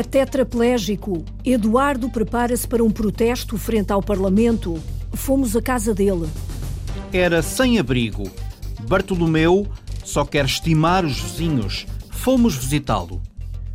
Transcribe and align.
É 0.00 0.02
tetraplégico. 0.02 1.26
Eduardo 1.44 2.08
prepara-se 2.08 2.66
para 2.66 2.82
um 2.82 2.90
protesto 2.90 3.58
frente 3.58 3.92
ao 3.92 4.02
Parlamento. 4.02 4.82
Fomos 5.12 5.54
à 5.54 5.60
casa 5.60 5.92
dele. 5.92 6.26
Era 7.12 7.42
sem 7.42 7.78
abrigo. 7.78 8.30
Bartolomeu 8.88 9.66
só 10.02 10.24
quer 10.24 10.46
estimar 10.46 11.04
os 11.04 11.20
vizinhos. 11.20 11.86
Fomos 12.08 12.54
visitá-lo. 12.54 13.20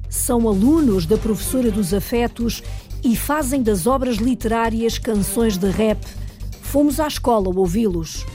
São 0.09 0.50
alunos 0.50 1.05
da 1.05 1.16
professora 1.16 1.70
dos 1.70 1.94
afetos 1.94 2.64
e 3.04 3.16
fazem 3.16 3.62
das 3.62 3.86
obras 3.86 4.16
literárias 4.16 4.98
canções 4.98 5.57
de 5.57 5.70
rap. 5.70 6.04
Fomos 6.60 7.00
à 7.00 7.05
escola 7.05 7.55
ouvi-los. 7.55 8.26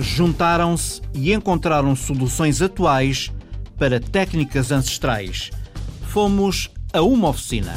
Juntaram-se 0.00 1.02
e 1.12 1.34
encontraram 1.34 1.94
soluções 1.94 2.62
atuais 2.62 3.30
para 3.76 4.00
técnicas 4.00 4.72
ancestrais. 4.72 5.50
Fomos 6.08 6.70
a 6.96 7.02
uma 7.02 7.28
oficina. 7.28 7.74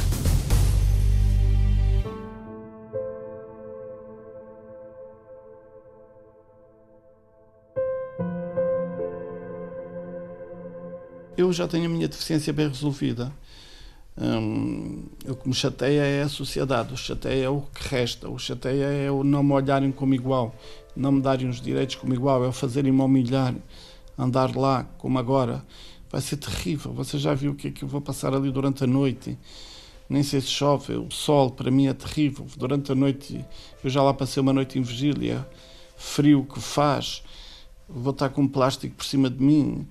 Eu 11.36 11.52
já 11.52 11.68
tenho 11.68 11.84
a 11.84 11.88
minha 11.88 12.08
deficiência 12.08 12.50
bem 12.50 12.68
resolvida. 12.68 13.30
Hum, 14.18 15.04
o 15.28 15.34
que 15.34 15.48
me 15.48 15.54
chateia 15.54 16.00
é 16.00 16.22
a 16.22 16.28
sociedade, 16.28 16.94
o 16.94 16.96
chateia 16.96 17.44
é 17.44 17.48
o 17.48 17.60
que 17.74 17.88
resta, 17.88 18.26
o 18.28 18.38
chateia 18.38 18.86
é 18.86 19.10
o 19.10 19.22
não 19.22 19.42
me 19.42 19.52
olharem 19.52 19.92
como 19.92 20.14
igual, 20.14 20.54
não 20.96 21.12
me 21.12 21.20
darem 21.22 21.48
os 21.48 21.60
direitos 21.60 21.96
como 21.96 22.14
igual, 22.14 22.44
é 22.44 22.48
o 22.48 22.52
fazerem-me 22.52 23.00
humilhar, 23.00 23.54
andar 24.18 24.56
lá 24.56 24.84
como 24.96 25.18
agora. 25.18 25.62
Vai 26.10 26.20
ser 26.20 26.36
terrível. 26.36 26.92
Você 26.92 27.18
já 27.18 27.34
viu 27.34 27.52
o 27.52 27.54
que 27.54 27.68
é 27.68 27.70
que 27.70 27.84
eu 27.84 27.88
vou 27.88 28.00
passar 28.00 28.34
ali 28.34 28.50
durante 28.50 28.84
a 28.84 28.86
noite? 28.86 29.38
Nem 30.08 30.22
sei 30.22 30.40
se 30.40 30.48
chove, 30.48 30.94
o 30.94 31.10
sol 31.10 31.50
para 31.50 31.70
mim 31.70 31.86
é 31.86 31.94
terrível. 31.94 32.46
Durante 32.56 32.90
a 32.90 32.94
noite, 32.94 33.44
eu 33.84 33.88
já 33.88 34.02
lá 34.02 34.12
passei 34.12 34.40
uma 34.40 34.52
noite 34.52 34.78
em 34.78 34.82
vigília, 34.82 35.48
frio 35.96 36.44
que 36.52 36.60
faz, 36.60 37.22
vou 37.88 38.10
estar 38.10 38.28
com 38.30 38.42
um 38.42 38.48
plástico 38.48 38.96
por 38.96 39.04
cima 39.04 39.30
de 39.30 39.40
mim 39.40 39.86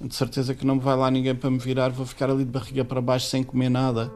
de 0.00 0.14
certeza 0.14 0.54
que 0.54 0.66
não 0.66 0.78
vai 0.78 0.96
lá 0.96 1.10
ninguém 1.10 1.34
para 1.34 1.50
me 1.50 1.58
virar, 1.58 1.90
vou 1.90 2.06
ficar 2.06 2.30
ali 2.30 2.44
de 2.44 2.50
barriga 2.50 2.84
para 2.84 3.00
baixo 3.00 3.26
sem 3.26 3.42
comer 3.42 3.68
nada. 3.68 4.12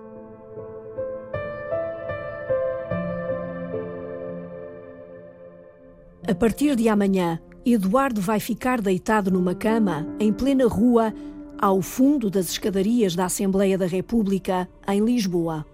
A 6.27 6.35
partir 6.35 6.77
de 6.77 6.89
amanhã, 6.89 7.41
Eduardo 7.65 8.21
vai 8.21 8.39
ficar 8.39 8.83
deitado 8.83 9.31
numa 9.31 9.55
cama, 9.55 10.07
em 10.21 10.31
plena 10.31 10.67
rua, 10.67 11.13
ao 11.59 11.83
fundo 11.83 12.31
das 12.31 12.51
escadarias 12.51 13.17
da 13.17 13.25
Assembleia 13.25 13.77
da 13.77 13.87
República, 13.87 14.69
em 14.87 15.05
Lisboa. 15.05 15.67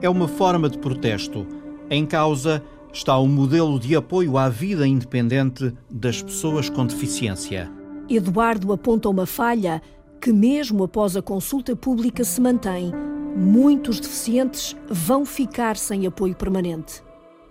É 0.00 0.08
uma 0.08 0.28
forma 0.28 0.68
de 0.68 0.78
protesto. 0.78 1.46
Em 1.88 2.04
causa 2.04 2.62
está 2.92 3.16
o 3.18 3.26
modelo 3.26 3.78
de 3.78 3.96
apoio 3.96 4.36
à 4.36 4.48
vida 4.48 4.86
independente 4.86 5.72
das 5.90 6.22
pessoas 6.22 6.68
com 6.68 6.86
deficiência. 6.86 7.70
Eduardo 8.08 8.72
aponta 8.72 9.08
uma 9.08 9.26
falha 9.26 9.82
que, 10.20 10.32
mesmo 10.32 10.84
após 10.84 11.16
a 11.16 11.22
consulta 11.22 11.74
pública, 11.74 12.24
se 12.24 12.40
mantém. 12.40 12.92
Muitos 13.36 14.00
deficientes 14.00 14.76
vão 14.88 15.24
ficar 15.24 15.76
sem 15.76 16.06
apoio 16.06 16.34
permanente. 16.34 17.02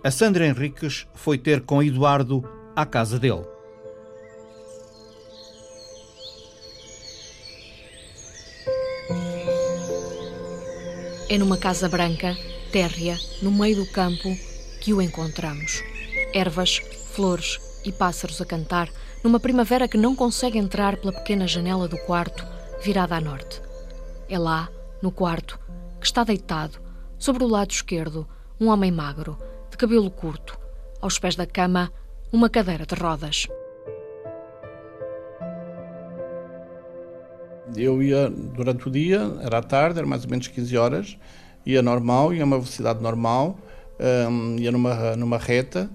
A 0.02 0.10
Sandra 0.10 0.46
Henriques 0.46 1.06
foi 1.14 1.38
ter 1.38 1.60
com 1.62 1.82
Eduardo 1.82 2.44
à 2.74 2.84
casa 2.86 3.18
dele. 3.18 3.55
É 11.28 11.36
numa 11.36 11.56
casa 11.56 11.88
branca, 11.88 12.38
térrea, 12.70 13.18
no 13.42 13.50
meio 13.50 13.76
do 13.76 13.86
campo, 13.86 14.28
que 14.80 14.94
o 14.94 15.02
encontramos. 15.02 15.82
Ervas, 16.32 16.80
flores 17.14 17.58
e 17.84 17.90
pássaros 17.90 18.40
a 18.40 18.44
cantar 18.44 18.88
numa 19.24 19.40
primavera 19.40 19.88
que 19.88 19.98
não 19.98 20.14
consegue 20.14 20.56
entrar 20.56 20.96
pela 20.98 21.12
pequena 21.12 21.48
janela 21.48 21.88
do 21.88 21.98
quarto, 21.98 22.46
virada 22.80 23.16
a 23.16 23.20
norte. 23.20 23.60
É 24.28 24.38
lá, 24.38 24.68
no 25.02 25.10
quarto, 25.10 25.58
que 25.98 26.06
está 26.06 26.22
deitado, 26.22 26.78
sobre 27.18 27.42
o 27.42 27.48
lado 27.48 27.72
esquerdo, 27.72 28.28
um 28.60 28.68
homem 28.68 28.92
magro, 28.92 29.36
de 29.68 29.76
cabelo 29.76 30.10
curto. 30.12 30.56
Aos 31.02 31.18
pés 31.18 31.34
da 31.34 31.44
cama, 31.44 31.92
uma 32.32 32.48
cadeira 32.48 32.86
de 32.86 32.94
rodas. 32.94 33.48
Eu 37.74 38.02
ia 38.02 38.28
durante 38.30 38.88
o 38.88 38.90
dia, 38.90 39.32
era 39.40 39.58
à 39.58 39.62
tarde, 39.62 39.98
era 39.98 40.06
mais 40.06 40.24
ou 40.24 40.30
menos 40.30 40.46
15 40.46 40.76
horas, 40.76 41.18
ia 41.64 41.82
normal, 41.82 42.32
ia 42.32 42.42
a 42.42 42.46
uma 42.46 42.58
velocidade 42.58 43.02
normal, 43.02 43.58
um, 44.30 44.56
ia 44.56 44.70
numa, 44.70 45.16
numa 45.16 45.38
reta, 45.38 45.90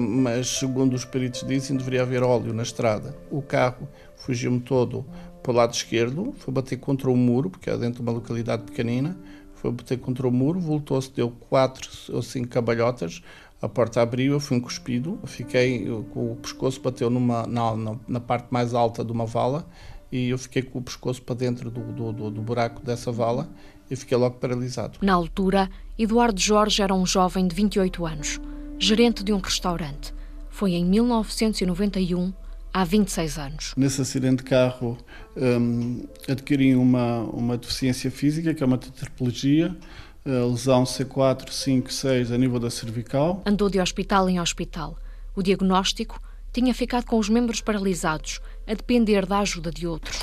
mas 0.00 0.58
segundo 0.58 0.94
os 0.94 1.04
peritos 1.04 1.46
dizem, 1.46 1.76
deveria 1.76 2.02
haver 2.02 2.22
óleo 2.22 2.52
na 2.52 2.62
estrada. 2.62 3.16
O 3.30 3.42
carro 3.42 3.88
fugiu-me 4.16 4.60
todo 4.60 5.04
para 5.42 5.52
o 5.52 5.54
lado 5.54 5.72
esquerdo, 5.72 6.34
foi 6.38 6.52
bater 6.52 6.78
contra 6.78 7.10
o 7.10 7.16
muro, 7.16 7.50
porque 7.50 7.70
é 7.70 7.76
dentro 7.76 8.02
de 8.02 8.02
uma 8.02 8.12
localidade 8.12 8.64
pequenina, 8.64 9.16
foi 9.54 9.70
bater 9.70 9.98
contra 9.98 10.26
o 10.26 10.32
muro, 10.32 10.60
voltou-se, 10.60 11.12
deu 11.12 11.30
quatro 11.30 11.88
ou 12.12 12.22
cinco 12.22 12.48
cabalhotas, 12.48 13.22
a 13.60 13.68
porta 13.68 14.00
abriu, 14.00 14.34
eu 14.34 14.40
fui 14.40 14.56
um 14.56 14.60
cuspido, 14.60 15.18
fiquei 15.24 15.84
com 16.12 16.32
o 16.32 16.36
pescoço, 16.36 16.80
bateu 16.80 17.10
numa, 17.10 17.44
na, 17.46 17.96
na, 18.06 18.20
parte 18.20 18.46
mais 18.50 18.72
alta 18.72 19.04
de 19.04 19.10
uma 19.10 19.26
vala 19.26 19.66
e 20.10 20.28
eu 20.30 20.38
fiquei 20.38 20.62
com 20.62 20.78
o 20.78 20.82
pescoço 20.82 21.22
para 21.22 21.34
dentro 21.34 21.70
do, 21.70 21.80
do, 21.80 22.12
do, 22.12 22.30
do 22.30 22.42
buraco 22.42 22.84
dessa 22.84 23.12
vala 23.12 23.48
e 23.90 23.96
fiquei 23.96 24.16
logo 24.16 24.36
paralisado. 24.36 24.98
Na 25.02 25.14
altura, 25.14 25.70
Eduardo 25.98 26.40
Jorge 26.40 26.82
era 26.82 26.94
um 26.94 27.06
jovem 27.06 27.46
de 27.46 27.54
28 27.54 28.06
anos 28.06 28.40
gerente 28.78 29.24
de 29.24 29.32
um 29.32 29.38
restaurante. 29.38 30.14
Foi 30.50 30.72
em 30.72 30.84
1991, 30.84 32.32
há 32.72 32.84
26 32.84 33.38
anos. 33.38 33.74
Nesse 33.76 34.00
acidente 34.00 34.36
de 34.36 34.44
carro, 34.44 34.96
um, 35.36 36.06
adquiri 36.28 36.74
uma, 36.74 37.20
uma 37.24 37.56
deficiência 37.56 38.10
física, 38.10 38.54
que 38.54 38.62
é 38.62 38.66
uma 38.66 38.78
tetraplegia, 38.78 39.76
lesão 40.24 40.84
C4, 40.84 41.50
5, 41.50 41.92
6 41.92 42.32
a 42.32 42.38
nível 42.38 42.58
da 42.58 42.70
cervical. 42.70 43.42
Andou 43.46 43.68
de 43.68 43.80
hospital 43.80 44.28
em 44.28 44.40
hospital. 44.40 44.96
O 45.34 45.42
diagnóstico 45.42 46.20
tinha 46.52 46.74
ficado 46.74 47.04
com 47.04 47.18
os 47.18 47.28
membros 47.28 47.60
paralisados, 47.60 48.40
a 48.68 48.74
depender 48.74 49.24
da 49.26 49.38
ajuda 49.40 49.70
de 49.70 49.86
outros. 49.86 50.22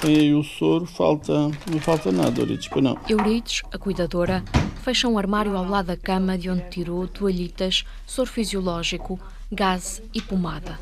Tem 0.00 0.16
aí 0.16 0.34
o 0.34 0.42
soro, 0.42 0.84
falta, 0.84 1.32
não 1.70 1.80
falta 1.80 2.12
nada, 2.12 2.40
Eurides, 2.40 2.68
para 2.68 2.82
não. 2.82 2.98
Eurides, 3.08 3.62
a 3.72 3.78
cuidadora, 3.78 4.44
fecha 4.82 5.08
um 5.08 5.16
armário 5.16 5.56
ao 5.56 5.64
lado 5.64 5.86
da 5.86 5.96
cama 5.96 6.36
de 6.36 6.50
onde 6.50 6.68
tirou 6.68 7.06
toalhitas, 7.08 7.84
soro 8.06 8.28
fisiológico, 8.28 9.18
gás 9.50 10.02
e 10.12 10.20
pomada. 10.20 10.78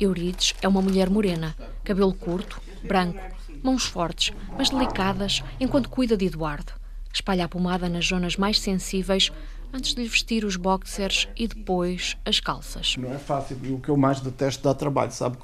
Eurides 0.00 0.54
é 0.62 0.66
uma 0.66 0.82
mulher 0.82 1.08
morena, 1.08 1.54
cabelo 1.84 2.12
curto, 2.12 2.60
branco, 2.82 3.20
mãos 3.62 3.84
fortes, 3.84 4.32
mas 4.58 4.70
delicadas, 4.70 5.44
enquanto 5.60 5.88
cuida 5.88 6.16
de 6.16 6.26
Eduardo. 6.26 6.72
Espalha 7.12 7.44
a 7.44 7.48
pomada 7.48 7.88
nas 7.88 8.06
zonas 8.06 8.36
mais 8.36 8.58
sensíveis 8.58 9.30
antes 9.72 9.94
de 9.94 10.02
lhe 10.02 10.08
vestir 10.08 10.44
os 10.44 10.56
boxers 10.56 11.28
e 11.36 11.46
depois 11.46 12.16
as 12.24 12.40
calças. 12.40 12.96
Não 12.96 13.12
é 13.12 13.18
fácil. 13.18 13.56
O 13.74 13.80
que 13.80 13.90
eu 13.90 13.96
mais 13.96 14.20
detesto 14.20 14.64
dar 14.64 14.74
trabalho, 14.74 15.12
sabe? 15.12 15.36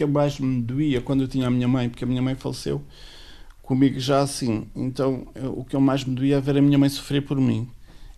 Que 0.00 0.06
mais 0.06 0.40
me 0.40 0.62
doía 0.62 1.02
quando 1.02 1.24
eu 1.24 1.28
tinha 1.28 1.46
a 1.46 1.50
minha 1.50 1.68
mãe, 1.68 1.90
porque 1.90 2.04
a 2.04 2.06
minha 2.06 2.22
mãe 2.22 2.34
faleceu 2.34 2.82
comigo 3.60 4.00
já 4.00 4.22
assim. 4.22 4.66
Então, 4.74 5.26
o 5.54 5.62
que 5.62 5.76
eu 5.76 5.80
mais 5.80 6.02
me 6.04 6.14
doía 6.14 6.38
é 6.38 6.40
ver 6.40 6.56
a 6.56 6.62
minha 6.62 6.78
mãe 6.78 6.88
sofrer 6.88 7.20
por 7.20 7.38
mim. 7.38 7.68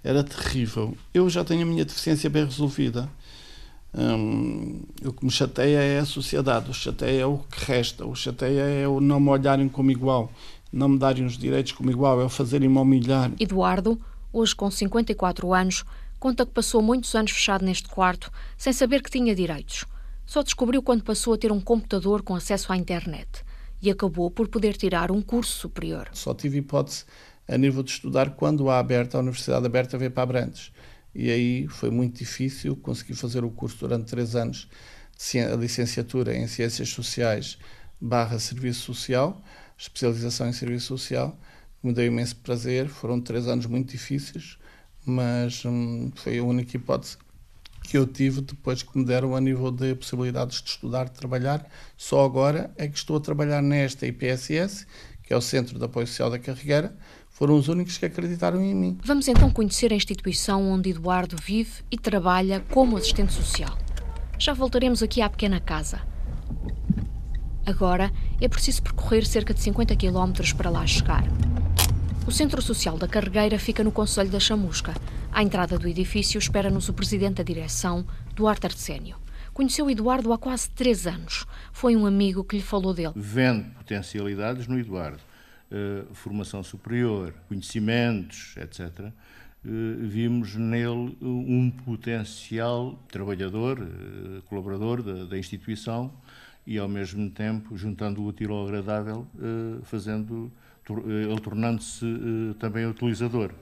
Era 0.04 0.22
terrível. 0.22 0.96
Eu 1.12 1.28
já 1.28 1.42
tenho 1.42 1.62
a 1.62 1.66
minha 1.66 1.84
deficiência 1.84 2.30
bem 2.30 2.44
resolvida. 2.44 3.08
Hum, 3.92 4.80
o 5.04 5.12
que 5.12 5.24
me 5.24 5.30
chateia 5.32 5.78
é 5.78 5.98
a 5.98 6.04
sociedade, 6.04 6.70
o 6.70 6.72
chateia 6.72 7.22
é 7.22 7.26
o 7.26 7.38
que 7.38 7.64
resta, 7.64 8.06
o 8.06 8.14
chateia 8.14 8.62
é 8.62 8.86
o 8.86 9.00
não 9.00 9.18
me 9.18 9.30
olharem 9.30 9.68
como 9.68 9.90
igual, 9.90 10.30
não 10.72 10.88
me 10.88 10.98
darem 10.98 11.26
os 11.26 11.36
direitos 11.36 11.72
como 11.72 11.90
igual, 11.90 12.20
é 12.20 12.24
o 12.24 12.28
fazerem-me 12.28 12.78
humilhar. 12.78 13.32
Eduardo, 13.40 14.00
hoje 14.32 14.54
com 14.54 14.70
54 14.70 15.52
anos, 15.52 15.84
conta 16.20 16.46
que 16.46 16.52
passou 16.52 16.80
muitos 16.80 17.12
anos 17.16 17.32
fechado 17.32 17.64
neste 17.64 17.88
quarto, 17.88 18.30
sem 18.56 18.72
saber 18.72 19.02
que 19.02 19.10
tinha 19.10 19.34
direitos. 19.34 19.84
Só 20.24 20.42
descobriu 20.42 20.82
quando 20.82 21.04
passou 21.04 21.34
a 21.34 21.38
ter 21.38 21.52
um 21.52 21.60
computador 21.60 22.22
com 22.22 22.34
acesso 22.34 22.72
à 22.72 22.76
internet 22.76 23.44
e 23.80 23.90
acabou 23.90 24.30
por 24.30 24.48
poder 24.48 24.76
tirar 24.76 25.10
um 25.10 25.20
curso 25.20 25.52
superior. 25.58 26.08
Só 26.12 26.32
tive 26.32 26.58
hipótese 26.58 27.04
a 27.48 27.58
nível 27.58 27.82
de 27.82 27.90
estudar 27.90 28.30
quando 28.36 28.70
a 28.70 28.78
aberta, 28.78 29.18
a 29.18 29.20
Universidade 29.20 29.66
Aberta 29.66 29.98
veio 29.98 30.10
para 30.10 30.22
Abrantes. 30.22 30.72
E 31.14 31.30
aí 31.30 31.68
foi 31.68 31.90
muito 31.90 32.18
difícil, 32.18 32.76
consegui 32.76 33.14
fazer 33.14 33.44
o 33.44 33.50
curso 33.50 33.78
durante 33.80 34.06
três 34.06 34.34
anos, 34.34 34.68
a 35.52 35.56
licenciatura 35.56 36.34
em 36.34 36.46
Ciências 36.46 36.88
Sociais 36.88 37.58
barra 38.00 38.38
Serviço 38.38 38.80
Social, 38.80 39.42
especialização 39.76 40.48
em 40.48 40.52
Serviço 40.52 40.86
Social, 40.86 41.38
me 41.82 41.92
deu 41.92 42.06
imenso 42.06 42.36
prazer, 42.36 42.88
foram 42.88 43.20
três 43.20 43.46
anos 43.46 43.66
muito 43.66 43.90
difíceis, 43.90 44.58
mas 45.04 45.64
hum, 45.64 46.10
foi 46.14 46.38
a 46.38 46.44
única 46.44 46.76
hipótese 46.76 47.18
que 47.82 47.98
eu 47.98 48.06
tive 48.06 48.40
depois 48.40 48.82
que 48.82 48.96
me 48.96 49.04
deram 49.04 49.34
a 49.34 49.40
nível 49.40 49.70
de 49.70 49.94
possibilidades 49.94 50.62
de 50.62 50.70
estudar, 50.70 51.04
de 51.04 51.12
trabalhar. 51.12 51.66
Só 51.96 52.24
agora 52.24 52.70
é 52.76 52.86
que 52.88 52.96
estou 52.96 53.16
a 53.16 53.20
trabalhar 53.20 53.60
nesta 53.60 54.06
IPSS, 54.06 54.86
que 55.22 55.32
é 55.32 55.36
o 55.36 55.40
Centro 55.40 55.78
de 55.78 55.84
Apoio 55.84 56.06
Social 56.06 56.30
da 56.30 56.38
Carregueira, 56.38 56.96
foram 57.28 57.56
os 57.56 57.68
únicos 57.68 57.98
que 57.98 58.06
acreditaram 58.06 58.62
em 58.62 58.74
mim. 58.74 58.98
Vamos 59.04 59.26
então 59.26 59.50
conhecer 59.50 59.92
a 59.92 59.96
instituição 59.96 60.70
onde 60.70 60.90
Eduardo 60.90 61.36
vive 61.36 61.82
e 61.90 61.98
trabalha 61.98 62.60
como 62.70 62.96
assistente 62.96 63.32
social. 63.32 63.76
Já 64.38 64.52
voltaremos 64.52 65.02
aqui 65.02 65.20
à 65.20 65.28
pequena 65.28 65.60
casa. 65.60 66.02
Agora 67.64 68.12
é 68.40 68.48
preciso 68.48 68.82
percorrer 68.82 69.24
cerca 69.24 69.54
de 69.54 69.60
50 69.60 69.96
km 69.96 70.54
para 70.56 70.70
lá 70.70 70.86
chegar. 70.86 71.24
O 72.24 72.30
Centro 72.30 72.62
Social 72.62 72.96
da 72.96 73.08
Carregueira 73.08 73.58
fica 73.58 73.82
no 73.82 73.90
Conselho 73.90 74.30
da 74.30 74.38
Chamusca. 74.38 74.94
À 75.32 75.42
entrada 75.42 75.76
do 75.76 75.88
edifício 75.88 76.38
espera-nos 76.38 76.88
o 76.88 76.92
presidente 76.92 77.38
da 77.38 77.42
direção, 77.42 78.06
Duarte 78.32 78.64
Arsénio. 78.64 79.16
Conheceu 79.52 79.90
Eduardo 79.90 80.32
há 80.32 80.38
quase 80.38 80.70
três 80.70 81.04
anos. 81.04 81.44
Foi 81.72 81.96
um 81.96 82.06
amigo 82.06 82.44
que 82.44 82.56
lhe 82.56 82.62
falou 82.62 82.94
dele. 82.94 83.12
Vendo 83.16 83.64
potencialidades 83.74 84.68
no 84.68 84.78
Eduardo. 84.78 85.18
Uh, 85.70 86.14
formação 86.14 86.62
superior, 86.62 87.34
conhecimentos, 87.48 88.54
etc. 88.56 89.00
Uh, 89.00 89.12
eh, 89.64 90.06
vimos 90.06 90.54
nele 90.54 91.16
um 91.20 91.72
potencial 91.84 92.96
trabalhador, 93.10 93.80
uh, 93.80 94.42
colaborador 94.42 95.02
da, 95.02 95.24
da, 95.24 95.38
instituição 95.38 96.12
e, 96.66 96.78
ao 96.78 96.88
mesmo 96.88 97.28
tempo, 97.30 97.76
juntando 97.76 98.22
o 98.22 98.26
útil 98.26 98.52
ao 98.52 98.66
agradável, 98.66 99.26
fazendo 99.82 100.52
ele 100.90 101.40
tornando-se 101.40 102.04
uh, 102.04 102.54
também 102.54 102.86
utilizador, 102.86 103.52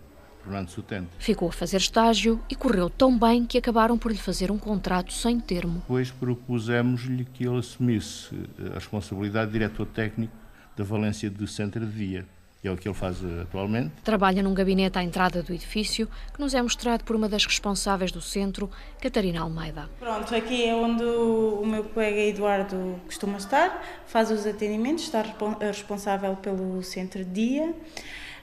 tornando-se 0.42 0.80
utente. 0.80 1.08
Ficou 1.18 1.48
a 1.48 1.52
fazer 1.52 1.76
estágio 1.76 2.40
e 2.48 2.54
correu 2.54 2.88
tão 2.88 3.18
bem 3.18 3.44
que 3.44 3.58
acabaram 3.58 3.98
por 3.98 4.10
lhe 4.10 4.18
fazer 4.18 4.50
um 4.50 4.58
contrato 4.58 5.12
sem 5.12 5.38
termo. 5.38 5.80
Depois 5.80 6.10
propusemos-lhe 6.10 7.24
que 7.24 7.46
ele 7.46 7.58
assumisse 7.58 8.34
eh, 8.58 8.70
a 8.70 8.74
responsabilidade 8.74 9.52
de 9.52 9.58
diretor 9.58 9.86
técnico 9.86 10.32
da 10.76 10.82
Valência 10.82 11.30
do 11.30 11.46
Centro 11.46 11.84
de 11.84 11.92
Dia 11.92 12.26
é 12.68 12.70
o 12.70 12.76
que 12.76 12.86
ele 12.86 12.94
faz 12.94 13.18
atualmente. 13.42 13.92
Trabalha 14.04 14.42
num 14.42 14.52
gabinete 14.52 14.98
à 14.98 15.02
entrada 15.02 15.42
do 15.42 15.52
edifício, 15.52 16.06
que 16.32 16.40
nos 16.40 16.54
é 16.54 16.60
mostrado 16.60 17.04
por 17.04 17.16
uma 17.16 17.28
das 17.28 17.46
responsáveis 17.46 18.12
do 18.12 18.20
centro, 18.20 18.70
Catarina 19.00 19.40
Almeida. 19.40 19.88
Pronto, 19.98 20.34
aqui 20.34 20.64
é 20.64 20.74
onde 20.74 21.02
o 21.02 21.64
meu 21.64 21.84
colega 21.84 22.20
Eduardo 22.20 23.00
costuma 23.06 23.38
estar, 23.38 23.82
faz 24.06 24.30
os 24.30 24.46
atendimentos, 24.46 25.04
está 25.04 25.24
responsável 25.60 26.36
pelo 26.36 26.82
centro 26.82 27.24
de 27.24 27.30
dia. 27.30 27.74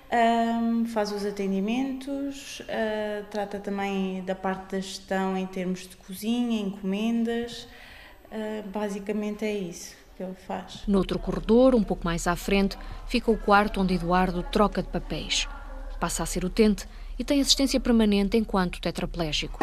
Um, 0.10 0.86
faz 0.86 1.12
os 1.12 1.26
atendimentos, 1.26 2.62
uh, 2.62 3.26
trata 3.30 3.60
também 3.60 4.24
da 4.24 4.34
parte 4.34 4.72
da 4.72 4.80
gestão 4.80 5.38
em 5.38 5.46
termos 5.46 5.82
de 5.82 5.98
cozinha, 5.98 6.62
encomendas, 6.62 7.68
uh, 8.32 8.68
basicamente 8.70 9.44
é 9.44 9.54
isso 9.54 10.07
que 10.18 10.24
ele 10.24 10.34
faz. 10.34 10.82
Noutro 10.88 11.20
corredor, 11.20 11.76
um 11.76 11.84
pouco 11.84 12.04
mais 12.04 12.26
à 12.26 12.36
frente, 12.36 12.76
fica 13.06 13.30
o 13.30 13.38
quarto 13.38 13.80
onde 13.80 13.94
Eduardo 13.94 14.44
troca 14.52 14.82
de 14.82 14.90
papéis. 14.90 15.48
Passa 16.00 16.24
a 16.24 16.26
ser 16.26 16.44
utente 16.44 16.88
e 17.20 17.24
tem 17.24 17.40
assistência 17.40 17.80
permanente 17.80 18.36
enquanto 18.36 18.82
tetraplégico. 18.82 19.60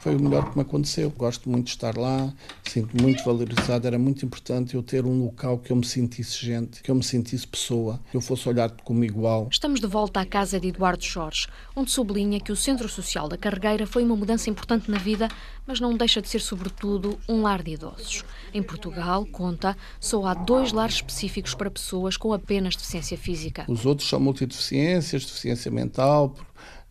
Foi 0.00 0.16
o 0.16 0.20
melhor 0.20 0.50
que 0.50 0.56
me 0.56 0.62
aconteceu. 0.62 1.10
Gosto 1.10 1.48
muito 1.48 1.66
de 1.66 1.70
estar 1.70 1.96
lá, 1.96 2.32
sinto-me 2.64 3.02
muito 3.02 3.24
valorizado. 3.24 3.86
Era 3.86 3.98
muito 3.98 4.26
importante 4.26 4.74
eu 4.74 4.82
ter 4.82 5.06
um 5.06 5.26
local 5.26 5.58
que 5.58 5.70
eu 5.70 5.76
me 5.76 5.86
sentisse 5.86 6.44
gente, 6.44 6.82
que 6.82 6.90
eu 6.90 6.94
me 6.94 7.04
sentisse 7.04 7.46
pessoa, 7.46 8.00
que 8.10 8.16
eu 8.16 8.20
fosse 8.20 8.48
olhado 8.48 8.82
como 8.82 9.04
igual. 9.04 9.48
Estamos 9.50 9.78
de 9.78 9.86
volta 9.86 10.20
à 10.20 10.26
casa 10.26 10.58
de 10.58 10.68
Eduardo 10.68 11.04
Jorge, 11.04 11.46
onde 11.76 11.92
sublinha 11.92 12.40
que 12.40 12.50
o 12.50 12.56
Centro 12.56 12.88
Social 12.88 13.28
da 13.28 13.38
Carregueira 13.38 13.86
foi 13.86 14.02
uma 14.02 14.16
mudança 14.16 14.50
importante 14.50 14.90
na 14.90 14.98
vida, 14.98 15.28
mas 15.64 15.78
não 15.78 15.96
deixa 15.96 16.20
de 16.20 16.28
ser, 16.28 16.40
sobretudo, 16.40 17.16
um 17.28 17.42
lar 17.42 17.62
de 17.62 17.74
idosos. 17.74 18.24
Em 18.54 18.62
Portugal, 18.62 19.24
conta, 19.26 19.76
só 19.98 20.26
há 20.26 20.34
dois 20.34 20.72
lares 20.72 20.96
específicos 20.96 21.54
para 21.54 21.70
pessoas 21.70 22.16
com 22.16 22.32
apenas 22.32 22.76
deficiência 22.76 23.16
física. 23.16 23.64
Os 23.68 23.86
outros 23.86 24.08
são 24.08 24.20
multideficiências, 24.20 25.24
deficiência 25.24 25.70
mental, 25.70 26.34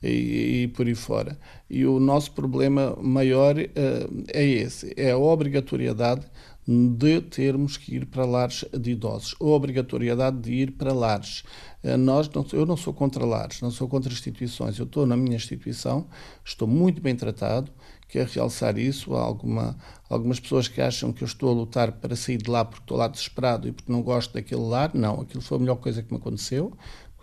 e, 0.03 0.63
e, 0.63 0.67
por 0.69 0.87
aí 0.87 0.95
fora. 0.95 1.37
E 1.69 1.85
o 1.85 1.99
nosso 1.99 2.31
problema 2.31 2.97
maior 3.01 3.55
uh, 3.57 4.23
é 4.33 4.43
esse: 4.43 4.93
é 4.97 5.11
a 5.11 5.17
obrigatoriedade 5.17 6.25
de 6.67 7.21
termos 7.21 7.75
que 7.75 7.95
ir 7.95 8.05
para 8.05 8.23
lares 8.23 8.63
de 8.71 8.91
idosos, 8.91 9.35
a 9.39 9.45
obrigatoriedade 9.45 10.39
de 10.39 10.53
ir 10.53 10.71
para 10.71 10.93
lares. 10.93 11.43
Uh, 11.83 11.97
nós 11.97 12.29
não, 12.29 12.45
eu 12.53 12.65
não 12.65 12.77
sou 12.77 12.93
contra 12.93 13.23
lares, 13.25 13.61
não 13.61 13.71
sou 13.71 13.87
contra 13.87 14.11
instituições, 14.11 14.79
eu 14.79 14.85
estou 14.85 15.05
na 15.05 15.15
minha 15.15 15.35
instituição, 15.35 16.07
estou 16.43 16.67
muito 16.67 17.01
bem 17.01 17.15
tratado, 17.15 17.71
quero 18.11 18.29
realçar 18.31 18.77
isso. 18.77 19.15
Há 19.15 19.21
alguma, 19.21 19.77
algumas 20.09 20.39
pessoas 20.39 20.67
que 20.67 20.81
acham 20.81 21.11
que 21.11 21.23
eu 21.23 21.25
estou 21.25 21.49
a 21.49 21.53
lutar 21.53 21.91
para 21.93 22.15
sair 22.15 22.37
de 22.37 22.49
lá 22.49 22.63
porque 22.63 22.83
estou 22.83 22.97
lá 22.97 23.07
desesperado 23.07 23.67
e 23.67 23.71
porque 23.71 23.91
não 23.91 24.01
gosto 24.01 24.33
daquele 24.33 24.61
lar. 24.61 24.91
Não, 24.93 25.21
aquilo 25.21 25.41
foi 25.41 25.57
a 25.57 25.59
melhor 25.61 25.77
coisa 25.77 26.03
que 26.03 26.11
me 26.11 26.19
aconteceu 26.19 26.77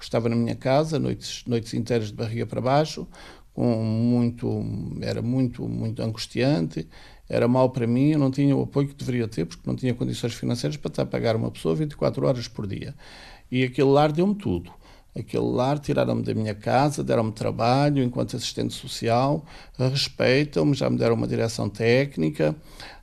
estava 0.05 0.29
na 0.29 0.37
minha 0.37 0.55
casa, 0.55 0.99
noites, 0.99 1.45
noites 1.47 1.75
inteiras 1.75 2.09
de 2.09 2.15
barriga 2.15 2.47
para 2.47 2.61
baixo, 2.61 3.07
com 3.53 3.83
muito, 3.83 4.63
era 5.01 5.21
muito, 5.21 5.69
muito 5.69 6.03
angustiante, 6.03 6.89
era 7.29 7.49
mal 7.49 7.71
para 7.71 7.87
mim, 7.87 8.13
eu 8.13 8.19
não 8.19 8.31
tinha 8.31 8.57
o 8.57 8.63
apoio 8.63 8.89
que 8.89 8.95
deveria 8.95 9.27
ter, 9.27 9.45
porque 9.45 9.63
não 9.67 9.75
tinha 9.75 9.95
condições 9.95 10.35
financeiras 10.35 10.77
para 10.77 10.89
estar 10.89 11.03
a 11.03 11.07
pagar 11.07 11.37
uma 11.37 11.51
pessoa 11.51 11.75
24 11.75 12.27
horas 12.27 12.49
por 12.49 12.67
dia. 12.67 12.95
E 13.51 13.65
aquele 13.65 13.89
lar 13.89 14.13
deu-me 14.13 14.35
tudo. 14.35 14.71
Aquele 15.19 15.45
lar 15.45 15.79
tiraram-me 15.79 16.23
da 16.23 16.33
minha 16.35 16.55
casa, 16.55 17.03
deram-me 17.03 17.33
trabalho 17.33 18.03
enquanto 18.03 18.37
assistente 18.37 18.75
social, 18.75 19.45
respeitam-me, 19.77 20.75
já 20.75 20.89
me 20.89 20.97
deram 20.97 21.15
uma 21.15 21.27
direção 21.27 21.69
técnica, 21.69 22.55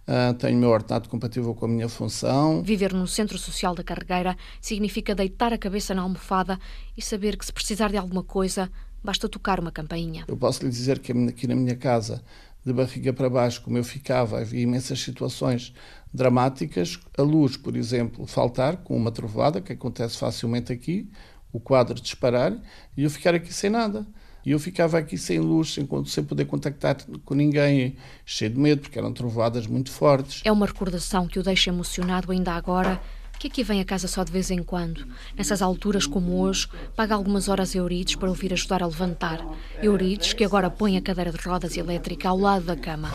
Uh, 0.07 0.35
tenho 0.35 0.55
o 0.55 0.59
meu 0.59 0.69
ordenado 0.69 1.09
compatível 1.09 1.55
com 1.55 1.65
a 1.65 1.67
minha 1.67 1.89
função. 1.89 2.61
Viver 2.61 2.93
no 2.93 3.07
Centro 3.07 3.39
Social 3.39 3.73
da 3.73 3.83
Carregueira 3.83 4.37
significa 4.61 5.15
deitar 5.15 5.51
a 5.51 5.57
cabeça 5.57 5.95
na 5.95 6.03
almofada 6.03 6.59
e 6.95 7.01
saber 7.01 7.35
que 7.35 7.43
se 7.43 7.51
precisar 7.51 7.89
de 7.89 7.97
alguma 7.97 8.21
coisa, 8.21 8.71
basta 9.03 9.27
tocar 9.27 9.59
uma 9.59 9.71
campainha. 9.71 10.23
Eu 10.27 10.37
posso 10.37 10.63
lhe 10.63 10.69
dizer 10.69 10.99
que 10.99 11.11
aqui 11.11 11.47
na 11.47 11.55
minha 11.55 11.75
casa, 11.75 12.23
de 12.63 12.71
barriga 12.71 13.13
para 13.13 13.29
baixo, 13.29 13.63
como 13.63 13.79
eu 13.79 13.83
ficava, 13.83 14.39
havia 14.39 14.61
imensas 14.61 14.99
situações 14.99 15.73
dramáticas. 16.13 16.99
A 17.17 17.23
luz, 17.23 17.57
por 17.57 17.75
exemplo, 17.75 18.27
faltar 18.27 18.77
com 18.77 18.95
uma 18.95 19.11
trovoada, 19.11 19.59
que 19.59 19.73
acontece 19.73 20.17
facilmente 20.17 20.71
aqui, 20.71 21.09
o 21.55 21.59
quadro 21.59 21.95
disparar, 21.95 22.53
e 22.97 23.03
eu 23.03 23.09
ficar 23.09 23.33
aqui 23.33 23.53
sem 23.53 23.69
nada. 23.69 24.05
E 24.45 24.51
eu 24.51 24.59
ficava 24.59 24.99
aqui 24.99 25.17
sem 25.17 25.39
luz, 25.39 25.73
sem, 25.73 25.87
sem 26.05 26.23
poder 26.23 26.45
contactar 26.45 26.97
com 27.23 27.33
ninguém, 27.33 27.95
cheio 28.23 28.51
de 28.51 28.59
medo, 28.59 28.81
porque 28.81 28.99
eram 28.99 29.11
trovoadas 29.11 29.65
muito 29.65 29.89
fortes. 29.89 30.41
É 30.45 30.51
uma 30.51 30.67
recordação 30.67 31.27
que 31.27 31.39
o 31.39 31.43
deixa 31.43 31.71
emocionado 31.71 32.31
ainda 32.31 32.51
agora 32.51 33.01
que 33.39 33.47
aqui 33.47 33.63
vem 33.63 33.81
a 33.81 33.85
casa 33.85 34.07
só 34.07 34.23
de 34.23 34.31
vez 34.31 34.49
em 34.49 34.63
quando. 34.63 35.05
Nessas 35.35 35.61
alturas 35.61 36.07
como 36.07 36.41
hoje, 36.41 36.67
paga 36.95 37.15
algumas 37.15 37.49
horas 37.49 37.75
a 37.75 37.79
Eurides 37.79 38.15
para 38.15 38.29
ouvir 38.29 38.53
ajudar 38.53 38.81
a 38.81 38.87
levantar. 38.87 39.45
Eurides 39.81 40.33
que 40.33 40.43
agora 40.43 40.69
põe 40.69 40.95
a 40.95 41.01
cadeira 41.01 41.31
de 41.31 41.37
rodas 41.39 41.75
elétrica 41.75 42.29
ao 42.29 42.37
lado 42.37 42.65
da 42.65 42.75
cama. 42.75 43.11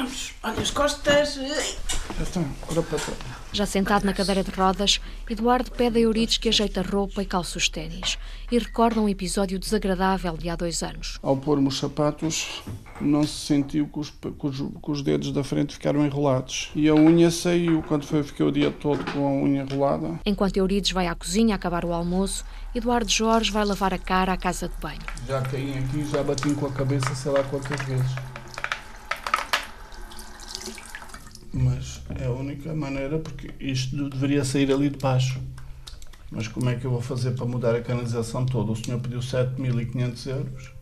Vamos, 0.00 0.32
olha 0.42 0.62
as 0.62 0.70
costas. 0.70 1.34
Já 1.34 2.22
estão, 2.22 2.42
agora 2.62 2.82
para 2.82 2.98
já 3.52 3.66
sentado 3.66 4.06
na 4.06 4.14
cadeira 4.14 4.42
de 4.42 4.50
rodas, 4.50 4.98
Eduardo 5.28 5.70
pede 5.72 5.98
a 5.98 6.00
Eurides 6.00 6.38
que 6.38 6.48
ajeite 6.48 6.78
a 6.78 6.82
roupa 6.82 7.20
e 7.20 7.26
calce 7.26 7.58
os 7.58 7.68
ténis 7.68 8.16
e 8.50 8.58
recorda 8.58 8.98
um 8.98 9.08
episódio 9.08 9.58
desagradável 9.58 10.38
de 10.38 10.48
há 10.48 10.56
dois 10.56 10.82
anos. 10.82 11.18
Ao 11.22 11.36
pôr-me 11.36 11.68
os 11.68 11.76
sapatos, 11.76 12.62
não 12.98 13.24
se 13.24 13.46
sentiu 13.46 13.88
que 13.88 13.98
os, 13.98 14.08
que, 14.08 14.46
os, 14.46 14.56
que 14.56 14.90
os, 14.90 15.02
dedos 15.02 15.32
da 15.32 15.44
frente 15.44 15.74
ficaram 15.74 16.06
enrolados. 16.06 16.70
E 16.74 16.88
a 16.88 16.94
unha 16.94 17.30
saiu 17.30 17.82
quando 17.82 18.06
foi, 18.06 18.22
fiquei 18.22 18.46
o 18.46 18.52
dia 18.52 18.70
todo 18.70 19.04
com 19.12 19.26
a 19.26 19.30
unha 19.32 19.62
enrolada. 19.64 20.18
Enquanto 20.24 20.56
Eurides 20.56 20.92
vai 20.92 21.08
à 21.08 21.14
cozinha 21.14 21.56
acabar 21.56 21.84
o 21.84 21.92
almoço, 21.92 22.44
Eduardo 22.74 23.10
Jorge 23.10 23.50
vai 23.50 23.66
lavar 23.66 23.92
a 23.92 23.98
cara 23.98 24.32
à 24.32 24.36
casa 24.38 24.68
de 24.68 24.74
banho. 24.80 25.00
Já 25.26 25.42
caí 25.42 25.76
aqui, 25.76 26.06
já 26.10 26.22
bati 26.22 26.54
com 26.54 26.66
a 26.66 26.72
cabeça 26.72 27.14
sei 27.14 27.32
lá 27.32 27.42
quantas 27.42 27.80
vezes. 27.82 28.39
Mas 31.52 32.02
é 32.18 32.26
a 32.26 32.30
única 32.30 32.74
maneira 32.74 33.18
porque 33.18 33.50
isto 33.60 34.08
deveria 34.08 34.44
sair 34.44 34.72
ali 34.72 34.90
de 34.90 34.98
baixo. 34.98 35.40
Mas 36.30 36.46
como 36.46 36.68
é 36.70 36.76
que 36.76 36.84
eu 36.84 36.90
vou 36.90 37.00
fazer 37.00 37.32
para 37.32 37.44
mudar 37.44 37.74
a 37.74 37.80
canalização 37.80 38.46
toda? 38.46 38.72
O 38.72 38.76
senhor 38.76 39.00
pediu 39.00 39.18
7.500 39.18 40.26
euros. 40.30 40.72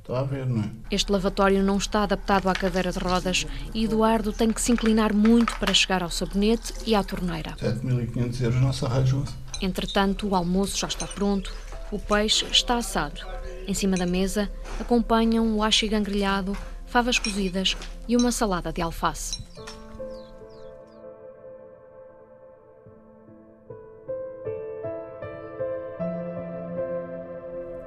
Está 0.00 0.20
a 0.20 0.22
ver, 0.22 0.46
não 0.46 0.62
é? 0.62 0.70
Este 0.90 1.10
lavatório 1.10 1.62
não 1.62 1.78
está 1.78 2.02
adaptado 2.02 2.48
à 2.48 2.52
cadeira 2.52 2.92
de 2.92 2.98
rodas 2.98 3.46
e 3.72 3.84
Eduardo 3.84 4.32
tem 4.32 4.52
que 4.52 4.60
se 4.60 4.70
inclinar 4.70 5.14
muito 5.14 5.58
para 5.58 5.72
chegar 5.72 6.02
ao 6.02 6.10
sabonete 6.10 6.74
e 6.86 6.94
à 6.94 7.02
torneira. 7.02 7.52
7.500 7.56 8.40
euros 8.42 8.60
não 8.60 8.72
se 8.72 8.84
arranjam. 8.84 9.24
Entretanto, 9.62 10.28
o 10.28 10.34
almoço 10.34 10.78
já 10.78 10.88
está 10.88 11.06
pronto, 11.06 11.54
o 11.90 11.98
peixe 11.98 12.44
está 12.50 12.76
assado. 12.76 13.20
Em 13.66 13.72
cima 13.72 13.96
da 13.96 14.04
mesa 14.04 14.50
acompanham 14.78 15.56
o 15.56 15.62
achigan 15.62 16.02
grelhado, 16.02 16.54
favas 16.86 17.18
cozidas 17.18 17.74
e 18.06 18.14
uma 18.14 18.30
salada 18.30 18.70
de 18.72 18.82
alface. 18.82 19.42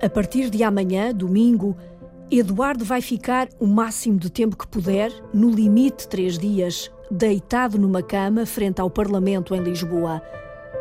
A 0.08 0.10
partir 0.10 0.50
de 0.50 0.64
amanhã, 0.64 1.14
domingo, 1.14 1.76
Eduardo 2.32 2.86
vai 2.86 3.02
ficar 3.02 3.50
o 3.60 3.68
máximo 3.68 4.18
de 4.18 4.30
tempo 4.30 4.56
que 4.56 4.66
puder, 4.66 5.12
no 5.34 5.50
limite 5.50 6.08
três 6.08 6.40
dias, 6.40 6.90
deitado 7.12 7.78
numa 7.78 8.02
cama 8.02 8.46
frente 8.46 8.80
ao 8.80 8.90
Parlamento 8.90 9.54
em 9.54 9.62
Lisboa. 9.62 10.22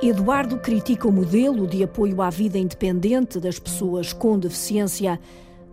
Eduardo 0.00 0.58
critica 0.58 1.08
o 1.08 1.12
modelo 1.12 1.66
de 1.66 1.82
apoio 1.82 2.22
à 2.22 2.30
vida 2.30 2.56
independente 2.56 3.40
das 3.40 3.58
pessoas 3.58 4.12
com 4.12 4.38
deficiência, 4.38 5.18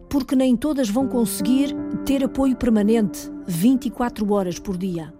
porque 0.09 0.35
nem 0.35 0.57
todas 0.57 0.89
vão 0.89 1.07
conseguir 1.07 1.75
ter 2.07 2.23
apoio 2.23 2.55
permanente 2.55 3.31
24 3.45 4.33
horas 4.33 4.57
por 4.57 4.75
dia. 4.75 5.13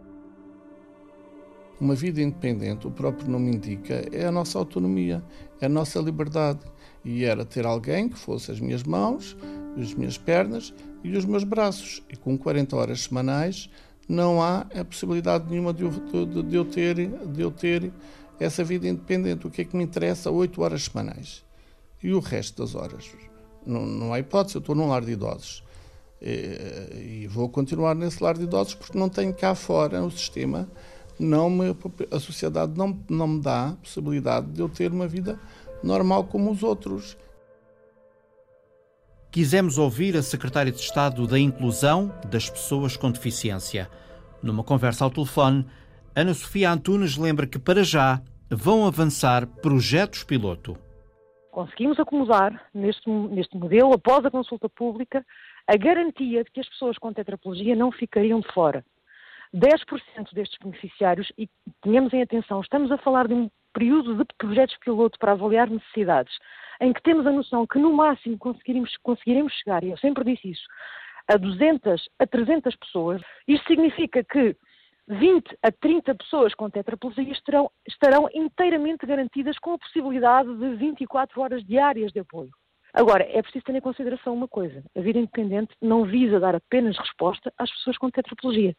Uma 1.80 1.94
vida 1.94 2.20
independente, 2.20 2.88
o 2.88 2.92
próprio 2.92 3.30
nome 3.30 3.56
indica, 3.56 4.04
é 4.12 4.26
a 4.26 4.32
nossa 4.32 4.58
autonomia, 4.58 5.24
é 5.62 5.68
a 5.68 5.70
nossa 5.70 6.00
liberdade. 6.00 6.62
E 7.04 7.24
era 7.24 7.44
ter 7.44 7.66
alguém 7.66 8.08
que 8.08 8.18
fosse 8.18 8.52
as 8.52 8.60
minhas 8.60 8.84
mãos, 8.84 9.36
as 9.80 9.94
minhas 9.94 10.18
pernas 10.18 10.74
e 11.04 11.16
os 11.16 11.26
meus 11.26 11.44
braços. 11.44 12.02
E 12.10 12.16
com 12.16 12.38
40 12.38 12.76
horas 12.76 13.02
semanais 13.02 13.70
não 14.08 14.42
há 14.42 14.60
a 14.76 14.86
possibilidade 14.86 15.50
nenhuma 15.50 15.74
de 15.74 15.84
eu, 15.84 15.90
de, 15.90 16.44
de 16.44 16.56
eu, 16.56 16.66
ter, 16.66 16.96
de 16.96 17.42
eu 17.42 17.52
ter 17.52 17.92
essa 18.40 18.64
vida 18.64 18.88
independente. 18.88 19.48
O 19.48 19.52
que 19.52 19.62
é 19.62 19.66
que 19.66 19.76
me 19.76 19.84
interessa? 19.84 20.32
8 20.32 20.62
horas 20.62 20.84
semanais. 20.84 21.44
E 22.02 22.14
o 22.14 22.20
resto 22.20 22.62
das 22.62 22.76
horas? 22.76 23.10
Não, 23.66 23.86
não 23.86 24.14
há 24.14 24.20
hipótese, 24.20 24.56
eu 24.56 24.60
estou 24.60 24.76
num 24.76 24.88
lar 24.88 25.04
de 25.04 25.12
idosos. 25.12 25.64
E, 26.22 27.24
e 27.24 27.28
vou 27.28 27.50
continuar 27.50 27.96
nesse 27.96 28.24
lar 28.24 28.38
de 28.38 28.44
idosos 28.44 28.76
porque 28.76 28.98
não 28.98 29.10
tenho 29.10 29.34
cá 29.34 29.56
fora 29.56 30.02
o 30.02 30.10
sistema 30.10 30.70
não 31.20 31.50
me, 31.50 31.76
a 32.12 32.20
sociedade 32.20 32.74
não, 32.78 33.00
não 33.10 33.28
me 33.28 33.42
dá 33.42 33.76
possibilidade 33.82 34.48
de 34.48 34.62
eu 34.62 34.70
ter 34.70 34.92
uma 34.92 35.08
vida 35.08 35.40
normal 35.84 36.24
como 36.24 36.50
os 36.52 36.64
outros. 36.64 37.18
Quisemos 39.32 39.78
ouvir 39.78 40.16
a 40.16 40.22
Secretária 40.22 40.72
de 40.72 40.80
Estado 40.80 41.28
da 41.28 41.40
Inclusão 41.40 42.14
das 42.30 42.50
Pessoas 42.50 42.96
com 42.96 43.12
Deficiência. 43.12 43.90
Numa 44.42 44.64
conversa 44.64 45.04
ao 45.04 45.12
telefone, 45.12 45.66
Ana 46.16 46.34
Sofia 46.34 46.72
Antunes 46.72 47.18
lembra 47.18 47.48
que, 47.48 47.58
para 47.58 47.84
já, 47.84 48.22
vão 48.50 48.86
avançar 48.86 49.48
projetos 49.48 50.24
piloto. 50.24 50.78
Conseguimos 51.52 52.00
acomodar 52.00 52.68
neste, 52.74 53.10
neste 53.10 53.58
modelo, 53.58 53.94
após 53.94 54.24
a 54.26 54.32
consulta 54.32 54.70
pública, 54.70 55.26
a 55.68 55.76
garantia 55.78 56.44
de 56.44 56.52
que 56.52 56.60
as 56.60 56.70
pessoas 56.70 56.98
com 56.98 57.12
tetraplegia 57.12 57.76
não 57.76 57.92
ficariam 57.92 58.40
de 58.40 58.52
fora. 58.54 58.86
10% 59.56 60.34
destes 60.34 60.58
beneficiários, 60.60 61.32
e 61.38 61.48
tenhamos 61.82 62.14
em 62.14 62.22
atenção, 62.22 62.62
estamos 62.62 62.92
a 62.92 62.98
falar 62.98 63.28
de 63.28 63.34
um 63.34 63.50
período 63.74 64.16
de 64.16 64.26
projetos 64.38 64.78
piloto 64.78 65.18
para 65.20 65.34
avaliar 65.34 65.70
necessidades, 65.70 66.34
em 66.80 66.94
que 66.94 67.02
temos 67.02 67.26
a 67.26 67.32
noção 67.32 67.66
que 67.68 67.80
no 67.80 67.94
máximo 67.94 68.38
conseguiremos, 68.38 68.96
conseguiremos 68.98 69.54
chegar, 69.54 69.84
e 69.84 69.92
eu 69.92 69.98
sempre 69.98 70.24
disse 70.24 70.52
isso, 70.52 70.64
a 71.28 71.38
200 71.38 72.10
a 72.20 72.28
300 72.28 72.76
pessoas. 72.76 73.22
Isto 73.48 73.68
significa 73.68 74.24
que 74.24 74.56
20 75.08 75.58
a 75.62 75.72
30 75.72 76.16
pessoas 76.16 76.54
com 76.54 76.70
tetraplegia 76.70 77.32
estarão, 77.32 77.70
estarão 77.88 78.30
inteiramente 78.34 79.06
garantidas 79.06 79.58
com 79.60 79.74
a 79.74 79.78
possibilidade 79.78 80.54
de 80.56 80.76
24 80.76 81.42
horas 81.42 81.64
diárias 81.64 82.12
de 82.12 82.20
apoio. 82.20 82.52
Agora, 82.94 83.24
é 83.24 83.42
preciso 83.42 83.66
ter 83.66 83.76
em 83.76 83.82
consideração 83.82 84.34
uma 84.34 84.48
coisa: 84.48 84.84
a 84.96 85.02
vida 85.02 85.20
independente 85.20 85.76
não 85.82 86.06
visa 86.06 86.40
dar 86.40 86.56
apenas 86.56 86.98
resposta 86.98 87.52
às 87.58 87.72
pessoas 87.72 87.98
com 87.98 88.10
tetraplegia 88.10 88.76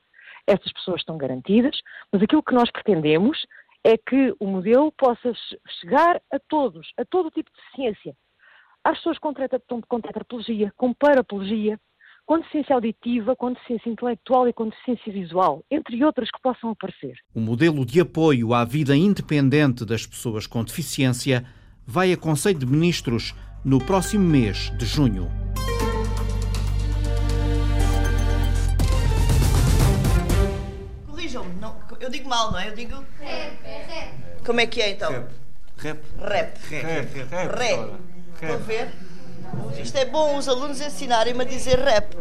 essas 0.47 0.73
pessoas 0.73 1.01
estão 1.01 1.17
garantidas, 1.17 1.79
mas 2.13 2.23
aquilo 2.23 2.43
que 2.43 2.55
nós 2.55 2.71
pretendemos 2.71 3.47
é 3.85 3.99
que 3.99 4.35
o 4.41 4.47
modelo 4.47 4.91
possa 4.93 5.33
chegar 5.81 6.21
a 6.33 6.39
todos, 6.49 6.91
a 6.97 7.05
todo 7.05 7.31
tipo 7.31 7.51
de 7.51 7.57
deficiência. 7.57 8.17
Às 8.83 8.97
pessoas 8.99 9.19
com, 9.19 9.33
com 9.83 10.01
tetraplegia, 10.01 10.73
com 10.77 10.93
paraplegia, 10.95 11.79
com 12.27 12.39
deficiência 12.39 12.75
auditiva, 12.75 13.37
com 13.37 13.53
deficiência 13.53 13.91
intelectual 13.91 14.49
e 14.49 14.53
com 14.53 14.69
deficiência 14.69 15.13
visual, 15.13 15.63
entre 15.71 16.03
outras 16.03 16.31
que 16.31 16.41
possam 16.41 16.71
aparecer. 16.71 17.15
O 17.35 17.41
modelo 17.41 17.85
de 17.85 18.01
apoio 18.01 18.55
à 18.55 18.65
vida 18.65 18.97
independente 18.97 19.85
das 19.85 20.07
pessoas 20.07 20.47
com 20.47 20.65
deficiência 20.65 21.45
vai 21.87 22.13
a 22.13 22.17
Conselho 22.17 22.59
de 22.59 22.67
Ministros 22.67 23.35
no 23.63 23.79
próximo 23.79 24.25
mês 24.25 24.71
de 24.79 24.87
junho. 24.87 25.29
Eu 32.05 32.11
digo 32.11 32.29
mal, 32.29 32.53
não 32.53 32.59
é? 32.59 32.69
Eu 32.69 32.75
digo. 32.75 33.03
Rap, 33.19 33.57
rap. 33.65 34.13
Como 34.45 34.61
é 34.61 34.67
que 34.67 34.83
é 34.83 34.91
então? 34.91 35.11
Rap. 35.11 35.31
Rap. 35.79 36.03
Rap. 36.21 36.59
Rap. 36.71 37.59
Rap. 37.59 37.93
Estão 38.35 38.55
a 38.55 38.59
ver? 38.59 38.93
Isto 39.81 39.97
é 39.97 40.05
bom 40.05 40.37
os 40.37 40.47
alunos 40.47 40.83
ensinarem-me 40.83 41.41
a 41.41 41.45
dizer 41.47 41.79
rap. 41.79 42.15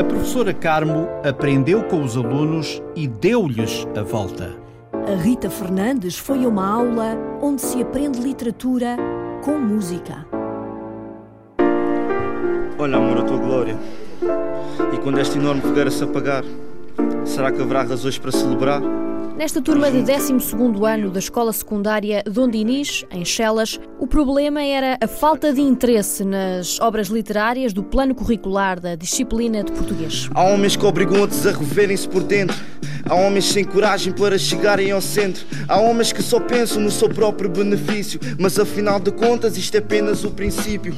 A 0.00 0.04
professora 0.04 0.54
Carmo 0.54 1.06
aprendeu 1.22 1.84
com 1.84 2.02
os 2.02 2.16
alunos 2.16 2.80
e 2.94 3.06
deu-lhes 3.06 3.86
a 3.94 4.02
volta. 4.02 4.56
A 4.94 5.14
Rita 5.14 5.50
Fernandes 5.50 6.16
foi 6.16 6.46
a 6.46 6.48
uma 6.48 6.66
aula 6.66 7.14
onde 7.42 7.60
se 7.60 7.82
aprende 7.82 8.20
literatura 8.20 8.96
com 9.44 9.58
música. 9.58 10.26
Olha, 12.78 12.96
amor, 12.96 13.18
a 13.18 13.22
tua 13.22 13.36
glória. 13.36 13.76
E 14.94 14.96
quando 14.98 15.18
esta 15.18 15.36
enorme 15.36 15.60
fogueira 15.60 15.90
se 15.90 16.02
apagar, 16.02 16.42
Será 17.36 17.52
que 17.52 17.60
haverá 17.60 17.82
razões 17.82 18.16
para 18.16 18.32
celebrar? 18.32 18.80
Nesta 19.36 19.60
turma 19.60 19.90
de 19.90 20.00
12 20.00 20.32
ano 20.90 21.10
da 21.10 21.18
escola 21.18 21.52
secundária 21.52 22.22
Dom 22.24 22.48
Dinis, 22.48 23.04
em 23.10 23.26
Chelas, 23.26 23.78
o 24.00 24.06
problema 24.06 24.62
era 24.62 24.96
a 24.98 25.06
falta 25.06 25.52
de 25.52 25.60
interesse 25.60 26.24
nas 26.24 26.80
obras 26.80 27.08
literárias 27.08 27.74
do 27.74 27.84
plano 27.84 28.14
curricular 28.14 28.80
da 28.80 28.94
disciplina 28.94 29.62
de 29.62 29.70
português. 29.70 30.30
Há 30.32 30.44
homens 30.44 30.76
que 30.76 30.86
obrigam 30.86 31.20
outros 31.20 31.46
a 31.46 31.50
reverem-se 31.50 32.08
por 32.08 32.22
dentro. 32.22 32.56
Há 33.04 33.14
homens 33.14 33.44
sem 33.44 33.64
coragem 33.64 34.14
para 34.14 34.38
chegarem 34.38 34.90
ao 34.90 35.02
centro. 35.02 35.44
Há 35.68 35.78
homens 35.78 36.14
que 36.14 36.22
só 36.22 36.40
pensam 36.40 36.80
no 36.80 36.90
seu 36.90 37.10
próprio 37.10 37.50
benefício. 37.50 38.18
Mas 38.38 38.58
afinal 38.58 38.98
de 38.98 39.12
contas, 39.12 39.58
isto 39.58 39.74
é 39.74 39.78
apenas 39.78 40.24
o 40.24 40.30
princípio. 40.30 40.94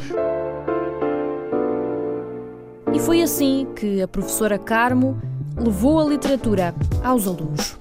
E 2.95 3.01
foi 3.01 3.23
assim 3.23 3.67
que 3.75 4.01
a 4.01 4.07
professora 4.07 4.57
Carmo 4.57 5.21
levou 5.59 6.01
a 6.01 6.05
literatura 6.05 6.75
aos 7.03 7.27
alunos. 7.27 7.77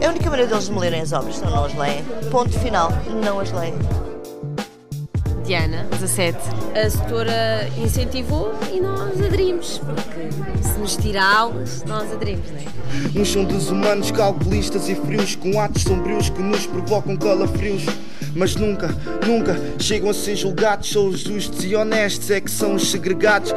É 0.00 0.06
a 0.06 0.10
única 0.10 0.30
maneira 0.30 0.50
deles 0.50 0.68
me 0.68 0.78
lerem 0.78 1.00
as 1.00 1.12
obras, 1.12 1.36
senão 1.36 1.50
não 1.50 1.64
as 1.64 1.74
leem. 1.74 2.04
Ponto 2.30 2.56
final, 2.58 2.90
não 3.22 3.40
as 3.40 3.50
leem. 3.52 3.74
Diana, 5.44 5.86
17. 5.98 6.38
A 6.74 6.90
setora 6.90 7.68
incentivou 7.78 8.52
e 8.70 8.80
nós 8.80 9.18
aderimos, 9.20 9.78
porque 9.78 10.28
se 10.62 10.78
nos 10.78 10.96
tira 10.96 11.24
aulas, 11.24 11.84
nós 11.84 12.12
aderimos, 12.12 12.50
não 12.50 12.58
é? 12.58 13.18
Uns 13.18 13.32
são 13.32 13.44
desumanos, 13.44 14.10
calculistas 14.10 14.88
e 14.90 14.94
frios, 14.94 15.34
com 15.34 15.58
atos 15.58 15.82
sombrios 15.82 16.28
que 16.28 16.42
nos 16.42 16.66
provocam 16.66 17.16
calafrios. 17.16 17.84
Mas 18.34 18.54
nunca, 18.56 18.88
nunca 19.26 19.58
chegam 19.78 20.10
a 20.10 20.14
ser 20.14 20.36
julgados, 20.36 20.90
só 20.90 21.02
os 21.02 21.20
justos 21.20 21.64
e 21.64 21.74
honestos 21.74 22.30
é 22.30 22.40
que 22.40 22.50
são 22.50 22.74
os 22.74 22.90
segregados. 22.90 23.52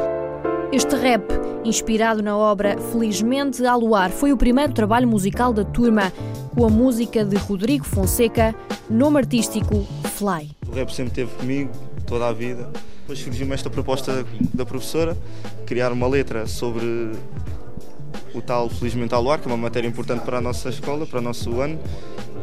Este 0.72 0.96
rap, 0.96 1.22
inspirado 1.64 2.22
na 2.22 2.36
obra 2.36 2.76
Felizmente 2.90 3.64
a 3.64 3.74
Luar, 3.74 4.10
foi 4.10 4.32
o 4.32 4.36
primeiro 4.36 4.72
trabalho 4.72 5.06
musical 5.06 5.52
da 5.52 5.64
turma, 5.64 6.12
com 6.54 6.66
a 6.66 6.68
música 6.68 7.24
de 7.24 7.36
Rodrigo 7.36 7.84
Fonseca, 7.84 8.54
nome 8.90 9.18
artístico 9.18 9.86
Fly. 10.14 10.50
O 10.68 10.74
rap 10.74 10.90
sempre 10.90 11.10
esteve 11.10 11.30
comigo, 11.36 11.70
toda 12.06 12.28
a 12.28 12.32
vida. 12.32 12.70
Depois 13.00 13.18
surgiu-me 13.18 13.54
esta 13.54 13.70
proposta 13.70 14.24
da 14.52 14.64
professora, 14.64 15.16
criar 15.66 15.92
uma 15.92 16.06
letra 16.06 16.46
sobre 16.46 17.12
o 18.34 18.40
tal 18.40 18.68
Felizmente 18.68 19.14
ao 19.14 19.22
Luar, 19.22 19.40
que 19.40 19.48
é 19.48 19.50
uma 19.50 19.56
matéria 19.56 19.88
importante 19.88 20.22
para 20.24 20.38
a 20.38 20.40
nossa 20.40 20.68
escola, 20.68 21.06
para 21.06 21.18
o 21.18 21.22
nosso 21.22 21.60
ano, 21.60 21.78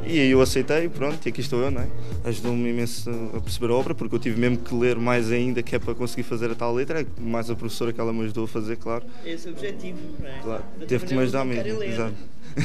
e 0.06 0.20
aí 0.20 0.32
eu 0.32 0.42
aceitei, 0.42 0.90
pronto, 0.90 1.26
e 1.26 1.30
aqui 1.30 1.42
estou 1.42 1.62
eu, 1.62 1.72
não 1.72 1.82
é? 1.82 1.88
Ajudou-me 2.26 2.70
imenso 2.70 3.10
a 3.36 3.40
perceber 3.40 3.72
a 3.72 3.76
obra, 3.76 3.94
porque 3.94 4.16
eu 4.16 4.20
tive 4.20 4.40
mesmo 4.40 4.58
que 4.58 4.74
ler 4.74 4.96
mais 4.96 5.32
ainda, 5.32 5.62
que 5.62 5.76
é 5.76 5.80
para 5.80 5.94
conseguir 5.94 6.24
fazer 6.24 6.52
a 6.52 6.56
tal 6.56 6.74
letra, 6.74 7.06
mais 7.18 7.50
a 7.50 7.56
professora 7.56 7.94
que 7.94 8.00
ela 8.00 8.12
me 8.12 8.24
ajudou 8.24 8.46
a 8.46 8.48
fazer, 8.48 8.78
claro. 8.78 9.04
Esse 9.26 9.48
é 9.48 9.52
o 9.52 9.54
objetivo, 9.54 10.00
não 10.20 10.28
é? 10.28 10.40
Claro, 10.40 10.64
teve 10.88 11.06
que 11.06 11.14
me 11.14 11.22
ajudar 11.22 11.46
mesmo, 11.46 11.84
exato. 11.84 12.16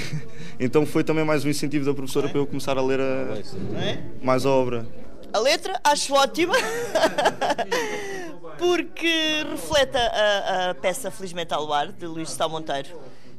então 0.58 0.86
foi 0.86 1.04
também 1.04 1.24
mais 1.24 1.44
um 1.44 1.48
incentivo 1.48 1.84
da 1.84 1.92
professora 1.92 2.26
é? 2.26 2.30
para 2.30 2.38
eu 2.38 2.46
começar 2.46 2.78
a 2.78 2.82
ler 2.82 3.00
a, 3.00 3.38
é? 3.78 4.02
mais 4.22 4.46
a 4.46 4.50
obra. 4.50 4.86
A 5.32 5.38
letra 5.38 5.78
acho 5.82 6.14
ótima, 6.14 6.54
porque 8.56 9.44
reflete 9.50 9.96
a, 9.96 10.70
a 10.70 10.74
peça 10.74 11.10
Felizmente 11.10 11.52
ao 11.52 11.64
Luar, 11.64 11.92
de 11.92 12.06
Luís 12.06 12.30
Sá 12.30 12.48
Monteiro 12.48 12.90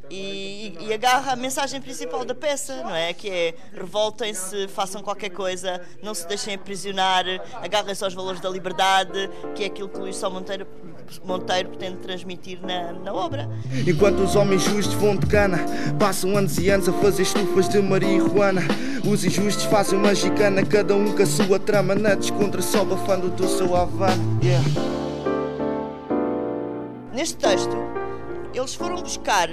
e, 0.10 0.78
e, 0.80 0.94
agarra 0.94 1.34
a 1.34 1.36
mensagem 1.36 1.82
principal 1.82 2.24
da 2.24 2.36
peça, 2.36 2.84
não 2.84 2.96
é? 2.96 3.14
Que 3.14 3.30
é 3.30 3.56
revoltem-se, 3.74 4.68
façam 4.68 5.02
qualquer 5.02 5.30
coisa, 5.30 5.82
não 6.02 6.14
se 6.14 6.28
deixem 6.28 6.56
aprisionar, 6.56 7.26
agarrem-se 7.56 8.04
aos 8.04 8.14
valores 8.14 8.40
da 8.40 8.50
liberdade, 8.50 9.30
que 9.56 9.64
é 9.64 9.68
aquilo 9.68 9.90
que 9.90 9.98
Luís 9.98 10.16
Sá 10.16 10.30
Monteiro, 10.30 10.68
Monteiro 11.24 11.70
pretende 11.70 11.98
transmitir 11.98 12.60
na, 12.62 12.94
na 12.94 13.14
obra. 13.14 13.50
Enquanto 13.88 14.20
os 14.20 14.36
homens 14.36 14.64
justos 14.64 14.94
vão 14.96 15.16
de 15.16 15.26
cana, 15.26 15.60
passam 16.00 16.38
anos 16.38 16.58
e 16.58 16.70
anos 16.70 16.88
a 16.88 16.94
fazer 16.94 17.24
estufas 17.24 17.68
de 17.68 17.82
marihuana. 17.82 18.62
Os 19.08 19.24
injustos 19.24 19.66
fazem 19.66 19.98
uma 19.98 20.16
gicana, 20.16 20.66
cada 20.66 20.96
um 20.96 21.16
com 21.16 21.22
a 21.22 21.26
sua 21.26 21.60
trama, 21.60 21.96
na 21.96 22.16
descontração, 22.16 22.82
abafando 22.82 23.30
do 23.30 23.48
seu 23.48 23.76
avante. 23.76 24.20
Yeah. 24.44 24.66
Neste 27.14 27.38
texto, 27.38 27.76
eles 28.54 28.74
foram 28.74 29.02
buscar 29.02 29.50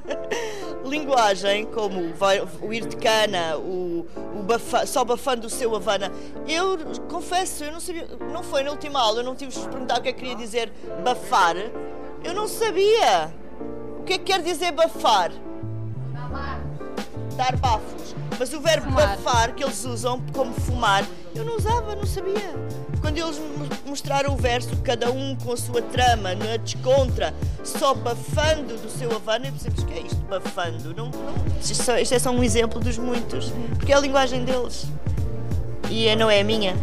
linguagem 0.84 1.66
como 1.66 2.12
o 2.60 2.72
ir 2.72 2.86
de 2.86 2.96
cana, 2.96 3.56
o, 3.58 4.06
o 4.38 4.42
bafa, 4.42 4.86
só 4.86 5.04
bafando 5.04 5.46
o 5.46 5.50
seu 5.50 5.74
Havana. 5.74 6.12
Eu 6.46 6.78
confesso, 7.08 7.64
eu 7.64 7.72
não 7.72 7.80
sabia, 7.80 8.06
não 8.32 8.42
foi 8.42 8.62
na 8.62 8.70
última 8.70 9.00
aula, 9.00 9.20
eu 9.20 9.24
não 9.24 9.34
tive 9.34 9.52
que 9.52 9.68
perguntar 9.68 9.98
o 9.98 10.02
que 10.02 10.08
é 10.08 10.12
que 10.12 10.20
queria 10.20 10.36
dizer 10.36 10.72
bafar. 11.02 11.56
Eu 12.24 12.34
não 12.34 12.46
sabia. 12.46 13.32
O 13.98 14.04
que 14.04 14.14
é 14.14 14.18
que 14.18 14.24
quer 14.24 14.42
dizer 14.42 14.72
bafar? 14.72 15.32
Dar 17.36 17.56
bafos. 17.56 18.14
Mas 18.42 18.52
o 18.52 18.60
verbo 18.60 18.86
fumar. 18.86 19.16
bafar 19.16 19.54
que 19.54 19.62
eles 19.62 19.84
usam 19.84 20.20
como 20.32 20.52
fumar, 20.52 21.06
eu 21.32 21.44
não 21.44 21.58
usava, 21.58 21.94
não 21.94 22.04
sabia. 22.04 22.52
Quando 23.00 23.16
eles 23.16 23.40
mostraram 23.86 24.34
o 24.34 24.36
verso, 24.36 24.76
cada 24.78 25.12
um 25.12 25.36
com 25.36 25.52
a 25.52 25.56
sua 25.56 25.80
trama, 25.80 26.34
na 26.34 26.56
descontra, 26.56 27.32
só 27.62 27.94
bafando 27.94 28.76
do 28.78 28.90
seu 28.90 29.14
Havana, 29.14 29.46
eu 29.46 29.52
pensei, 29.52 29.70
o 29.70 29.86
que 29.86 29.94
é 29.94 30.02
isto, 30.02 30.20
bafando? 30.28 30.92
Não, 30.92 31.06
não, 31.06 31.34
isto, 31.60 31.92
é 31.92 32.18
só 32.18 32.32
um 32.32 32.42
exemplo 32.42 32.80
dos 32.80 32.98
muitos, 32.98 33.52
porque 33.76 33.92
é 33.92 33.94
a 33.94 34.00
linguagem 34.00 34.44
deles. 34.44 34.86
E 35.88 36.08
é, 36.08 36.16
não 36.16 36.28
é 36.28 36.40
a 36.40 36.44
minha. 36.44 36.74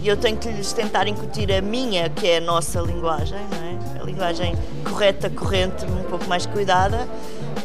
E 0.00 0.06
eu 0.06 0.16
tenho 0.16 0.36
que 0.36 0.48
lhes 0.50 0.72
tentar 0.72 1.08
incutir 1.08 1.52
a 1.52 1.60
minha, 1.60 2.08
que 2.10 2.28
é 2.28 2.36
a 2.36 2.40
nossa 2.40 2.80
linguagem, 2.80 3.40
não 3.50 3.98
é? 3.98 4.00
A 4.02 4.04
linguagem 4.04 4.54
correta, 4.88 5.28
corrente, 5.28 5.84
um 5.84 6.04
pouco 6.04 6.26
mais 6.26 6.46
cuidada, 6.46 7.08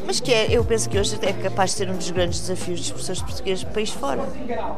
mas 0.06 0.20
que 0.20 0.34
é, 0.34 0.48
eu 0.52 0.64
penso 0.64 0.90
que 0.90 0.98
hoje 0.98 1.18
é 1.22 1.34
capaz 1.34 1.72
de 1.72 1.78
ser 1.78 1.90
um 1.90 1.96
dos 1.96 2.12
grandes 2.12 2.40
desafios 2.40 2.80
dos 2.80 2.90
professores 2.92 3.22
portugueses 3.22 3.64
do 3.64 3.72
país 3.72 3.90
fora. 3.90 4.24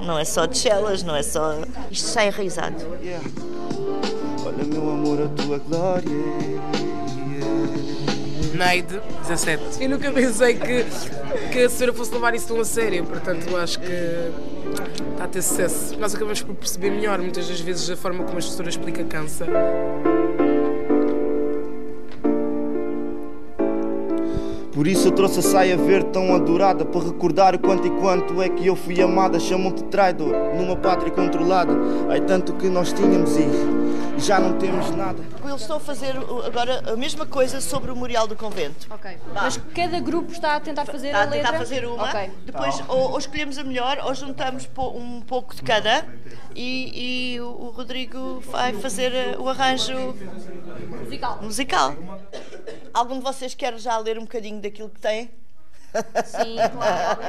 Não 0.01 0.17
é 0.17 0.25
só 0.25 0.45
de 0.45 0.57
chelas, 0.57 1.03
não 1.03 1.15
é 1.15 1.23
só. 1.23 1.59
Isto 1.91 2.07
está 2.07 2.25
enraizado. 2.25 2.75
Yeah. 3.01 3.25
Olha, 4.45 4.63
meu 4.63 4.89
amor, 4.89 5.21
a 5.21 5.27
tua 5.29 5.59
glória. 5.59 6.07
Neide, 8.53 8.99
17. 9.27 9.83
Eu 9.83 9.89
nunca 9.89 10.11
pensei 10.11 10.55
que, 10.55 10.85
que 11.51 11.59
a 11.59 11.69
senhora 11.69 11.93
fosse 11.93 12.11
levar 12.11 12.33
isso 12.33 12.47
tão 12.47 12.59
a 12.59 12.65
sério, 12.65 13.05
portanto, 13.05 13.47
eu 13.47 13.57
acho 13.57 13.79
que 13.79 14.31
está 15.11 15.25
a 15.25 15.27
ter 15.27 15.41
sucesso. 15.43 15.97
Nós 15.99 16.15
acabamos 16.15 16.41
por 16.41 16.55
perceber 16.55 16.89
melhor, 16.89 17.19
muitas 17.19 17.47
das 17.47 17.59
vezes, 17.59 17.87
a 17.89 17.95
forma 17.95 18.23
como 18.23 18.37
a 18.37 18.41
professora 18.41 18.69
explica 18.69 19.03
cansa. 19.03 19.45
Por 24.77 24.85
isso 24.85 25.07
eu 25.07 25.11
trouxe 25.11 25.39
a 25.39 25.41
saia 25.41 25.75
verde 25.75 26.11
tão 26.11 26.35
adorada 26.35 26.85
Para 26.85 27.07
recordar 27.07 27.55
o 27.55 27.59
quanto 27.59 27.87
e 27.87 27.89
quanto 27.89 28.39
é 28.43 28.47
que 28.47 28.67
eu 28.67 28.75
fui 28.75 29.01
amada 29.01 29.39
Chamam-te 29.39 29.83
traidor 29.85 30.35
numa 30.55 30.75
pátria 30.75 31.11
controlada 31.11 31.73
Ai 32.07 32.21
tanto 32.21 32.53
que 32.53 32.69
nós 32.69 32.93
tínhamos 32.93 33.35
e 33.37 33.47
já 34.19 34.39
não 34.39 34.55
temos 34.59 34.91
nada 34.91 35.17
Eles 35.43 35.61
estão 35.61 35.77
a 35.77 35.79
fazer 35.79 36.15
agora 36.45 36.93
a 36.93 36.95
mesma 36.95 37.25
coisa 37.25 37.59
sobre 37.59 37.89
o 37.89 37.95
Memorial 37.95 38.27
do 38.27 38.35
Convento 38.35 38.87
Ok, 38.91 39.17
mas 39.33 39.57
cada 39.73 39.99
grupo 39.99 40.31
está 40.31 40.55
a 40.55 40.59
tentar 40.59 40.85
fazer 40.85 41.07
está 41.07 41.23
a 41.23 41.25
letra? 41.25 41.37
Está 41.37 41.49
a 41.49 41.51
tentar 41.53 41.65
fazer 41.65 41.87
uma 41.87 42.09
okay. 42.09 42.31
Depois 42.45 42.83
ou, 42.87 43.11
ou, 43.13 43.17
escolhemos 43.17 43.57
a 43.57 43.63
melhor 43.63 43.99
ou 44.03 44.13
juntamos 44.13 44.69
um 44.77 45.21
pouco 45.21 45.55
de 45.55 45.63
cada 45.63 46.05
e, 46.55 47.33
e 47.35 47.41
o 47.41 47.71
Rodrigo 47.75 48.41
vai 48.51 48.73
fazer 48.73 49.37
o 49.39 49.49
arranjo 49.49 50.15
musical. 51.03 51.39
musical. 51.41 51.95
Algum 52.93 53.19
de 53.19 53.23
vocês 53.23 53.53
quer 53.53 53.77
já 53.77 53.97
ler 53.99 54.17
um 54.17 54.23
bocadinho 54.23 54.59
daquilo 54.69 54.89
que 54.89 54.99
tem? 54.99 55.31
Sim, 56.25 56.57
claro. 56.73 57.19